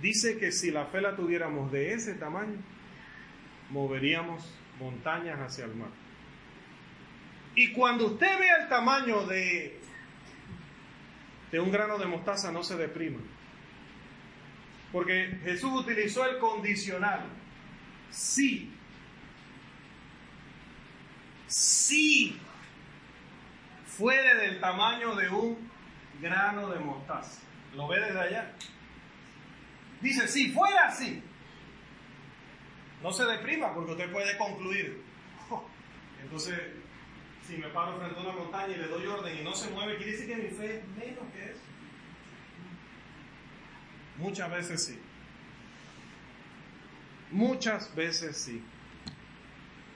Dice 0.00 0.38
que 0.38 0.52
si 0.52 0.70
la 0.70 0.86
fe 0.86 1.00
la 1.00 1.16
tuviéramos 1.16 1.72
de 1.72 1.92
ese 1.92 2.14
tamaño, 2.14 2.56
moveríamos 3.70 4.48
montañas 4.78 5.40
hacia 5.40 5.64
el 5.64 5.74
mar. 5.74 5.90
Y 7.56 7.72
cuando 7.72 8.06
usted 8.06 8.38
vea 8.38 8.62
el 8.62 8.68
tamaño 8.68 9.26
de, 9.26 9.77
de 11.50 11.60
un 11.60 11.70
grano 11.70 11.98
de 11.98 12.06
mostaza, 12.06 12.52
no 12.52 12.62
se 12.62 12.76
deprima. 12.76 13.20
Porque 14.92 15.38
Jesús 15.44 15.70
utilizó 15.72 16.24
el 16.24 16.38
condicional. 16.38 17.26
Sí. 18.10 18.72
Sí. 21.46 22.38
Fuere 23.86 24.36
del 24.36 24.60
tamaño 24.60 25.14
de 25.14 25.28
un 25.28 25.70
grano 26.20 26.68
de 26.70 26.78
mostaza. 26.78 27.40
¿Lo 27.74 27.88
ve 27.88 28.00
desde 28.00 28.20
allá? 28.20 28.52
Dice, 30.00 30.28
si 30.28 30.52
fuera 30.52 30.86
así, 30.86 31.22
no 33.02 33.12
se 33.12 33.24
deprima 33.24 33.74
porque 33.74 33.92
usted 33.92 34.10
puede 34.10 34.36
concluir. 34.38 35.02
Entonces, 36.22 36.58
si 37.48 37.56
me 37.56 37.68
paro 37.68 37.98
frente 37.98 38.18
a 38.18 38.22
una 38.22 38.32
montaña 38.32 38.74
y 38.74 38.76
le 38.76 38.88
doy 38.88 39.06
orden 39.06 39.38
y 39.38 39.42
no 39.42 39.54
se 39.54 39.70
mueve, 39.70 39.96
quiere 39.96 40.12
decir 40.12 40.28
que 40.28 40.36
mi 40.36 40.50
fe 40.50 40.76
es 40.76 40.88
menos 40.98 41.24
que 41.32 41.44
eso. 41.44 41.60
Muchas 44.18 44.50
veces 44.50 44.84
sí. 44.84 44.98
Muchas 47.30 47.94
veces 47.94 48.36
sí. 48.36 48.62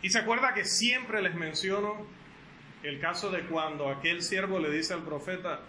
Y 0.01 0.09
se 0.09 0.19
acuerda 0.19 0.55
que 0.55 0.65
siempre 0.65 1.21
les 1.21 1.35
menciono 1.35 2.07
el 2.83 2.99
caso 3.01 3.31
de 3.31 3.43
cuando 3.43 3.91
aquel 3.91 4.23
siervo 4.23 4.59
le 4.59 4.71
dice 4.71 4.95
al 4.95 5.03
profeta 5.03 5.61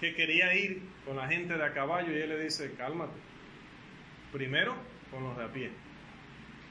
que 0.00 0.14
quería 0.14 0.54
ir 0.54 0.82
con 1.04 1.16
la 1.16 1.28
gente 1.28 1.54
de 1.54 1.64
a 1.64 1.74
caballo 1.74 2.16
y 2.16 2.20
él 2.20 2.30
le 2.30 2.42
dice, 2.42 2.74
cálmate. 2.76 3.12
Primero 4.32 4.74
con 5.10 5.22
los 5.22 5.36
de 5.36 5.44
a 5.44 5.52
pie. 5.52 5.70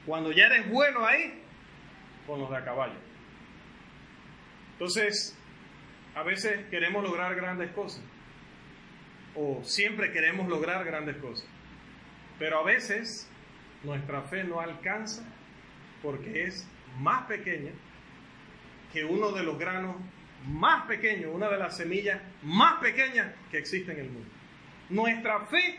Cuando 0.04 0.32
ya 0.32 0.46
eres 0.46 0.68
bueno 0.68 1.06
ahí, 1.06 1.40
con 2.26 2.40
los 2.40 2.50
de 2.50 2.56
a 2.56 2.64
caballo. 2.64 3.13
Entonces, 4.74 5.36
a 6.14 6.22
veces 6.22 6.66
queremos 6.70 7.02
lograr 7.02 7.34
grandes 7.34 7.70
cosas. 7.70 8.02
O 9.34 9.62
siempre 9.64 10.12
queremos 10.12 10.48
lograr 10.48 10.84
grandes 10.84 11.16
cosas. 11.16 11.46
Pero 12.38 12.60
a 12.60 12.64
veces 12.64 13.28
nuestra 13.82 14.22
fe 14.22 14.44
no 14.44 14.60
alcanza 14.60 15.24
porque 16.02 16.44
es 16.44 16.68
más 16.98 17.26
pequeña 17.26 17.72
que 18.92 19.04
uno 19.04 19.32
de 19.32 19.42
los 19.42 19.58
granos 19.58 19.96
más 20.46 20.86
pequeños, 20.86 21.30
una 21.34 21.48
de 21.48 21.58
las 21.58 21.76
semillas 21.76 22.20
más 22.42 22.80
pequeñas 22.80 23.34
que 23.50 23.58
existen 23.58 23.98
en 23.98 24.04
el 24.04 24.10
mundo. 24.10 24.28
Nuestra 24.90 25.46
fe 25.46 25.78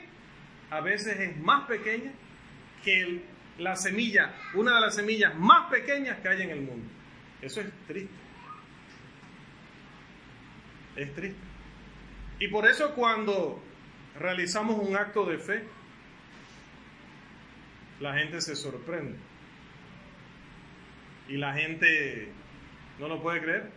a 0.70 0.82
veces 0.82 1.20
es 1.20 1.38
más 1.38 1.68
pequeña 1.68 2.12
que 2.84 3.22
la 3.58 3.76
semilla, 3.76 4.34
una 4.54 4.76
de 4.76 4.82
las 4.82 4.96
semillas 4.96 5.36
más 5.36 5.70
pequeñas 5.70 6.20
que 6.20 6.28
hay 6.28 6.42
en 6.42 6.50
el 6.50 6.62
mundo. 6.62 6.88
Eso 7.42 7.62
es 7.62 7.68
triste. 7.88 8.25
Es 10.96 11.14
triste. 11.14 11.40
Y 12.40 12.48
por 12.48 12.66
eso 12.66 12.94
cuando 12.94 13.62
realizamos 14.20 14.80
un 14.80 14.96
acto 14.96 15.26
de 15.26 15.38
fe, 15.38 15.64
la 18.00 18.14
gente 18.14 18.42
se 18.42 18.56
sorprende. 18.56 19.18
Y 21.28 21.38
la 21.38 21.54
gente 21.54 22.32
no 23.00 23.08
lo 23.08 23.22
puede 23.22 23.42
creer. 23.42 23.72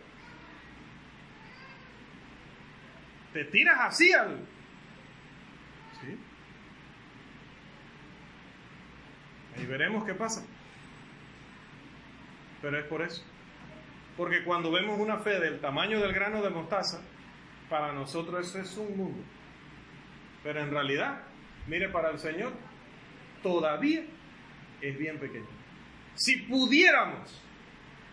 Te 3.33 3.45
tiras 3.45 3.77
así 3.79 4.11
al... 4.11 4.39
¿Sí? 6.01 6.17
Y 9.61 9.65
veremos 9.65 10.05
qué 10.05 10.13
pasa. 10.13 10.45
Pero 12.61 12.79
es 12.79 12.85
por 12.85 13.01
eso. 13.01 13.23
Porque 14.19 14.43
cuando 14.43 14.69
vemos 14.69 14.99
una 14.99 15.19
fe 15.19 15.39
del 15.39 15.61
tamaño 15.61 16.01
del 16.01 16.11
grano 16.11 16.41
de 16.41 16.49
mostaza, 16.49 16.99
para 17.69 17.93
nosotros 17.93 18.49
eso 18.49 18.59
es 18.59 18.75
un 18.75 18.97
mundo. 18.97 19.23
Pero 20.43 20.59
en 20.59 20.71
realidad, 20.71 21.21
mire, 21.67 21.87
para 21.87 22.09
el 22.09 22.19
Señor, 22.19 22.51
todavía 23.41 24.03
es 24.81 24.97
bien 24.97 25.19
pequeño. 25.19 25.47
Si 26.15 26.35
pudiéramos 26.35 27.41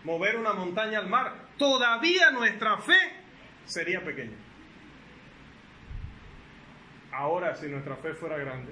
mover 0.05 0.37
una 0.37 0.53
montaña 0.53 0.99
al 0.99 1.09
mar, 1.09 1.49
todavía 1.57 2.31
nuestra 2.31 2.77
fe 2.77 2.99
sería 3.65 4.01
pequeña. 4.01 4.37
Ahora, 7.11 7.53
si 7.55 7.67
nuestra 7.67 7.97
fe 7.97 8.13
fuera 8.13 8.37
grande, 8.37 8.71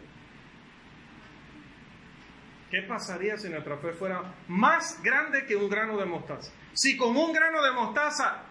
¿qué 2.72 2.82
pasaría 2.84 3.36
si 3.36 3.50
nuestra 3.50 3.76
fe 3.80 3.92
fuera 3.92 4.22
más 4.48 5.04
grande 5.04 5.46
que 5.46 5.58
un 5.58 5.70
grano 5.70 5.98
de 5.98 6.06
mostaza? 6.06 6.54
Si 6.76 6.98
con 6.98 7.16
un 7.16 7.32
grano 7.32 7.64
de 7.64 7.72
mostaza 7.72 8.44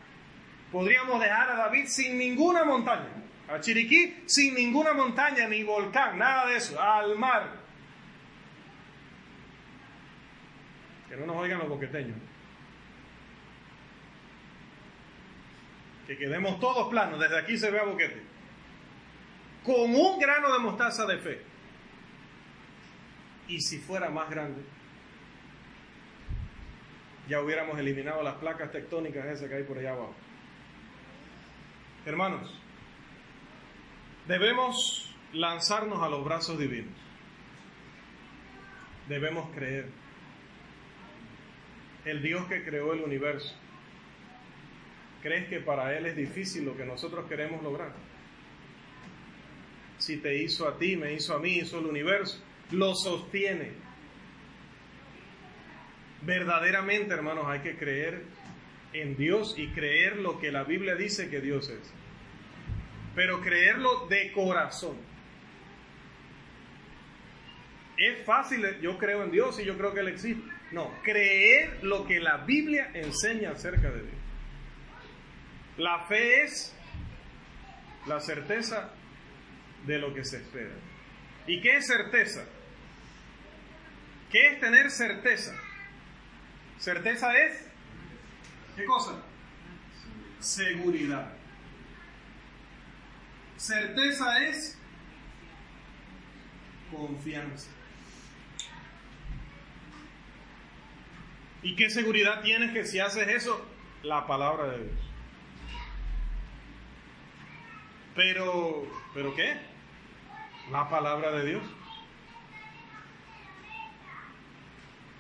podríamos 0.73 1.21
dejar 1.21 1.51
a 1.51 1.57
David 1.57 1.87
sin 1.87 2.17
ninguna 2.17 2.65
montaña, 2.65 3.11
a 3.49 3.61
Chiriquí 3.61 4.25
sin 4.27 4.55
ninguna 4.55 4.95
montaña, 4.95 5.47
ni 5.47 5.63
volcán, 5.63 6.19
nada 6.19 6.47
de 6.47 6.57
eso, 6.57 6.81
al 6.81 7.19
mar. 7.19 7.61
Que 11.09 11.17
no 11.17 11.27
nos 11.27 11.37
oigan 11.37 11.59
los 11.59 11.69
boqueteños. 11.69 12.17
Que 16.07 16.17
quedemos 16.17 16.59
todos 16.61 16.89
planos, 16.89 17.21
desde 17.21 17.39
aquí 17.39 17.59
se 17.59 17.71
ve 17.71 17.79
a 17.79 17.85
boquete. 17.85 18.23
Con 19.63 19.95
un 19.95 20.19
grano 20.19 20.51
de 20.51 20.59
mostaza 20.61 21.05
de 21.05 21.19
fe. 21.19 21.43
Y 23.49 23.61
si 23.61 23.79
fuera 23.79 24.09
más 24.09 24.31
grande, 24.31 24.63
ya 27.29 27.41
hubiéramos 27.41 27.79
eliminado 27.79 28.23
las 28.23 28.35
placas 28.35 28.71
tectónicas 28.71 29.27
esas 29.27 29.49
que 29.49 29.57
hay 29.57 29.63
por 29.63 29.79
allá 29.79 29.93
abajo. 29.93 30.15
Hermanos, 32.05 32.61
debemos 34.29 35.15
lanzarnos 35.33 36.03
a 36.03 36.09
los 36.09 36.25
brazos 36.25 36.59
divinos. 36.59 36.93
Debemos 39.09 39.51
creer. 39.55 39.89
El 42.05 42.23
Dios 42.23 42.47
que 42.47 42.65
creó 42.65 42.93
el 42.93 43.01
universo. 43.01 43.55
¿Crees 45.23 45.49
que 45.49 45.61
para 45.61 45.97
Él 45.97 46.05
es 46.05 46.17
difícil 46.17 46.67
lo 46.67 46.77
que 46.77 46.85
nosotros 46.85 47.27
queremos 47.27 47.63
lograr? 47.63 47.95
Si 49.97 50.19
te 50.19 50.43
hizo 50.43 50.69
a 50.69 50.77
ti, 50.77 50.97
me 50.97 51.15
hizo 51.15 51.35
a 51.35 51.39
mí, 51.39 51.57
hizo 51.57 51.79
el 51.79 51.87
universo, 51.87 52.43
lo 52.71 52.95
sostiene. 52.95 53.73
Verdaderamente, 56.25 57.13
hermanos, 57.13 57.47
hay 57.49 57.61
que 57.61 57.77
creer 57.77 58.23
en 58.93 59.17
Dios 59.17 59.55
y 59.59 59.69
creer 59.69 60.17
lo 60.17 60.39
que 60.39 60.51
la 60.51 60.65
Biblia 60.65 60.95
dice 60.95 61.29
que 61.29 61.41
Dios 61.41 61.69
es. 61.69 61.93
Pero 63.15 63.41
creerlo 63.41 64.07
de 64.09 64.33
corazón. 64.33 64.97
es 67.97 68.25
fácil, 68.25 68.65
yo 68.81 68.99
creo 68.99 69.23
en 69.23 69.31
Dios 69.31 69.61
y 69.61 69.65
yo 69.65 69.77
creo 69.77 69.95
que 69.95 70.01
Él 70.01 70.09
existe. 70.09 70.43
No, 70.73 70.91
creer 71.03 71.85
lo 71.85 72.07
que 72.07 72.19
la 72.19 72.39
Biblia 72.39 72.91
enseña 72.95 73.51
acerca 73.51 73.91
de 73.91 74.03
Dios. 74.03 74.15
La 75.77 76.07
fe 76.07 76.43
es 76.43 76.75
la 78.07 78.21
certeza 78.21 78.91
de 79.87 79.99
lo 79.99 80.15
que 80.15 80.25
se 80.25 80.39
espera. 80.39 80.75
¿Y 81.47 81.61
qué 81.61 81.77
es 81.77 81.87
certeza? 81.87 82.45
¿Qué 84.31 84.49
es 84.49 84.61
tener 84.61 84.91
certeza? 84.91 85.55
Certeza 86.79 87.37
es, 87.37 87.67
¿qué 88.77 88.85
cosa? 88.85 89.23
Seguridad. 90.41 91.33
Certeza 93.57 94.45
es 94.45 94.79
confianza. 96.91 97.71
¿Y 101.63 101.77
qué 101.77 101.89
seguridad 101.89 102.43
tienes 102.43 102.73
que 102.73 102.85
si 102.85 102.99
haces 103.01 103.27
eso? 103.29 103.67
La 104.03 104.27
palabra 104.27 104.67
de 104.67 104.85
Dios. 104.85 105.01
Pero, 108.15 108.87
¿pero 109.15 109.35
qué? 109.35 109.57
La 110.71 110.89
palabra 110.91 111.33
de 111.33 111.47
Dios. 111.47 111.63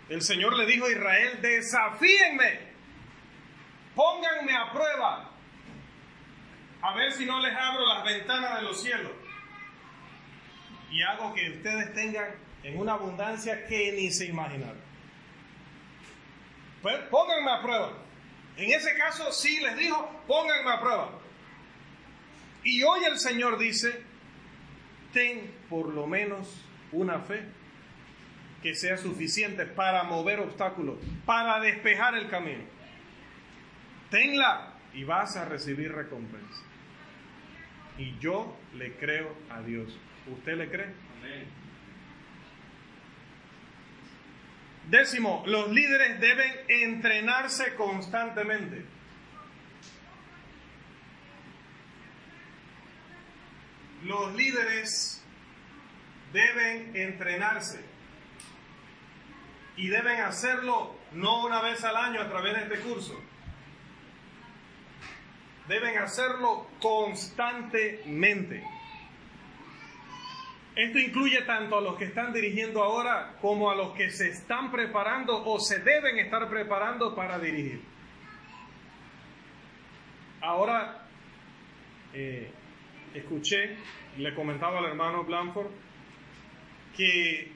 El 0.08 0.22
Señor 0.22 0.56
le 0.56 0.66
dijo 0.66 0.86
a 0.86 0.90
Israel, 0.90 1.38
desafíenme, 1.40 2.60
pónganme 3.94 4.54
a 4.54 4.72
prueba, 4.72 5.30
a 6.82 6.94
ver 6.94 7.12
si 7.12 7.24
no 7.24 7.40
les 7.40 7.54
abro 7.54 7.86
las 7.86 8.04
ventanas 8.04 8.56
de 8.56 8.62
los 8.62 8.82
cielos 8.82 9.12
y 10.90 11.02
hago 11.02 11.34
que 11.34 11.50
ustedes 11.50 11.92
tengan 11.94 12.34
en 12.62 12.78
una 12.78 12.92
abundancia 12.92 13.66
que 13.66 13.92
ni 13.92 14.10
se 14.12 14.26
imaginaron. 14.26 14.80
Pues 16.82 16.96
pónganme 17.10 17.50
a 17.50 17.62
prueba. 17.62 17.92
En 18.56 18.70
ese 18.70 18.94
caso 18.96 19.32
sí 19.32 19.58
les 19.60 19.76
dijo, 19.76 20.08
pónganme 20.26 20.70
a 20.70 20.80
prueba. 20.80 21.10
Y 22.62 22.82
hoy 22.82 23.04
el 23.04 23.18
Señor 23.18 23.58
dice, 23.58 24.02
ten 25.12 25.52
por 25.68 25.88
lo 25.92 26.06
menos 26.06 26.62
una 26.92 27.18
fe 27.20 27.42
que 28.64 28.74
sea 28.74 28.96
suficiente 28.96 29.66
para 29.66 30.05
mover 30.05 30.40
obstáculos, 30.40 30.96
para 31.27 31.61
despejar 31.61 32.14
el 32.14 32.31
camino. 32.31 32.64
Tenla 34.11 34.72
y 34.94 35.05
vas 35.05 35.37
a 35.37 35.44
recibir 35.44 35.92
recompensa. 35.92 36.62
Y 37.98 38.18
yo 38.20 38.57
le 38.74 38.94
creo 38.94 39.37
a 39.50 39.61
Dios. 39.61 39.94
¿Usted 40.33 40.57
le 40.57 40.70
cree? 40.70 40.94
Décimo, 44.88 45.44
los 45.46 45.70
líderes 45.70 46.18
deben 46.18 46.55
entrenarse 46.66 47.74
constantemente. 47.74 48.83
Los 54.05 54.35
líderes 54.35 55.22
deben 56.33 56.96
entrenarse 56.96 57.93
y 59.76 59.88
deben 59.88 60.20
hacerlo 60.20 60.94
no 61.12 61.44
una 61.44 61.60
vez 61.62 61.82
al 61.84 61.96
año 61.96 62.20
a 62.20 62.28
través 62.28 62.54
de 62.54 62.74
este 62.74 62.88
curso. 62.88 63.20
Deben 65.68 65.98
hacerlo 65.98 66.66
constantemente. 66.80 68.62
Esto 70.76 70.98
incluye 70.98 71.42
tanto 71.42 71.78
a 71.78 71.80
los 71.80 71.96
que 71.96 72.04
están 72.04 72.32
dirigiendo 72.32 72.82
ahora 72.82 73.37
como 73.40 73.70
a 73.70 73.76
los 73.76 73.94
que 73.94 74.10
se 74.10 74.28
están 74.28 74.72
preparando 74.72 75.44
o 75.44 75.60
se 75.60 75.78
deben 75.78 76.18
estar 76.18 76.48
preparando 76.48 77.14
para 77.14 77.38
dirigir. 77.38 77.80
Ahora, 80.40 81.06
eh, 82.12 82.50
escuché, 83.14 83.76
le 84.18 84.34
comentaba 84.34 84.80
al 84.80 84.87
hermano 84.87 85.24
Blanford, 85.24 85.70
que 86.96 87.53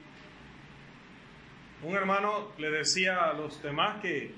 un 1.83 1.95
hermano 1.95 2.51
le 2.57 2.69
decía 2.69 3.23
a 3.25 3.33
los 3.33 3.61
demás 3.63 4.01
que 4.01 4.33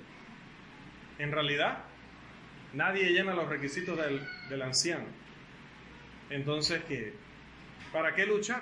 en 1.17 1.31
realidad 1.31 1.79
nadie 2.73 3.11
llena 3.11 3.33
los 3.33 3.47
requisitos 3.49 3.97
del, 3.97 4.61
anciano. 4.61 5.05
Entonces, 6.29 6.83
que 6.85 7.13
¿Para 7.91 8.15
qué 8.15 8.25
luchar? 8.25 8.61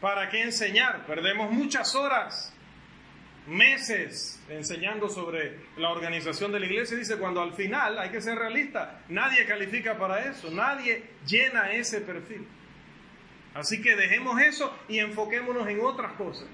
¿Para 0.00 0.28
qué 0.30 0.42
enseñar? 0.42 1.06
Perdemos 1.06 1.50
muchas 1.50 1.94
horas, 1.94 2.52
meses 3.46 4.42
enseñando 4.48 5.08
sobre 5.08 5.60
la 5.76 5.90
organización 5.90 6.50
de 6.50 6.60
la 6.60 6.66
iglesia. 6.66 6.96
Dice, 6.96 7.18
cuando 7.18 7.40
al 7.40 7.52
final, 7.52 7.98
hay 7.98 8.10
que 8.10 8.20
ser 8.20 8.36
realista, 8.36 9.02
nadie 9.08 9.46
califica 9.46 9.96
para 9.96 10.24
eso, 10.24 10.50
nadie 10.50 11.04
llena 11.26 11.70
ese 11.72 12.00
perfil. 12.00 12.46
Así 13.54 13.80
que 13.80 13.96
dejemos 13.96 14.40
eso 14.40 14.76
y 14.88 14.98
enfoquémonos 14.98 15.68
en 15.68 15.80
otras 15.80 16.12
cosas. 16.12 16.48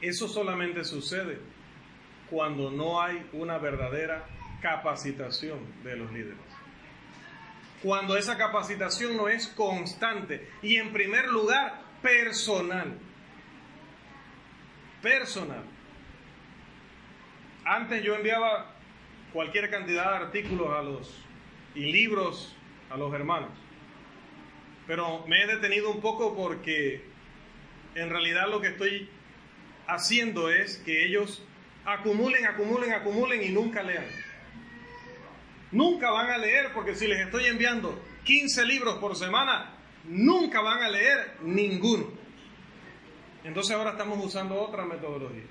Eso 0.00 0.28
solamente 0.28 0.84
sucede 0.84 1.38
cuando 2.30 2.70
no 2.70 3.00
hay 3.00 3.26
una 3.32 3.58
verdadera 3.58 4.26
capacitación 4.60 5.58
de 5.82 5.96
los 5.96 6.12
líderes 6.12 6.58
cuando 7.82 8.16
esa 8.16 8.36
capacitación 8.36 9.16
no 9.16 9.28
es 9.28 9.48
constante 9.48 10.48
y 10.62 10.76
en 10.76 10.92
primer 10.92 11.28
lugar 11.28 11.82
personal. 12.02 12.98
Personal. 15.02 15.64
Antes 17.64 18.02
yo 18.02 18.14
enviaba 18.14 18.74
cualquier 19.32 19.70
cantidad 19.70 20.10
de 20.10 20.16
artículos 20.24 20.70
a 20.70 20.82
los 20.82 21.24
y 21.74 21.92
libros 21.92 22.56
a 22.90 22.96
los 22.96 23.12
hermanos. 23.14 23.50
Pero 24.86 25.24
me 25.26 25.42
he 25.42 25.46
detenido 25.46 25.90
un 25.90 26.00
poco 26.00 26.34
porque 26.34 27.04
en 27.94 28.10
realidad 28.10 28.48
lo 28.48 28.60
que 28.60 28.68
estoy 28.68 29.08
haciendo 29.88 30.50
es 30.50 30.76
que 30.78 31.04
ellos 31.04 31.42
acumulen, 31.84 32.46
acumulen, 32.46 32.92
acumulen 32.92 33.42
y 33.42 33.48
nunca 33.48 33.82
lean. 33.82 34.04
Nunca 35.72 36.10
van 36.10 36.30
a 36.30 36.38
leer 36.38 36.72
porque 36.72 36.94
si 36.94 37.08
les 37.08 37.20
estoy 37.20 37.46
enviando 37.46 38.00
15 38.24 38.64
libros 38.66 38.98
por 38.98 39.16
semana, 39.16 39.74
nunca 40.04 40.60
van 40.60 40.82
a 40.82 40.88
leer 40.88 41.36
ninguno. 41.42 42.06
Entonces 43.44 43.74
ahora 43.74 43.92
estamos 43.92 44.24
usando 44.24 44.60
otra 44.60 44.84
metodología. 44.84 45.44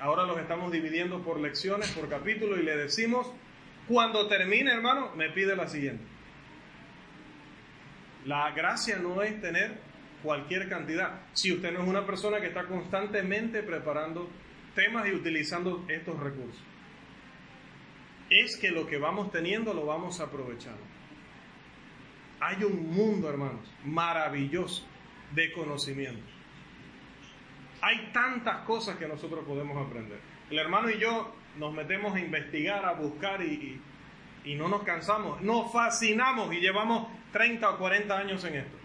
Ahora 0.00 0.24
los 0.24 0.38
estamos 0.38 0.70
dividiendo 0.70 1.22
por 1.22 1.40
lecciones, 1.40 1.90
por 1.90 2.08
capítulo 2.08 2.58
y 2.58 2.62
le 2.62 2.76
decimos, 2.76 3.32
cuando 3.88 4.28
termine 4.28 4.72
hermano, 4.72 5.10
me 5.16 5.30
pide 5.30 5.56
la 5.56 5.68
siguiente. 5.68 6.04
La 8.24 8.50
gracia 8.52 8.98
no 8.98 9.22
es 9.22 9.40
tener 9.40 9.78
cualquier 10.24 10.68
cantidad. 10.68 11.20
Si 11.34 11.52
usted 11.52 11.72
no 11.72 11.82
es 11.82 11.88
una 11.88 12.04
persona 12.04 12.40
que 12.40 12.48
está 12.48 12.64
constantemente 12.66 13.62
preparando 13.62 14.28
temas 14.74 15.06
y 15.06 15.12
utilizando 15.12 15.84
estos 15.88 16.18
recursos 16.18 16.60
es 18.30 18.56
que 18.56 18.70
lo 18.70 18.86
que 18.86 18.98
vamos 18.98 19.30
teniendo 19.30 19.74
lo 19.74 19.86
vamos 19.86 20.20
aprovechando. 20.20 20.82
Hay 22.40 22.62
un 22.64 22.92
mundo, 22.92 23.28
hermanos, 23.28 23.72
maravilloso 23.84 24.84
de 25.32 25.52
conocimiento. 25.52 26.22
Hay 27.80 28.10
tantas 28.12 28.64
cosas 28.64 28.96
que 28.96 29.06
nosotros 29.06 29.44
podemos 29.44 29.86
aprender. 29.86 30.18
El 30.50 30.58
hermano 30.58 30.90
y 30.90 30.98
yo 30.98 31.34
nos 31.58 31.72
metemos 31.72 32.14
a 32.14 32.20
investigar, 32.20 32.84
a 32.84 32.92
buscar 32.92 33.42
y, 33.42 33.80
y, 34.44 34.54
no 34.54 34.68
nos 34.68 34.82
cansamos. 34.82 35.40
Nos 35.42 35.72
fascinamos 35.72 36.52
y 36.54 36.60
llevamos 36.60 37.08
30 37.32 37.70
o 37.70 37.78
40 37.78 38.18
años 38.18 38.44
en 38.44 38.56
esto. 38.56 38.76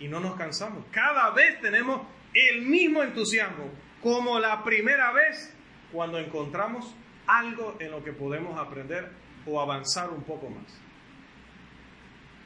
Y 0.00 0.08
no 0.08 0.20
nos 0.20 0.36
cansamos. 0.36 0.84
Cada 0.90 1.30
vez 1.30 1.60
tenemos 1.60 2.02
el 2.34 2.62
mismo 2.62 3.02
entusiasmo 3.02 3.70
como 4.02 4.38
la 4.38 4.64
primera 4.64 5.12
vez 5.12 5.54
cuando 5.92 6.18
encontramos 6.18 6.94
algo 7.26 7.76
en 7.78 7.90
lo 7.90 8.04
que 8.04 8.12
podemos 8.12 8.58
aprender 8.58 9.10
o 9.46 9.60
avanzar 9.60 10.10
un 10.10 10.22
poco 10.22 10.50
más. 10.50 10.64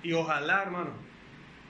Y 0.03 0.13
ojalá, 0.13 0.63
hermano, 0.63 0.93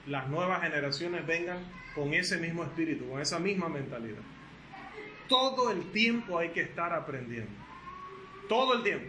las 0.05 0.27
nuevas 0.27 0.61
generaciones 0.61 1.25
vengan 1.25 1.59
con 1.95 2.13
ese 2.13 2.37
mismo 2.37 2.63
espíritu, 2.63 3.09
con 3.09 3.21
esa 3.21 3.39
misma 3.39 3.69
mentalidad. 3.69 4.21
Todo 5.27 5.71
el 5.71 5.91
tiempo 5.91 6.37
hay 6.37 6.49
que 6.49 6.61
estar 6.61 6.93
aprendiendo. 6.93 7.51
Todo 8.47 8.75
el 8.75 8.83
tiempo. 8.83 9.07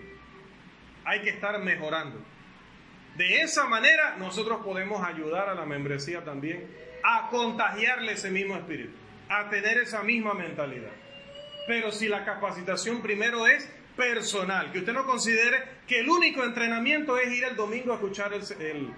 Hay 1.05 1.23
que 1.23 1.31
estar 1.31 1.59
mejorando. 1.63 2.23
De 3.21 3.43
esa 3.43 3.67
manera 3.67 4.17
nosotros 4.17 4.65
podemos 4.65 5.05
ayudar 5.05 5.51
a 5.51 5.55
la 5.55 5.67
membresía 5.67 6.25
también 6.25 6.67
a 7.05 7.29
contagiarle 7.29 8.13
ese 8.13 8.31
mismo 8.31 8.57
espíritu, 8.57 8.97
a 9.29 9.51
tener 9.51 9.77
esa 9.77 10.03
misma 10.03 10.33
mentalidad. 10.33 10.93
Pero 11.67 11.93
si 11.93 12.09
la 12.09 12.25
capacitación 12.25 13.03
primero 13.03 13.47
es 13.47 13.71
personal, 13.95 14.73
que 14.73 14.79
usted 14.79 14.95
no 14.95 15.05
considere 15.05 15.63
que 15.87 16.01
el 16.01 16.09
único 16.09 16.43
entrenamiento 16.45 17.19
es 17.19 17.31
ir 17.31 17.45
el 17.45 17.57
domingo 17.57 17.93
a 17.93 17.97
escuchar 17.97 18.33
el, 18.33 18.91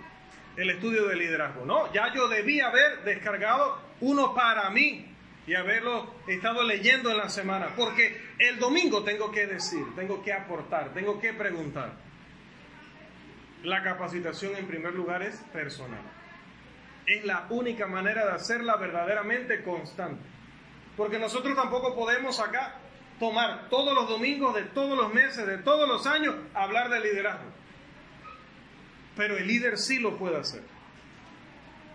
el 0.56 0.70
estudio 0.70 1.08
de 1.08 1.16
liderazgo. 1.16 1.64
No, 1.64 1.92
ya 1.92 2.14
yo 2.14 2.28
debí 2.28 2.60
haber 2.60 3.02
descargado 3.02 3.76
uno 4.02 4.36
para 4.36 4.70
mí 4.70 5.04
y 5.48 5.54
haberlo 5.54 6.14
estado 6.28 6.62
leyendo 6.62 7.10
en 7.10 7.16
la 7.16 7.28
semana, 7.28 7.74
porque 7.74 8.20
el 8.38 8.60
domingo 8.60 9.02
tengo 9.02 9.32
que 9.32 9.48
decir, 9.48 9.84
tengo 9.96 10.22
que 10.22 10.32
aportar, 10.32 10.94
tengo 10.94 11.20
que 11.20 11.32
preguntar. 11.32 12.11
La 13.62 13.82
capacitación 13.82 14.56
en 14.56 14.66
primer 14.66 14.94
lugar 14.94 15.22
es 15.22 15.36
personal. 15.52 16.02
Es 17.06 17.24
la 17.24 17.46
única 17.50 17.86
manera 17.86 18.26
de 18.26 18.32
hacerla 18.32 18.76
verdaderamente 18.76 19.62
constante. 19.62 20.22
Porque 20.96 21.18
nosotros 21.18 21.54
tampoco 21.54 21.94
podemos 21.94 22.40
acá 22.40 22.76
tomar 23.20 23.68
todos 23.68 23.94
los 23.94 24.08
domingos 24.08 24.54
de 24.54 24.62
todos 24.62 24.98
los 24.98 25.14
meses, 25.14 25.46
de 25.46 25.58
todos 25.58 25.88
los 25.88 26.06
años, 26.06 26.34
hablar 26.54 26.90
de 26.90 27.00
liderazgo. 27.00 27.50
Pero 29.16 29.36
el 29.36 29.46
líder 29.46 29.78
sí 29.78 29.98
lo 29.98 30.18
puede 30.18 30.38
hacer. 30.38 30.62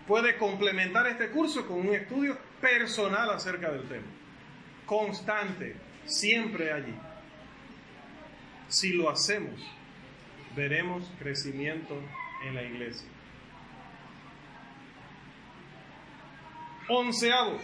Puede 0.06 0.38
complementar 0.38 1.06
este 1.06 1.28
curso 1.28 1.66
con 1.66 1.80
un 1.80 1.94
estudio 1.94 2.38
personal 2.62 3.30
acerca 3.30 3.70
del 3.70 3.86
tema. 3.88 4.06
Constante, 4.86 5.76
siempre 6.06 6.72
allí. 6.72 6.94
Si 8.68 8.94
lo 8.94 9.10
hacemos, 9.10 9.60
veremos 10.58 11.08
crecimiento 11.20 12.02
en 12.44 12.56
la 12.56 12.64
iglesia. 12.64 13.08
Onceavo, 16.88 17.60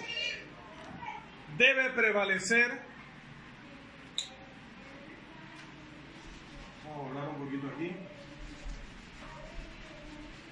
debe 1.58 1.90
prevalecer. 1.90 2.80
Vamos 6.84 7.04
a 7.04 7.08
hablar 7.08 7.28
un 7.30 7.44
poquito 7.44 7.66
aquí. 7.74 7.96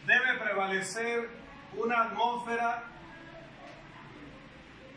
Debe 0.05 0.38
prevalecer 0.40 1.30
una 1.76 2.03
atmósfera 2.03 2.84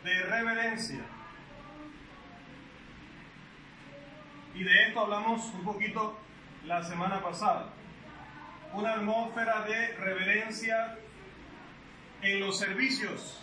de 0.02 0.20
reverencia. 0.24 1.04
Y 4.52 4.64
de 4.64 4.88
esto 4.88 5.00
hablamos 5.00 5.44
un 5.54 5.64
poquito 5.64 6.25
la 6.66 6.82
semana 6.82 7.22
pasada. 7.22 7.68
Una 8.72 8.94
atmósfera 8.94 9.62
de 9.62 9.94
reverencia 9.96 10.98
en 12.22 12.40
los 12.40 12.58
servicios 12.58 13.40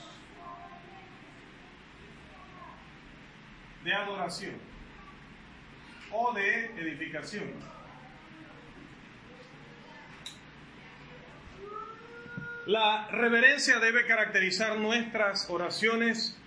de 3.83 3.93
adoración 3.93 4.55
o 6.11 6.33
de 6.33 6.65
edificación. 6.77 7.45
La 12.65 13.07
reverencia 13.09 13.79
debe 13.79 14.05
caracterizar 14.05 14.77
nuestras 14.77 15.49
oraciones, 15.49 16.37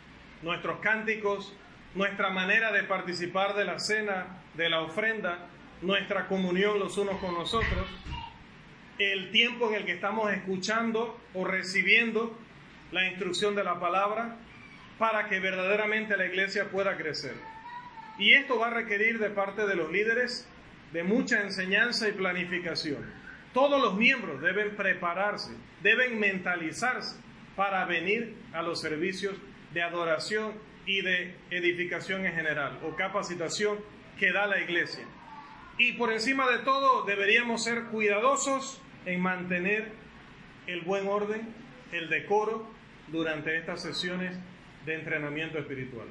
nuestros 0.43 0.81
cánticos, 0.81 1.55
nuestra 1.95 2.31
manera 2.31 2.73
de 2.73 2.85
participar 2.85 3.55
de 3.55 3.65
la 3.65 3.79
cena, 3.79 4.39
de 4.55 4.71
la 4.71 4.81
ofrenda, 4.83 5.47
nuestra 5.83 6.27
comunión 6.29 6.79
los 6.79 6.97
unos 6.99 7.19
con 7.19 7.35
los 7.35 7.55
otros, 7.55 7.87
el 8.99 9.31
tiempo 9.31 9.69
en 9.69 9.75
el 9.75 9.85
que 9.85 9.93
estamos 9.93 10.33
escuchando 10.33 11.21
o 11.35 11.45
recibiendo 11.45 12.37
la 12.93 13.09
instrucción 13.09 13.55
de 13.55 13.65
la 13.65 13.79
palabra 13.79 14.37
para 14.99 15.29
que 15.29 15.41
verdaderamente 15.41 16.17
la 16.17 16.27
iglesia 16.27 16.71
pueda 16.71 16.97
crecer. 16.97 17.35
Y 18.19 18.33
esto 18.33 18.59
va 18.59 18.69
a 18.69 18.71
requerir 18.71 19.19
de 19.19 19.29
parte 19.31 19.67
de 19.67 19.75
los 19.75 19.93
líderes 19.93 20.49
de 20.93 21.03
mucha 21.03 21.43
enseñanza 21.43 22.09
y 22.09 22.13
planificación. 22.13 23.05
Todos 23.53 23.81
los 23.81 23.95
miembros 23.95 24.41
deben 24.41 24.77
prepararse, 24.77 25.53
deben 25.83 26.19
mentalizarse 26.19 27.17
para 27.55 27.85
venir 27.85 28.35
a 28.53 28.63
los 28.63 28.81
servicios 28.81 29.35
de 29.75 29.83
adoración 29.83 30.53
y 30.87 31.03
de 31.03 31.35
edificación 31.51 32.25
en 32.25 32.35
general 32.35 32.79
o 32.85 32.95
capacitación 32.97 33.79
que 34.19 34.33
da 34.33 34.47
la 34.47 34.61
iglesia. 34.61 35.05
Y 35.79 35.93
por 35.93 36.13
encima 36.13 36.51
de 36.51 36.59
todo 36.59 37.05
deberíamos 37.05 37.65
ser 37.65 37.85
cuidadosos 37.85 38.81
en 39.05 39.21
mantener 39.21 39.93
el 40.67 40.81
buen 40.83 41.07
orden, 41.07 41.55
el 41.93 42.09
decoro 42.09 42.69
durante 43.09 43.57
estas 43.57 43.83
sesiones 43.83 44.39
de 44.85 44.95
entrenamiento 44.95 45.59
espiritual. 45.59 46.09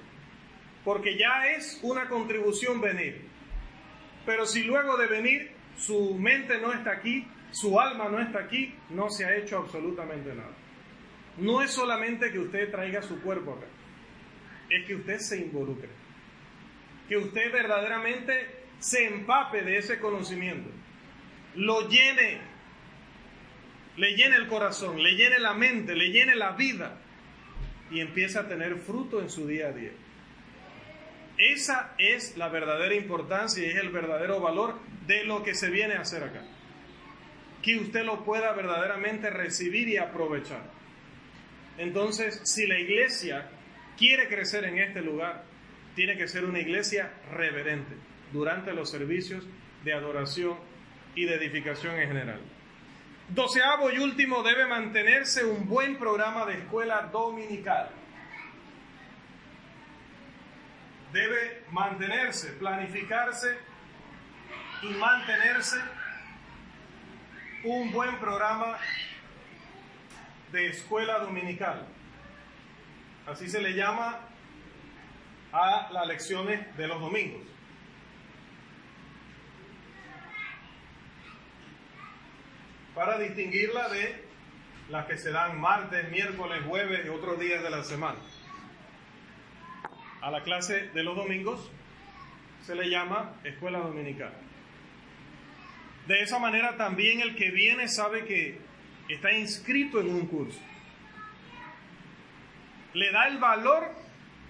Porque 0.83 1.17
ya 1.17 1.47
es 1.55 1.79
una 1.81 2.07
contribución 2.09 2.79
venir. 2.79 3.25
Pero 4.25 4.45
si 4.45 4.63
luego 4.63 4.97
de 4.97 5.07
venir 5.07 5.51
su 5.77 6.15
mente 6.15 6.59
no 6.59 6.71
está 6.71 6.91
aquí, 6.91 7.27
su 7.51 7.79
alma 7.79 8.09
no 8.09 8.19
está 8.19 8.39
aquí, 8.39 8.75
no 8.89 9.09
se 9.09 9.25
ha 9.25 9.35
hecho 9.35 9.57
absolutamente 9.57 10.33
nada. 10.33 10.53
No 11.37 11.61
es 11.61 11.71
solamente 11.71 12.31
que 12.31 12.39
usted 12.39 12.71
traiga 12.71 13.01
su 13.01 13.21
cuerpo 13.21 13.53
acá, 13.53 13.67
es 14.69 14.85
que 14.85 14.95
usted 14.95 15.17
se 15.19 15.37
involucre, 15.37 15.89
que 17.09 17.17
usted 17.17 17.51
verdaderamente 17.51 18.54
se 18.79 19.05
empape 19.05 19.61
de 19.61 19.77
ese 19.77 19.99
conocimiento, 19.99 20.69
lo 21.55 21.87
llene, 21.87 22.39
le 23.97 24.15
llene 24.15 24.35
el 24.35 24.47
corazón, 24.47 25.01
le 25.01 25.15
llene 25.15 25.39
la 25.39 25.53
mente, 25.53 25.95
le 25.95 26.09
llene 26.09 26.35
la 26.35 26.51
vida 26.51 26.97
y 27.91 28.01
empieza 28.01 28.41
a 28.41 28.47
tener 28.47 28.77
fruto 28.77 29.21
en 29.21 29.29
su 29.29 29.47
día 29.47 29.67
a 29.67 29.71
día. 29.71 29.91
Esa 31.37 31.93
es 31.97 32.37
la 32.37 32.49
verdadera 32.49 32.95
importancia 32.95 33.63
y 33.63 33.69
es 33.69 33.75
el 33.77 33.89
verdadero 33.89 34.39
valor 34.39 34.79
de 35.05 35.25
lo 35.25 35.43
que 35.43 35.53
se 35.53 35.69
viene 35.69 35.95
a 35.95 36.01
hacer 36.01 36.23
acá. 36.23 36.43
Que 37.61 37.77
usted 37.77 38.05
lo 38.05 38.23
pueda 38.23 38.53
verdaderamente 38.53 39.29
recibir 39.29 39.87
y 39.89 39.97
aprovechar. 39.97 40.63
Entonces, 41.77 42.39
si 42.45 42.67
la 42.67 42.79
iglesia 42.79 43.49
quiere 43.97 44.27
crecer 44.27 44.63
en 44.63 44.79
este 44.79 45.01
lugar, 45.01 45.43
tiene 45.95 46.15
que 46.15 46.27
ser 46.27 46.45
una 46.45 46.59
iglesia 46.59 47.11
reverente 47.31 47.95
durante 48.31 48.73
los 48.73 48.89
servicios 48.89 49.43
de 49.83 49.93
adoración 49.93 50.57
y 51.15 51.25
de 51.25 51.35
edificación 51.35 51.95
en 51.95 52.07
general. 52.07 52.41
Doceavo 53.29 53.91
y 53.91 53.97
último, 53.99 54.43
debe 54.43 54.67
mantenerse 54.67 55.43
un 55.45 55.67
buen 55.67 55.97
programa 55.97 56.45
de 56.45 56.59
escuela 56.59 57.09
dominical. 57.11 57.89
Debe 61.11 61.63
mantenerse, 61.71 62.51
planificarse 62.53 63.57
y 64.83 64.87
mantenerse 64.89 65.77
un 67.63 67.91
buen 67.91 68.15
programa 68.17 68.77
de 70.51 70.67
escuela 70.67 71.19
dominical. 71.19 71.87
Así 73.25 73.49
se 73.49 73.61
le 73.61 73.73
llama 73.73 74.19
a 75.51 75.89
las 75.91 76.05
lecciones 76.05 76.77
de 76.77 76.87
los 76.87 76.99
domingos. 76.99 77.54
Para 82.95 83.19
distinguirla 83.19 83.89
de 83.89 84.23
las 84.89 85.05
que 85.05 85.17
se 85.17 85.31
dan 85.31 85.59
martes, 85.59 86.09
miércoles, 86.11 86.63
jueves 86.65 87.05
y 87.05 87.09
otros 87.09 87.37
días 87.37 87.61
de 87.61 87.69
la 87.69 87.83
semana. 87.83 88.17
A 90.21 90.31
la 90.31 90.43
clase 90.43 90.89
de 90.93 91.03
los 91.03 91.17
domingos 91.17 91.69
se 92.61 92.73
le 92.73 92.89
llama 92.89 93.33
escuela 93.43 93.79
dominical. 93.79 94.31
De 96.07 96.21
esa 96.21 96.39
manera 96.39 96.77
también 96.77 97.19
el 97.19 97.35
que 97.35 97.51
viene 97.51 97.89
sabe 97.89 98.23
que 98.23 98.59
está 99.09 99.33
inscrito 99.33 99.99
en 99.99 100.09
un 100.09 100.27
curso. 100.27 100.59
Le 102.93 103.11
da 103.11 103.27
el 103.27 103.39
valor 103.39 103.91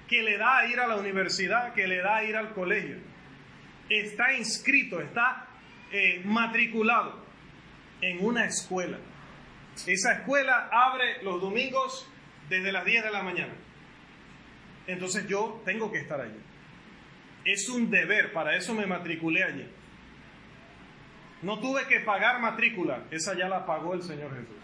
que 0.08 0.22
le 0.22 0.38
da 0.38 0.60
a 0.60 0.68
ir 0.68 0.80
a 0.80 0.86
la 0.86 0.98
universidad, 0.98 1.74
que 1.74 1.88
le 1.88 1.98
da 1.98 2.18
a 2.18 2.24
ir 2.24 2.36
al 2.36 2.54
colegio. 2.54 2.98
Está 3.90 4.34
inscrito, 4.34 5.02
está 5.02 5.48
eh, 5.92 6.22
matriculado 6.26 7.25
en 8.02 8.26
una 8.26 8.46
escuela. 8.46 8.98
Esa 9.86 10.14
escuela 10.14 10.70
abre 10.72 11.22
los 11.24 11.42
domingos 11.42 12.10
desde 12.50 12.72
las 12.72 12.86
10 12.86 13.04
de 13.04 13.12
la 13.12 13.24
mañana. 13.24 13.54
Entonces 14.88 15.28
yo 15.28 15.62
tengo 15.66 15.92
que 15.92 16.00
estar 16.00 16.22
allí. 16.22 16.40
Es 17.44 17.70
un 17.70 17.90
deber, 17.90 18.34
para 18.34 18.56
eso 18.56 18.74
me 18.74 18.86
matriculé 18.86 19.44
allí. 19.44 19.70
No 21.42 21.60
tuve 21.60 21.86
que 21.88 22.00
pagar 22.00 22.40
matrícula, 22.40 23.04
esa 23.12 23.36
ya 23.36 23.48
la 23.48 23.66
pagó 23.66 23.94
el 23.94 24.02
Señor 24.02 24.32
Jesús. 24.36 24.56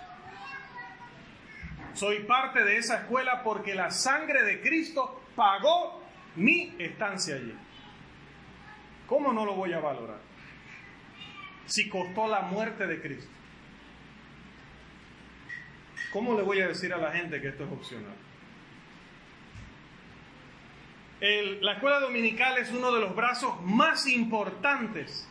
Soy 1.94 2.22
parte 2.22 2.64
de 2.64 2.78
esa 2.78 3.02
escuela 3.02 3.44
porque 3.44 3.76
la 3.76 3.92
sangre 3.92 4.44
de 4.44 4.62
Cristo 4.62 5.22
pagó 5.36 6.02
mi 6.36 6.74
estancia 6.80 7.36
allí. 7.36 7.54
¿Cómo 9.08 9.34
no 9.34 9.46
lo 9.46 9.56
voy 9.56 9.74
a 9.74 9.80
valorar? 9.80 10.31
Si 11.72 11.88
costó 11.88 12.28
la 12.28 12.42
muerte 12.42 12.86
de 12.86 13.02
Cristo. 13.02 13.32
¿Cómo 16.12 16.36
le 16.36 16.44
voy 16.44 16.60
a 16.60 16.68
decir 16.68 16.94
a 16.94 16.98
la 16.98 17.14
gente 17.14 17.40
que 17.40 17.48
esto 17.48 17.64
es 17.64 17.72
opcional? 17.72 18.14
la 21.62 21.74
escuela 21.74 22.00
dominical 22.00 22.58
es 22.58 22.72
uno 22.72 22.92
de 22.92 23.00
los 23.00 23.16
brazos 23.16 23.62
más 23.62 24.08
importantes 24.08 25.30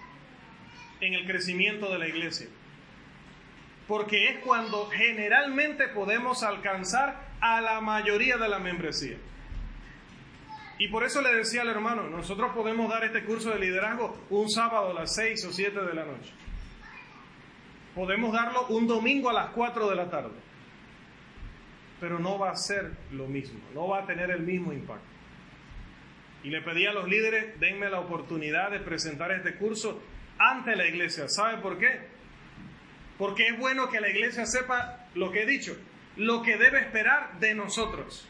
en 1.01 1.15
el 1.15 1.27
crecimiento 1.27 1.91
de 1.93 1.99
la 1.99 2.09
iglesia. 2.09 2.47
porque 3.87 4.29
es 4.29 4.39
cuando 4.39 4.87
generalmente 4.87 5.89
podemos 5.89 6.45
alcanzar 6.45 7.29
a 7.41 7.61
la 7.61 7.81
mayoría 7.81 8.37
de 8.37 8.49
la 8.49 8.61
membresía. 8.61 9.17
Y 10.81 10.89
por 10.89 11.05
eso 11.05 11.21
le 11.21 11.35
decía 11.35 11.61
al 11.61 11.69
hermano, 11.69 12.09
nosotros 12.09 12.53
podemos 12.55 12.89
dar 12.89 13.05
este 13.05 13.23
curso 13.25 13.51
de 13.51 13.59
liderazgo 13.59 14.17
un 14.31 14.49
sábado 14.49 14.93
a 14.93 14.95
las 14.95 15.15
6 15.15 15.45
o 15.45 15.53
7 15.53 15.79
de 15.79 15.93
la 15.93 16.07
noche. 16.07 16.33
Podemos 17.95 18.33
darlo 18.33 18.67
un 18.69 18.87
domingo 18.87 19.29
a 19.29 19.35
las 19.35 19.51
4 19.51 19.91
de 19.91 19.95
la 19.95 20.09
tarde. 20.09 20.33
Pero 22.01 22.19
no 22.19 22.39
va 22.39 22.53
a 22.53 22.57
ser 22.57 22.93
lo 23.13 23.27
mismo, 23.27 23.61
no 23.75 23.89
va 23.89 24.05
a 24.05 24.07
tener 24.07 24.31
el 24.31 24.41
mismo 24.41 24.73
impacto. 24.73 25.05
Y 26.45 26.49
le 26.49 26.63
pedí 26.63 26.87
a 26.87 26.95
los 26.95 27.07
líderes, 27.07 27.61
denme 27.61 27.91
la 27.91 28.01
oportunidad 28.01 28.71
de 28.71 28.81
presentar 28.81 29.33
este 29.33 29.57
curso 29.57 30.03
ante 30.39 30.77
la 30.77 30.87
iglesia. 30.87 31.29
¿Sabe 31.29 31.61
por 31.61 31.77
qué? 31.77 32.09
Porque 33.19 33.49
es 33.49 33.59
bueno 33.59 33.91
que 33.91 34.01
la 34.01 34.09
iglesia 34.09 34.47
sepa 34.47 35.09
lo 35.15 35.31
que 35.31 35.43
he 35.43 35.47
dicho, 35.47 35.77
lo 36.17 36.41
que 36.41 36.57
debe 36.57 36.81
esperar 36.81 37.39
de 37.39 37.55
nosotros 37.55 38.30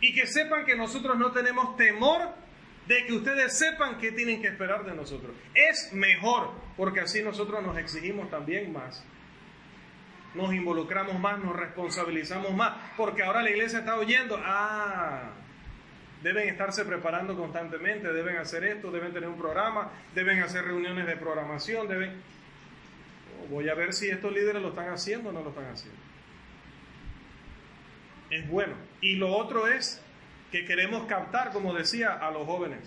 y 0.00 0.14
que 0.14 0.26
sepan 0.26 0.64
que 0.64 0.76
nosotros 0.76 1.16
no 1.18 1.32
tenemos 1.32 1.76
temor 1.76 2.34
de 2.86 3.04
que 3.04 3.14
ustedes 3.14 3.58
sepan 3.58 3.98
qué 3.98 4.12
tienen 4.12 4.40
que 4.40 4.48
esperar 4.48 4.84
de 4.84 4.94
nosotros. 4.94 5.34
Es 5.54 5.92
mejor, 5.92 6.50
porque 6.76 7.00
así 7.00 7.22
nosotros 7.22 7.62
nos 7.62 7.76
exigimos 7.78 8.30
también 8.30 8.72
más. 8.72 9.04
Nos 10.34 10.52
involucramos 10.52 11.18
más, 11.18 11.38
nos 11.38 11.56
responsabilizamos 11.56 12.52
más, 12.54 12.74
porque 12.96 13.22
ahora 13.22 13.42
la 13.42 13.50
iglesia 13.50 13.80
está 13.80 13.96
oyendo, 13.96 14.38
ah, 14.44 15.30
deben 16.22 16.48
estarse 16.48 16.84
preparando 16.84 17.34
constantemente, 17.36 18.12
deben 18.12 18.36
hacer 18.36 18.64
esto, 18.64 18.90
deben 18.90 19.12
tener 19.12 19.28
un 19.28 19.38
programa, 19.38 19.90
deben 20.14 20.40
hacer 20.42 20.64
reuniones 20.64 21.06
de 21.06 21.16
programación, 21.16 21.88
deben... 21.88 22.22
Voy 23.50 23.68
a 23.68 23.74
ver 23.74 23.92
si 23.92 24.08
estos 24.08 24.32
líderes 24.32 24.60
lo 24.60 24.70
están 24.70 24.88
haciendo 24.88 25.30
o 25.30 25.32
no 25.32 25.42
lo 25.42 25.50
están 25.50 25.66
haciendo 25.66 26.00
es 28.30 28.48
bueno. 28.48 28.74
Y 29.00 29.16
lo 29.16 29.36
otro 29.36 29.66
es 29.66 30.02
que 30.50 30.64
queremos 30.64 31.06
captar, 31.06 31.52
como 31.52 31.74
decía, 31.74 32.12
a 32.12 32.30
los 32.30 32.46
jóvenes, 32.46 32.80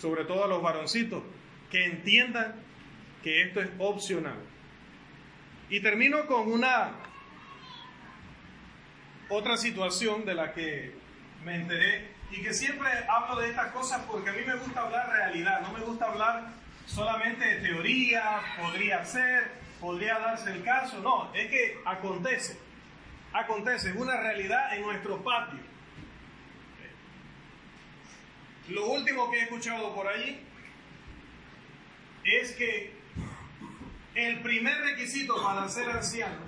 sobre 0.00 0.24
todo 0.24 0.44
a 0.44 0.48
los 0.48 0.62
varoncitos, 0.62 1.22
que 1.70 1.84
entiendan 1.84 2.54
que 3.22 3.42
esto 3.42 3.60
es 3.60 3.68
opcional. 3.78 4.38
Y 5.68 5.80
termino 5.80 6.26
con 6.26 6.50
una 6.50 6.92
otra 9.28 9.56
situación 9.56 10.24
de 10.24 10.34
la 10.34 10.54
que 10.54 10.94
me 11.44 11.56
enteré 11.56 12.08
y 12.30 12.42
que 12.42 12.54
siempre 12.54 12.88
hablo 13.08 13.40
de 13.40 13.50
estas 13.50 13.72
cosas 13.72 14.02
porque 14.10 14.30
a 14.30 14.32
mí 14.32 14.40
me 14.46 14.56
gusta 14.56 14.80
hablar 14.80 15.10
realidad, 15.10 15.60
no 15.60 15.72
me 15.72 15.80
gusta 15.80 16.06
hablar 16.06 16.48
solamente 16.86 17.44
de 17.44 17.68
teoría, 17.68 18.40
podría 18.58 19.04
ser, 19.04 19.50
podría 19.80 20.18
darse 20.18 20.52
el 20.52 20.62
caso, 20.62 21.00
no, 21.02 21.34
es 21.34 21.50
que 21.50 21.78
acontece 21.84 22.67
acontece, 23.32 23.90
es 23.90 23.96
una 23.96 24.16
realidad 24.16 24.74
en 24.76 24.82
nuestro 24.82 25.22
patio. 25.22 25.60
Lo 28.68 28.86
último 28.90 29.30
que 29.30 29.38
he 29.38 29.42
escuchado 29.44 29.94
por 29.94 30.06
allí 30.06 30.40
es 32.24 32.52
que 32.52 32.94
el 34.14 34.40
primer 34.40 34.76
requisito 34.82 35.42
para 35.42 35.68
ser 35.68 35.88
anciano 35.88 36.40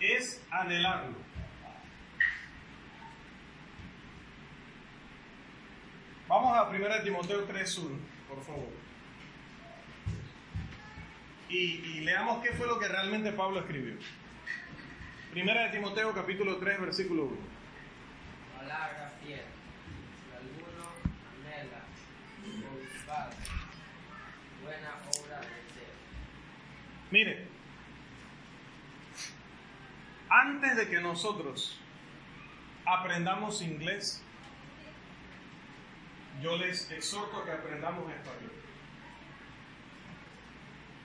es 0.00 0.42
anhelarlo. 0.50 1.16
Vamos 6.28 6.56
a 6.56 6.68
1 6.68 7.02
Timoteo 7.02 7.46
3.1, 7.46 7.98
por 8.28 8.42
favor 8.44 8.81
y, 11.52 12.00
leamos 12.00 12.42
qué 12.42 12.52
fue 12.52 12.66
lo 12.66 12.78
que 12.78 12.88
realmente 12.88 13.32
Pablo 13.32 13.60
escribió. 13.60 13.94
Primera 15.32 15.64
de 15.64 15.70
Timoteo 15.70 16.12
capítulo 16.14 16.56
3 16.56 16.80
versículo 16.80 17.24
1. 17.24 17.36
Palabra 18.56 19.12
fiel. 19.22 19.42
Si 20.16 20.34
alguno 20.34 20.88
anhela 21.44 21.84
buena 24.62 24.94
obra 25.18 25.40
de 25.40 25.46
ser. 25.46 25.92
Mire, 27.10 27.46
antes 30.28 30.76
de 30.76 30.88
que 30.88 31.00
nosotros 31.00 31.78
aprendamos 32.86 33.60
inglés, 33.60 34.22
yo 36.42 36.56
les 36.56 36.90
exhorto 36.90 37.38
a 37.38 37.44
que 37.44 37.52
aprendamos 37.52 38.10
español. 38.10 38.61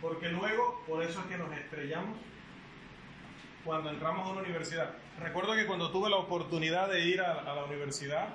Porque 0.01 0.29
luego, 0.29 0.83
por 0.87 1.03
eso 1.03 1.19
es 1.21 1.25
que 1.25 1.37
nos 1.37 1.51
estrellamos 1.51 2.17
cuando 3.65 3.89
entramos 3.89 4.27
a 4.27 4.31
una 4.31 4.41
universidad. 4.41 4.93
Recuerdo 5.19 5.55
que 5.55 5.65
cuando 5.65 5.91
tuve 5.91 6.09
la 6.09 6.17
oportunidad 6.17 6.89
de 6.89 7.01
ir 7.05 7.21
a, 7.21 7.43
la 7.43 7.65
universidad, 7.65 8.29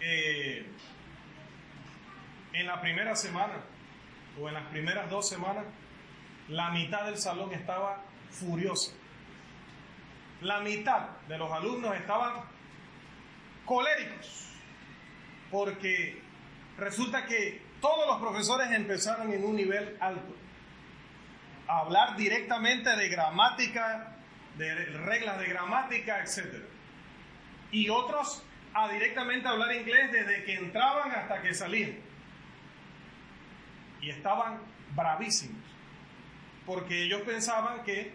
eh, 0.00 0.66
en 2.52 2.66
la 2.66 2.80
primera 2.80 3.14
semana 3.14 3.54
o 4.40 4.48
en 4.48 4.54
las 4.54 4.64
primeras 4.68 5.10
dos 5.10 5.28
semanas, 5.28 5.64
la 6.48 6.70
mitad 6.70 7.04
del 7.04 7.18
salón 7.18 7.52
estaba 7.52 8.02
furiosa. 8.30 8.92
La 10.40 10.60
mitad 10.60 11.10
de 11.28 11.38
los 11.38 11.50
alumnos 11.52 11.94
estaban 11.96 12.34
coléricos 13.64 14.48
porque 15.50 16.22
resulta 16.78 17.26
que 17.26 17.62
todos 17.80 18.06
los 18.06 18.20
profesores 18.20 18.70
empezaron 18.70 19.32
en 19.32 19.44
un 19.44 19.56
nivel 19.56 19.96
alto 20.00 20.45
hablar 21.68 22.16
directamente 22.16 22.94
de 22.96 23.08
gramática, 23.08 24.16
de 24.56 24.74
reglas 24.74 25.38
de 25.38 25.46
gramática, 25.46 26.20
etc. 26.22 26.64
Y 27.70 27.88
otros 27.88 28.44
a 28.74 28.88
directamente 28.88 29.48
hablar 29.48 29.74
inglés 29.74 30.12
desde 30.12 30.44
que 30.44 30.54
entraban 30.54 31.10
hasta 31.12 31.40
que 31.40 31.54
salían. 31.54 31.96
Y 34.00 34.10
estaban 34.10 34.60
bravísimos, 34.94 35.64
porque 36.64 37.04
ellos 37.04 37.22
pensaban 37.22 37.82
que 37.84 38.14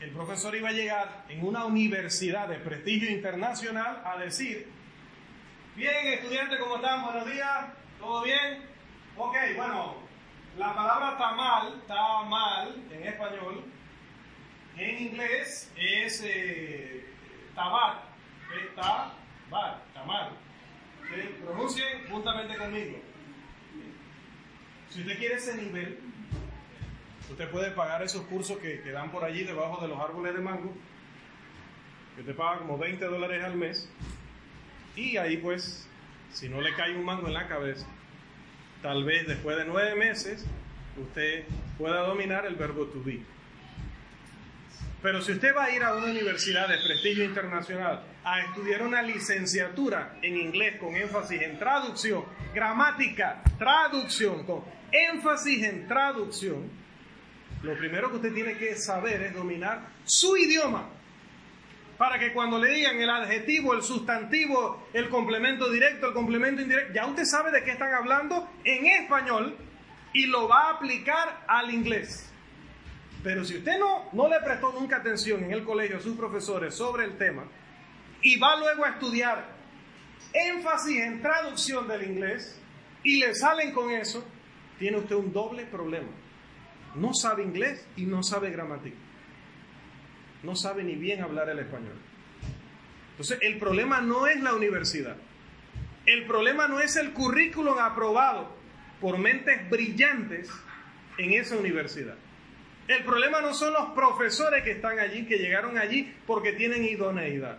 el 0.00 0.10
profesor 0.10 0.54
iba 0.54 0.68
a 0.68 0.72
llegar 0.72 1.24
en 1.28 1.44
una 1.44 1.64
universidad 1.64 2.48
de 2.48 2.56
prestigio 2.56 3.10
internacional 3.10 4.02
a 4.04 4.18
decir, 4.18 4.68
bien 5.74 6.06
estudiante, 6.06 6.58
¿cómo 6.58 6.76
están? 6.76 7.02
Buenos 7.02 7.26
días, 7.26 7.66
¿todo 7.98 8.22
bien? 8.22 8.62
Ok, 9.16 9.36
bueno, 9.56 10.03
la 10.56 10.74
palabra 10.74 11.18
tamal, 11.18 11.82
tamal 11.86 12.84
en 12.90 13.06
español, 13.06 13.64
en 14.76 14.98
inglés 14.98 15.72
es 15.76 16.22
eh, 16.24 17.04
tabat, 17.54 18.04
tabat, 18.76 19.92
tamal. 19.92 20.30
Pronuncien 21.44 22.08
juntamente 22.10 22.56
conmigo. 22.56 22.98
Si 24.90 25.00
usted 25.00 25.18
quiere 25.18 25.34
ese 25.34 25.56
nivel, 25.56 25.98
usted 27.30 27.50
puede 27.50 27.70
pagar 27.72 28.02
esos 28.02 28.22
cursos 28.22 28.58
que, 28.58 28.80
que 28.80 28.90
dan 28.90 29.10
por 29.10 29.24
allí 29.24 29.44
debajo 29.44 29.80
de 29.82 29.88
los 29.88 30.00
árboles 30.00 30.34
de 30.34 30.40
mango, 30.40 30.72
que 32.16 32.22
te 32.22 32.32
pagan 32.32 32.60
como 32.60 32.78
20 32.78 33.04
dólares 33.04 33.44
al 33.44 33.56
mes, 33.56 33.90
y 34.96 35.16
ahí 35.16 35.36
pues, 35.36 35.88
si 36.32 36.48
no 36.48 36.60
le 36.60 36.74
cae 36.74 36.96
un 36.96 37.04
mango 37.04 37.26
en 37.26 37.34
la 37.34 37.48
cabeza, 37.48 37.86
tal 38.84 39.02
vez 39.02 39.26
después 39.26 39.56
de 39.56 39.64
nueve 39.64 39.94
meses 39.94 40.44
usted 41.00 41.44
pueda 41.78 42.00
dominar 42.00 42.44
el 42.44 42.54
verbo 42.54 42.84
to 42.84 43.02
be. 43.02 43.18
Pero 45.02 45.22
si 45.22 45.32
usted 45.32 45.56
va 45.56 45.64
a 45.64 45.70
ir 45.74 45.82
a 45.82 45.94
una 45.94 46.08
universidad 46.08 46.68
de 46.68 46.76
prestigio 46.76 47.24
internacional 47.24 48.02
a 48.22 48.42
estudiar 48.42 48.82
una 48.82 49.00
licenciatura 49.00 50.18
en 50.20 50.36
inglés 50.36 50.78
con 50.78 50.94
énfasis 50.94 51.40
en 51.40 51.58
traducción, 51.58 52.26
gramática, 52.54 53.42
traducción, 53.58 54.44
con 54.44 54.62
énfasis 54.92 55.64
en 55.64 55.88
traducción, 55.88 56.68
lo 57.62 57.78
primero 57.78 58.10
que 58.10 58.16
usted 58.16 58.34
tiene 58.34 58.58
que 58.58 58.76
saber 58.76 59.22
es 59.22 59.34
dominar 59.34 59.80
su 60.04 60.36
idioma 60.36 60.90
para 61.98 62.18
que 62.18 62.32
cuando 62.32 62.58
le 62.58 62.72
digan 62.72 63.00
el 63.00 63.10
adjetivo, 63.10 63.72
el 63.74 63.82
sustantivo, 63.82 64.86
el 64.92 65.08
complemento 65.08 65.70
directo, 65.70 66.08
el 66.08 66.14
complemento 66.14 66.62
indirecto, 66.62 66.92
ya 66.92 67.06
usted 67.06 67.24
sabe 67.24 67.52
de 67.52 67.62
qué 67.62 67.72
están 67.72 67.94
hablando 67.94 68.48
en 68.64 68.86
español 68.86 69.56
y 70.12 70.26
lo 70.26 70.48
va 70.48 70.68
a 70.68 70.70
aplicar 70.74 71.44
al 71.46 71.72
inglés. 71.72 72.30
Pero 73.22 73.44
si 73.44 73.58
usted 73.58 73.78
no, 73.78 74.10
no 74.12 74.28
le 74.28 74.40
prestó 74.40 74.72
nunca 74.72 74.96
atención 74.96 75.44
en 75.44 75.52
el 75.52 75.64
colegio 75.64 75.98
a 75.98 76.00
sus 76.00 76.16
profesores 76.16 76.74
sobre 76.74 77.04
el 77.04 77.16
tema 77.16 77.44
y 78.22 78.38
va 78.38 78.56
luego 78.56 78.84
a 78.84 78.90
estudiar 78.90 79.54
énfasis 80.32 80.98
en 80.98 81.22
traducción 81.22 81.86
del 81.86 82.10
inglés 82.10 82.60
y 83.02 83.18
le 83.18 83.34
salen 83.34 83.72
con 83.72 83.90
eso, 83.90 84.24
tiene 84.78 84.98
usted 84.98 85.14
un 85.14 85.32
doble 85.32 85.64
problema. 85.64 86.08
No 86.96 87.14
sabe 87.14 87.44
inglés 87.44 87.86
y 87.96 88.04
no 88.04 88.22
sabe 88.22 88.50
gramática 88.50 89.03
no 90.44 90.54
sabe 90.54 90.84
ni 90.84 90.94
bien 90.94 91.22
hablar 91.22 91.48
el 91.48 91.58
español. 91.58 91.96
Entonces, 93.12 93.38
el 93.42 93.58
problema 93.58 94.00
no 94.00 94.26
es 94.26 94.40
la 94.40 94.54
universidad. 94.54 95.16
El 96.06 96.26
problema 96.26 96.68
no 96.68 96.80
es 96.80 96.96
el 96.96 97.12
currículum 97.12 97.78
aprobado 97.78 98.54
por 99.00 99.18
mentes 99.18 99.68
brillantes 99.70 100.50
en 101.18 101.32
esa 101.32 101.56
universidad. 101.56 102.16
El 102.88 103.02
problema 103.04 103.40
no 103.40 103.54
son 103.54 103.72
los 103.72 103.90
profesores 103.90 104.62
que 104.62 104.72
están 104.72 104.98
allí, 104.98 105.24
que 105.24 105.38
llegaron 105.38 105.78
allí 105.78 106.14
porque 106.26 106.52
tienen 106.52 106.84
idoneidad. 106.84 107.58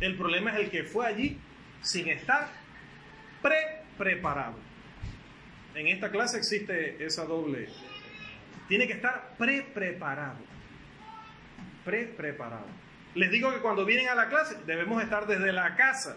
El 0.00 0.16
problema 0.16 0.52
es 0.52 0.60
el 0.60 0.70
que 0.70 0.84
fue 0.84 1.06
allí 1.06 1.38
sin 1.82 2.08
estar 2.08 2.48
pre-preparado. 3.42 4.56
En 5.74 5.88
esta 5.88 6.10
clase 6.10 6.38
existe 6.38 7.04
esa 7.04 7.24
doble. 7.24 7.68
Tiene 8.68 8.86
que 8.86 8.92
estar 8.92 9.34
pre-preparado. 9.36 10.53
Pre-preparado. 11.84 12.66
Les 13.14 13.30
digo 13.30 13.52
que 13.52 13.60
cuando 13.60 13.84
vienen 13.84 14.08
a 14.08 14.14
la 14.14 14.28
clase 14.28 14.56
debemos 14.66 15.02
estar 15.02 15.26
desde 15.26 15.52
la 15.52 15.76
casa. 15.76 16.16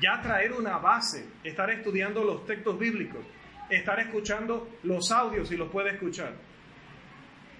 Ya 0.00 0.20
traer 0.20 0.52
una 0.52 0.78
base, 0.78 1.26
estar 1.44 1.70
estudiando 1.70 2.24
los 2.24 2.44
textos 2.46 2.78
bíblicos, 2.78 3.24
estar 3.70 4.00
escuchando 4.00 4.68
los 4.82 5.10
audios 5.12 5.48
si 5.48 5.56
los 5.56 5.70
puede 5.70 5.90
escuchar 5.90 6.34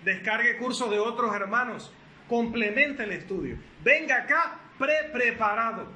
descargue 0.04 0.56
cursos 0.58 0.90
de 0.90 0.98
otros 0.98 1.34
hermanos, 1.34 1.92
complemente 2.28 3.04
el 3.04 3.12
estudio. 3.12 3.58
Venga 3.82 4.18
acá 4.18 4.60
pre-preparado. 4.78 5.88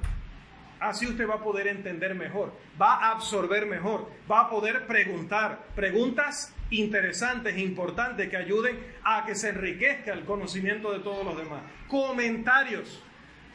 Así 0.79 1.05
usted 1.05 1.27
va 1.27 1.35
a 1.35 1.43
poder 1.43 1.67
entender 1.67 2.15
mejor, 2.15 2.53
va 2.81 2.95
a 2.95 3.11
absorber 3.11 3.65
mejor, 3.65 4.09
va 4.31 4.41
a 4.41 4.49
poder 4.49 4.87
preguntar 4.87 5.59
preguntas 5.75 6.55
interesantes, 6.71 7.57
importantes, 7.57 8.29
que 8.29 8.37
ayuden 8.37 8.79
a 9.03 9.25
que 9.25 9.35
se 9.35 9.49
enriquezca 9.49 10.13
el 10.13 10.25
conocimiento 10.25 10.91
de 10.91 10.99
todos 10.99 11.25
los 11.25 11.37
demás. 11.37 11.61
Comentarios 11.87 13.03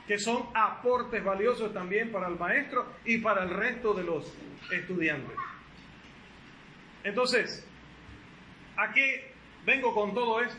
que 0.06 0.18
son 0.18 0.48
aportes 0.54 1.24
valiosos 1.24 1.72
también 1.72 2.12
para 2.12 2.28
el 2.28 2.36
maestro 2.36 2.86
y 3.04 3.18
para 3.18 3.44
el 3.44 3.50
resto 3.50 3.94
de 3.94 4.04
los 4.04 4.32
estudiantes. 4.70 5.36
Entonces, 7.02 7.66
aquí 8.76 9.02
vengo 9.64 9.94
con 9.94 10.14
todo 10.14 10.40
esto? 10.40 10.56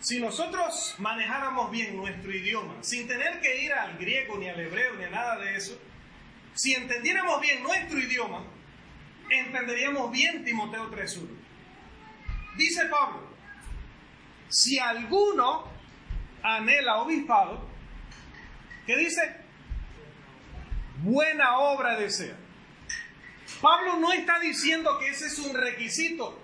Si 0.00 0.18
nosotros 0.18 0.94
manejáramos 0.98 1.70
bien 1.70 1.96
nuestro 1.96 2.32
idioma, 2.34 2.74
sin 2.80 3.06
tener 3.06 3.40
que 3.40 3.64
ir 3.64 3.72
al 3.72 3.98
griego, 3.98 4.38
ni 4.38 4.48
al 4.48 4.58
hebreo, 4.58 4.94
ni 4.96 5.04
a 5.04 5.10
nada 5.10 5.38
de 5.38 5.56
eso, 5.56 5.78
si 6.54 6.74
entendiéramos 6.74 7.40
bien 7.40 7.62
nuestro 7.62 7.98
idioma, 7.98 8.44
entenderíamos 9.30 10.10
bien 10.10 10.44
Timoteo 10.44 10.90
3.1. 10.90 11.28
Dice 12.56 12.84
Pablo, 12.86 13.22
si 14.48 14.78
alguno 14.78 15.68
anhela 16.42 16.98
obispado, 16.98 17.66
¿qué 18.86 18.96
dice? 18.96 19.36
Buena 20.98 21.58
obra 21.58 21.96
desea. 21.96 22.36
Pablo 23.60 23.96
no 23.96 24.12
está 24.12 24.38
diciendo 24.40 24.98
que 24.98 25.08
ese 25.08 25.26
es 25.26 25.38
un 25.38 25.54
requisito 25.54 26.40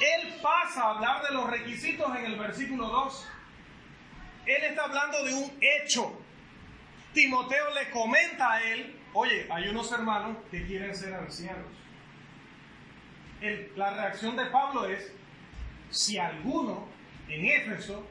él 0.00 0.34
pasa 0.42 0.82
a 0.82 0.90
hablar 0.90 1.22
de 1.22 1.32
los 1.32 1.48
requisitos 1.48 2.14
en 2.16 2.24
el 2.26 2.36
versículo 2.38 2.88
2. 2.88 3.28
Él 4.46 4.64
está 4.64 4.84
hablando 4.84 5.24
de 5.24 5.34
un 5.34 5.58
hecho. 5.60 6.20
Timoteo 7.14 7.74
le 7.74 7.90
comenta 7.90 8.52
a 8.52 8.62
él, 8.62 8.94
oye, 9.18 9.46
hay 9.50 9.68
unos 9.68 9.90
hermanos 9.92 10.36
que 10.50 10.66
quieren 10.66 10.94
ser 10.94 11.14
ancianos. 11.14 11.64
la 13.74 13.90
reacción 13.94 14.36
de 14.36 14.44
Pablo 14.46 14.86
es, 14.86 15.10
si 15.90 16.18
alguno 16.18 16.86
en 17.28 17.46
Éfeso 17.46 18.06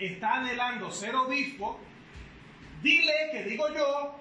está 0.00 0.38
anhelando 0.38 0.90
ser 0.90 1.14
obispo, 1.14 1.78
dile 2.82 3.12
que 3.30 3.44
digo 3.44 3.72
yo 3.72 4.20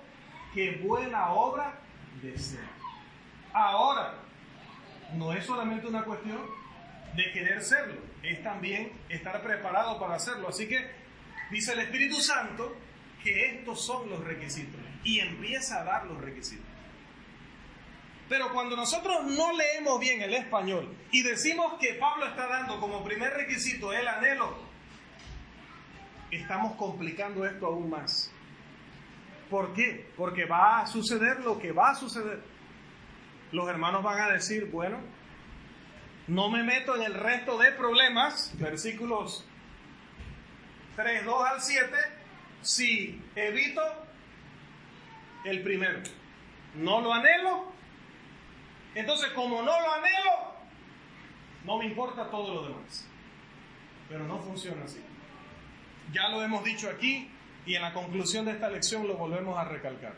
que 0.54 0.78
buena 0.78 1.30
obra 1.34 1.74
desea. 2.22 2.70
Ahora, 3.52 4.14
no 5.16 5.34
es 5.34 5.44
solamente 5.44 5.88
una 5.88 6.04
cuestión 6.04 6.40
de 7.16 7.32
querer 7.32 7.64
serlo, 7.64 8.00
es 8.22 8.44
también 8.44 8.92
estar 9.10 9.42
preparado 9.42 10.00
para 10.00 10.16
hacerlo. 10.16 10.50
Así 10.50 10.68
que 10.68 10.88
dice 11.50 11.74
el 11.74 11.80
Espíritu 11.80 12.18
Santo 12.18 12.76
que 13.24 13.58
estos 13.58 13.84
son 13.84 14.08
los 14.10 14.24
requisitos 14.24 14.85
y 15.06 15.20
empieza 15.20 15.80
a 15.80 15.84
dar 15.86 16.06
los 16.08 16.20
requisitos. 16.20 16.66
Pero 18.28 18.52
cuando 18.52 18.76
nosotros 18.76 19.24
no 19.26 19.54
leemos 19.54 20.00
bien 20.00 20.22
el 20.22 20.34
español 20.34 20.94
y 21.12 21.22
decimos 21.22 21.76
que 21.80 21.94
Pablo 21.94 22.26
está 22.26 22.48
dando 22.48 22.80
como 22.80 23.04
primer 23.04 23.32
requisito 23.34 23.94
el 23.94 24.08
anhelo, 24.08 24.58
estamos 26.32 26.76
complicando 26.76 27.46
esto 27.46 27.68
aún 27.68 27.90
más. 27.90 28.32
¿Por 29.50 29.74
qué? 29.74 30.10
Porque 30.18 30.46
va 30.46 30.82
a 30.82 30.88
suceder 30.88 31.42
lo 31.42 31.60
que 31.60 31.72
va 31.72 31.92
a 31.92 31.96
suceder. 31.96 32.42
Los 33.52 33.70
hermanos 33.70 34.02
van 34.02 34.20
a 34.20 34.30
decir, 34.30 34.70
bueno, 34.72 34.98
no 36.28 36.50
me 36.50 36.64
meto 36.64 36.96
en 36.96 37.04
el 37.04 37.14
resto 37.14 37.60
de 37.60 37.72
problemas, 37.74 38.52
versículos 38.58 39.46
3, 40.96 41.26
2 41.26 41.48
al 41.48 41.62
7, 41.62 41.96
si 42.64 43.22
evito 43.36 44.05
el 45.46 45.62
primero. 45.62 46.00
No 46.76 47.02
lo 47.02 47.14
anhelo. 47.14 47.72
Entonces, 48.96 49.30
como 49.32 49.62
no 49.62 49.80
lo 49.80 49.94
anhelo, 49.94 50.56
no 51.66 51.78
me 51.78 51.86
importa 51.86 52.30
todo 52.30 52.56
lo 52.56 52.68
demás. 52.68 53.08
Pero 54.10 54.26
no 54.26 54.40
funciona 54.40 54.84
así. 54.84 55.02
Ya 56.12 56.30
lo 56.30 56.44
hemos 56.44 56.64
dicho 56.64 56.90
aquí 56.90 57.30
y 57.66 57.76
en 57.76 57.82
la 57.82 57.94
conclusión 57.94 58.46
de 58.46 58.52
esta 58.52 58.70
lección 58.70 59.08
lo 59.08 59.16
volvemos 59.16 59.58
a 59.58 59.66
recalcar. 59.66 60.16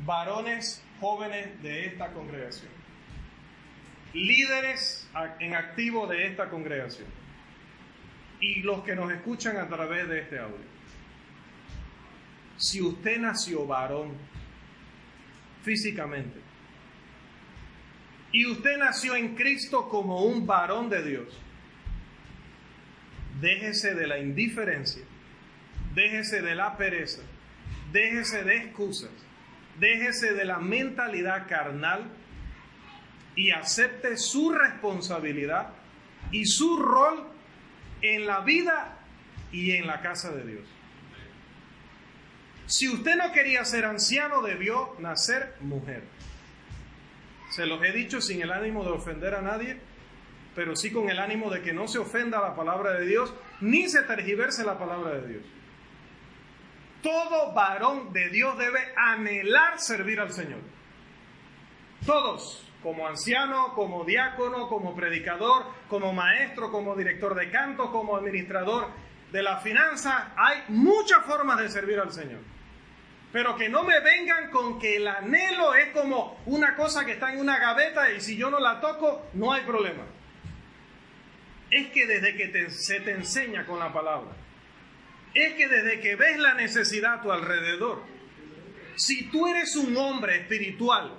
Varones 0.00 0.84
jóvenes 1.00 1.62
de 1.62 1.86
esta 1.86 2.12
congregación 2.12 2.82
líderes 4.12 5.08
en 5.40 5.54
activo 5.54 6.06
de 6.06 6.26
esta 6.26 6.48
congregación 6.50 7.08
y 8.40 8.60
los 8.62 8.82
que 8.82 8.94
nos 8.94 9.10
escuchan 9.12 9.56
a 9.56 9.68
través 9.68 10.08
de 10.08 10.20
este 10.20 10.38
audio. 10.38 10.71
Si 12.62 12.80
usted 12.80 13.18
nació 13.18 13.66
varón 13.66 14.12
físicamente 15.64 16.38
y 18.30 18.46
usted 18.46 18.78
nació 18.78 19.16
en 19.16 19.34
Cristo 19.34 19.88
como 19.88 20.22
un 20.26 20.46
varón 20.46 20.88
de 20.88 21.02
Dios, 21.02 21.40
déjese 23.40 23.96
de 23.96 24.06
la 24.06 24.20
indiferencia, 24.20 25.02
déjese 25.96 26.40
de 26.40 26.54
la 26.54 26.76
pereza, 26.76 27.22
déjese 27.90 28.44
de 28.44 28.58
excusas, 28.58 29.10
déjese 29.80 30.32
de 30.32 30.44
la 30.44 30.60
mentalidad 30.60 31.48
carnal 31.48 32.12
y 33.34 33.50
acepte 33.50 34.16
su 34.16 34.52
responsabilidad 34.52 35.70
y 36.30 36.44
su 36.44 36.78
rol 36.78 37.26
en 38.02 38.24
la 38.24 38.38
vida 38.42 39.00
y 39.50 39.72
en 39.72 39.88
la 39.88 40.00
casa 40.00 40.30
de 40.30 40.44
Dios. 40.46 40.81
Si 42.72 42.88
usted 42.88 43.16
no 43.16 43.32
quería 43.32 43.66
ser 43.66 43.84
anciano, 43.84 44.40
debió 44.40 44.96
nacer 44.98 45.56
mujer. 45.60 46.04
Se 47.50 47.66
los 47.66 47.84
he 47.84 47.92
dicho 47.92 48.22
sin 48.22 48.40
el 48.40 48.50
ánimo 48.50 48.82
de 48.82 48.92
ofender 48.92 49.34
a 49.34 49.42
nadie, 49.42 49.78
pero 50.54 50.74
sí 50.74 50.90
con 50.90 51.10
el 51.10 51.18
ánimo 51.18 51.50
de 51.50 51.60
que 51.60 51.74
no 51.74 51.86
se 51.86 51.98
ofenda 51.98 52.40
la 52.40 52.56
palabra 52.56 52.94
de 52.94 53.04
Dios, 53.04 53.34
ni 53.60 53.90
se 53.90 54.00
tergiverse 54.04 54.64
la 54.64 54.78
palabra 54.78 55.20
de 55.20 55.28
Dios. 55.28 55.42
Todo 57.02 57.52
varón 57.52 58.10
de 58.14 58.30
Dios 58.30 58.56
debe 58.56 58.80
anhelar 58.96 59.78
servir 59.78 60.18
al 60.18 60.32
Señor. 60.32 60.60
Todos 62.06 62.66
como 62.82 63.06
anciano, 63.06 63.74
como 63.74 64.06
diácono, 64.06 64.70
como 64.70 64.96
predicador, 64.96 65.66
como 65.90 66.14
maestro, 66.14 66.72
como 66.72 66.96
director 66.96 67.34
de 67.34 67.50
canto, 67.50 67.92
como 67.92 68.16
administrador 68.16 68.86
de 69.30 69.42
la 69.42 69.58
finanza. 69.58 70.32
Hay 70.38 70.62
muchas 70.68 71.22
formas 71.26 71.58
de 71.58 71.68
servir 71.68 72.00
al 72.00 72.10
Señor. 72.10 72.40
Pero 73.32 73.56
que 73.56 73.70
no 73.70 73.82
me 73.82 73.98
vengan 74.00 74.50
con 74.50 74.78
que 74.78 74.96
el 74.96 75.08
anhelo 75.08 75.74
es 75.74 75.88
como 75.92 76.38
una 76.44 76.76
cosa 76.76 77.06
que 77.06 77.12
está 77.12 77.32
en 77.32 77.40
una 77.40 77.58
gaveta 77.58 78.12
y 78.12 78.20
si 78.20 78.36
yo 78.36 78.50
no 78.50 78.60
la 78.60 78.80
toco, 78.80 79.26
no 79.32 79.52
hay 79.52 79.62
problema. 79.62 80.04
Es 81.70 81.88
que 81.88 82.06
desde 82.06 82.36
que 82.36 82.70
se 82.70 83.00
te 83.00 83.12
enseña 83.12 83.64
con 83.64 83.78
la 83.78 83.90
palabra, 83.90 84.32
es 85.32 85.54
que 85.54 85.66
desde 85.66 86.00
que 86.00 86.14
ves 86.14 86.38
la 86.38 86.52
necesidad 86.52 87.14
a 87.14 87.22
tu 87.22 87.32
alrededor, 87.32 88.02
si 88.96 89.30
tú 89.30 89.48
eres 89.48 89.76
un 89.76 89.96
hombre 89.96 90.36
espiritual, 90.36 91.14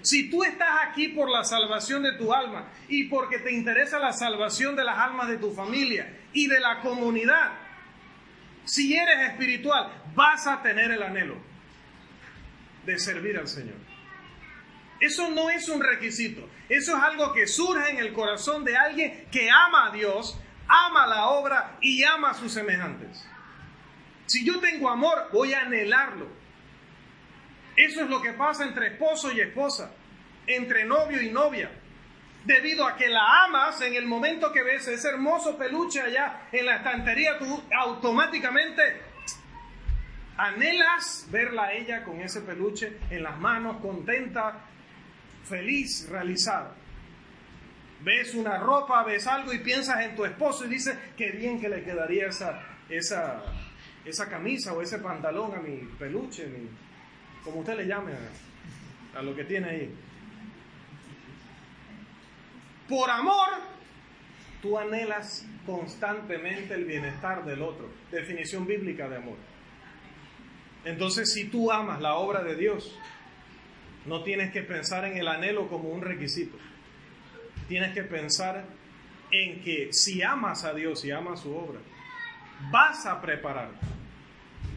si 0.00 0.28
tú 0.28 0.42
estás 0.42 0.88
aquí 0.88 1.08
por 1.08 1.30
la 1.30 1.44
salvación 1.44 2.02
de 2.02 2.14
tu 2.14 2.34
alma 2.34 2.72
y 2.88 3.04
porque 3.04 3.38
te 3.38 3.52
interesa 3.52 4.00
la 4.00 4.12
salvación 4.12 4.74
de 4.74 4.82
las 4.82 4.98
almas 4.98 5.28
de 5.28 5.36
tu 5.36 5.52
familia 5.52 6.12
y 6.32 6.48
de 6.48 6.58
la 6.58 6.80
comunidad, 6.80 7.52
si 8.64 8.96
eres 8.96 9.30
espiritual, 9.30 9.92
vas 10.16 10.48
a 10.48 10.60
tener 10.60 10.90
el 10.90 11.04
anhelo 11.04 11.51
de 12.84 12.98
servir 12.98 13.38
al 13.38 13.48
Señor. 13.48 13.76
Eso 15.00 15.30
no 15.30 15.50
es 15.50 15.68
un 15.68 15.82
requisito, 15.82 16.48
eso 16.68 16.96
es 16.96 17.02
algo 17.02 17.32
que 17.32 17.46
surge 17.46 17.90
en 17.90 17.98
el 17.98 18.12
corazón 18.12 18.64
de 18.64 18.76
alguien 18.76 19.26
que 19.32 19.50
ama 19.50 19.88
a 19.88 19.90
Dios, 19.90 20.38
ama 20.68 21.06
la 21.06 21.26
obra 21.28 21.76
y 21.80 22.04
ama 22.04 22.30
a 22.30 22.34
sus 22.34 22.52
semejantes. 22.52 23.28
Si 24.26 24.44
yo 24.44 24.60
tengo 24.60 24.88
amor, 24.88 25.28
voy 25.32 25.52
a 25.54 25.62
anhelarlo. 25.62 26.28
Eso 27.76 28.02
es 28.02 28.08
lo 28.08 28.22
que 28.22 28.32
pasa 28.32 28.64
entre 28.64 28.88
esposo 28.88 29.32
y 29.32 29.40
esposa, 29.40 29.92
entre 30.46 30.84
novio 30.84 31.20
y 31.20 31.30
novia. 31.30 31.70
debido 32.44 32.86
a 32.86 32.96
que 32.96 33.08
la 33.08 33.44
amas 33.44 33.80
en 33.82 33.94
el 33.94 34.06
momento 34.06 34.52
que 34.52 34.62
ves 34.62 34.88
ese 34.88 35.08
hermoso 35.08 35.56
peluche 35.56 36.00
allá 36.00 36.48
en 36.50 36.66
la 36.66 36.76
estantería, 36.76 37.38
tú 37.38 37.62
automáticamente 37.76 38.82
anhelas 40.42 41.28
verla 41.30 41.66
a 41.66 41.72
ella 41.72 42.02
con 42.02 42.20
ese 42.20 42.40
peluche 42.40 42.98
en 43.10 43.22
las 43.22 43.38
manos, 43.38 43.76
contenta, 43.80 44.64
feliz, 45.44 46.08
realizada. 46.10 46.74
Ves 48.00 48.34
una 48.34 48.58
ropa, 48.58 49.04
ves 49.04 49.28
algo 49.28 49.52
y 49.52 49.58
piensas 49.58 50.00
en 50.04 50.16
tu 50.16 50.24
esposo 50.24 50.64
y 50.64 50.68
dices, 50.68 50.98
qué 51.16 51.30
bien 51.30 51.60
que 51.60 51.68
le 51.68 51.84
quedaría 51.84 52.26
esa, 52.26 52.60
esa, 52.88 53.40
esa 54.04 54.28
camisa 54.28 54.72
o 54.72 54.82
ese 54.82 54.98
pantalón 54.98 55.54
a 55.54 55.60
mi 55.60 55.76
peluche, 55.96 56.48
como 57.44 57.60
usted 57.60 57.76
le 57.76 57.86
llame 57.86 58.12
a, 58.12 59.20
a 59.20 59.22
lo 59.22 59.36
que 59.36 59.44
tiene 59.44 59.68
ahí. 59.68 59.94
Por 62.88 63.08
amor, 63.08 63.48
tú 64.60 64.76
anhelas 64.76 65.46
constantemente 65.64 66.74
el 66.74 66.84
bienestar 66.84 67.44
del 67.44 67.62
otro. 67.62 67.88
Definición 68.10 68.66
bíblica 68.66 69.08
de 69.08 69.18
amor. 69.18 69.51
Entonces, 70.84 71.32
si 71.32 71.44
tú 71.44 71.70
amas 71.70 72.00
la 72.00 72.14
obra 72.14 72.42
de 72.42 72.56
Dios, 72.56 72.98
no 74.06 74.22
tienes 74.22 74.52
que 74.52 74.62
pensar 74.62 75.04
en 75.04 75.16
el 75.16 75.28
anhelo 75.28 75.68
como 75.68 75.90
un 75.90 76.02
requisito. 76.02 76.56
Tienes 77.68 77.94
que 77.94 78.02
pensar 78.02 78.64
en 79.30 79.62
que 79.62 79.92
si 79.92 80.22
amas 80.22 80.64
a 80.64 80.74
Dios 80.74 81.04
y 81.04 81.10
amas 81.10 81.40
su 81.40 81.54
obra, 81.54 81.80
vas 82.70 83.06
a 83.06 83.20
preparar, 83.20 83.70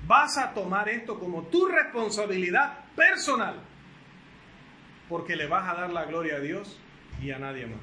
vas 0.08 0.38
a 0.38 0.54
tomar 0.54 0.90
esto 0.90 1.20
como 1.20 1.44
tu 1.44 1.68
responsabilidad 1.68 2.86
personal, 2.96 3.56
porque 5.10 5.36
le 5.36 5.48
vas 5.48 5.70
a 5.70 5.82
dar 5.82 5.90
la 5.92 6.06
gloria 6.06 6.36
a 6.36 6.40
Dios 6.40 6.80
y 7.22 7.32
a 7.32 7.40
nadie 7.40 7.66
más. 7.66 7.82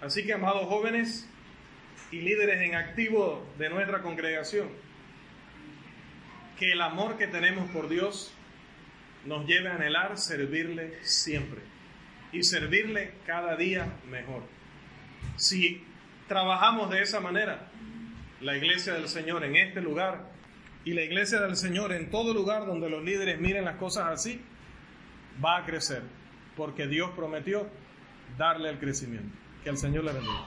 Así 0.00 0.24
que, 0.24 0.32
amados 0.32 0.66
jóvenes 0.66 1.28
y 2.10 2.20
líderes 2.20 2.60
en 2.60 2.74
activo 2.74 3.44
de 3.58 3.68
nuestra 3.68 4.02
congregación, 4.02 4.68
que 6.60 6.72
el 6.72 6.82
amor 6.82 7.16
que 7.16 7.26
tenemos 7.26 7.70
por 7.70 7.88
Dios 7.88 8.34
nos 9.24 9.46
lleve 9.46 9.70
a 9.70 9.76
anhelar 9.76 10.18
servirle 10.18 11.02
siempre 11.02 11.60
y 12.32 12.42
servirle 12.42 13.14
cada 13.26 13.56
día 13.56 13.94
mejor. 14.10 14.42
Si 15.36 15.82
trabajamos 16.28 16.90
de 16.90 17.00
esa 17.00 17.18
manera, 17.18 17.70
la 18.42 18.58
iglesia 18.58 18.92
del 18.92 19.08
Señor 19.08 19.42
en 19.42 19.56
este 19.56 19.80
lugar 19.80 20.30
y 20.84 20.92
la 20.92 21.02
iglesia 21.02 21.40
del 21.40 21.56
Señor 21.56 21.92
en 21.92 22.10
todo 22.10 22.34
lugar 22.34 22.66
donde 22.66 22.90
los 22.90 23.02
líderes 23.02 23.40
miren 23.40 23.64
las 23.64 23.76
cosas 23.76 24.08
así, 24.08 24.42
va 25.42 25.56
a 25.56 25.64
crecer, 25.64 26.02
porque 26.58 26.86
Dios 26.86 27.10
prometió 27.16 27.70
darle 28.36 28.68
el 28.68 28.78
crecimiento. 28.78 29.34
Que 29.64 29.70
el 29.70 29.78
Señor 29.78 30.04
le 30.04 30.12
bendiga. 30.12 30.46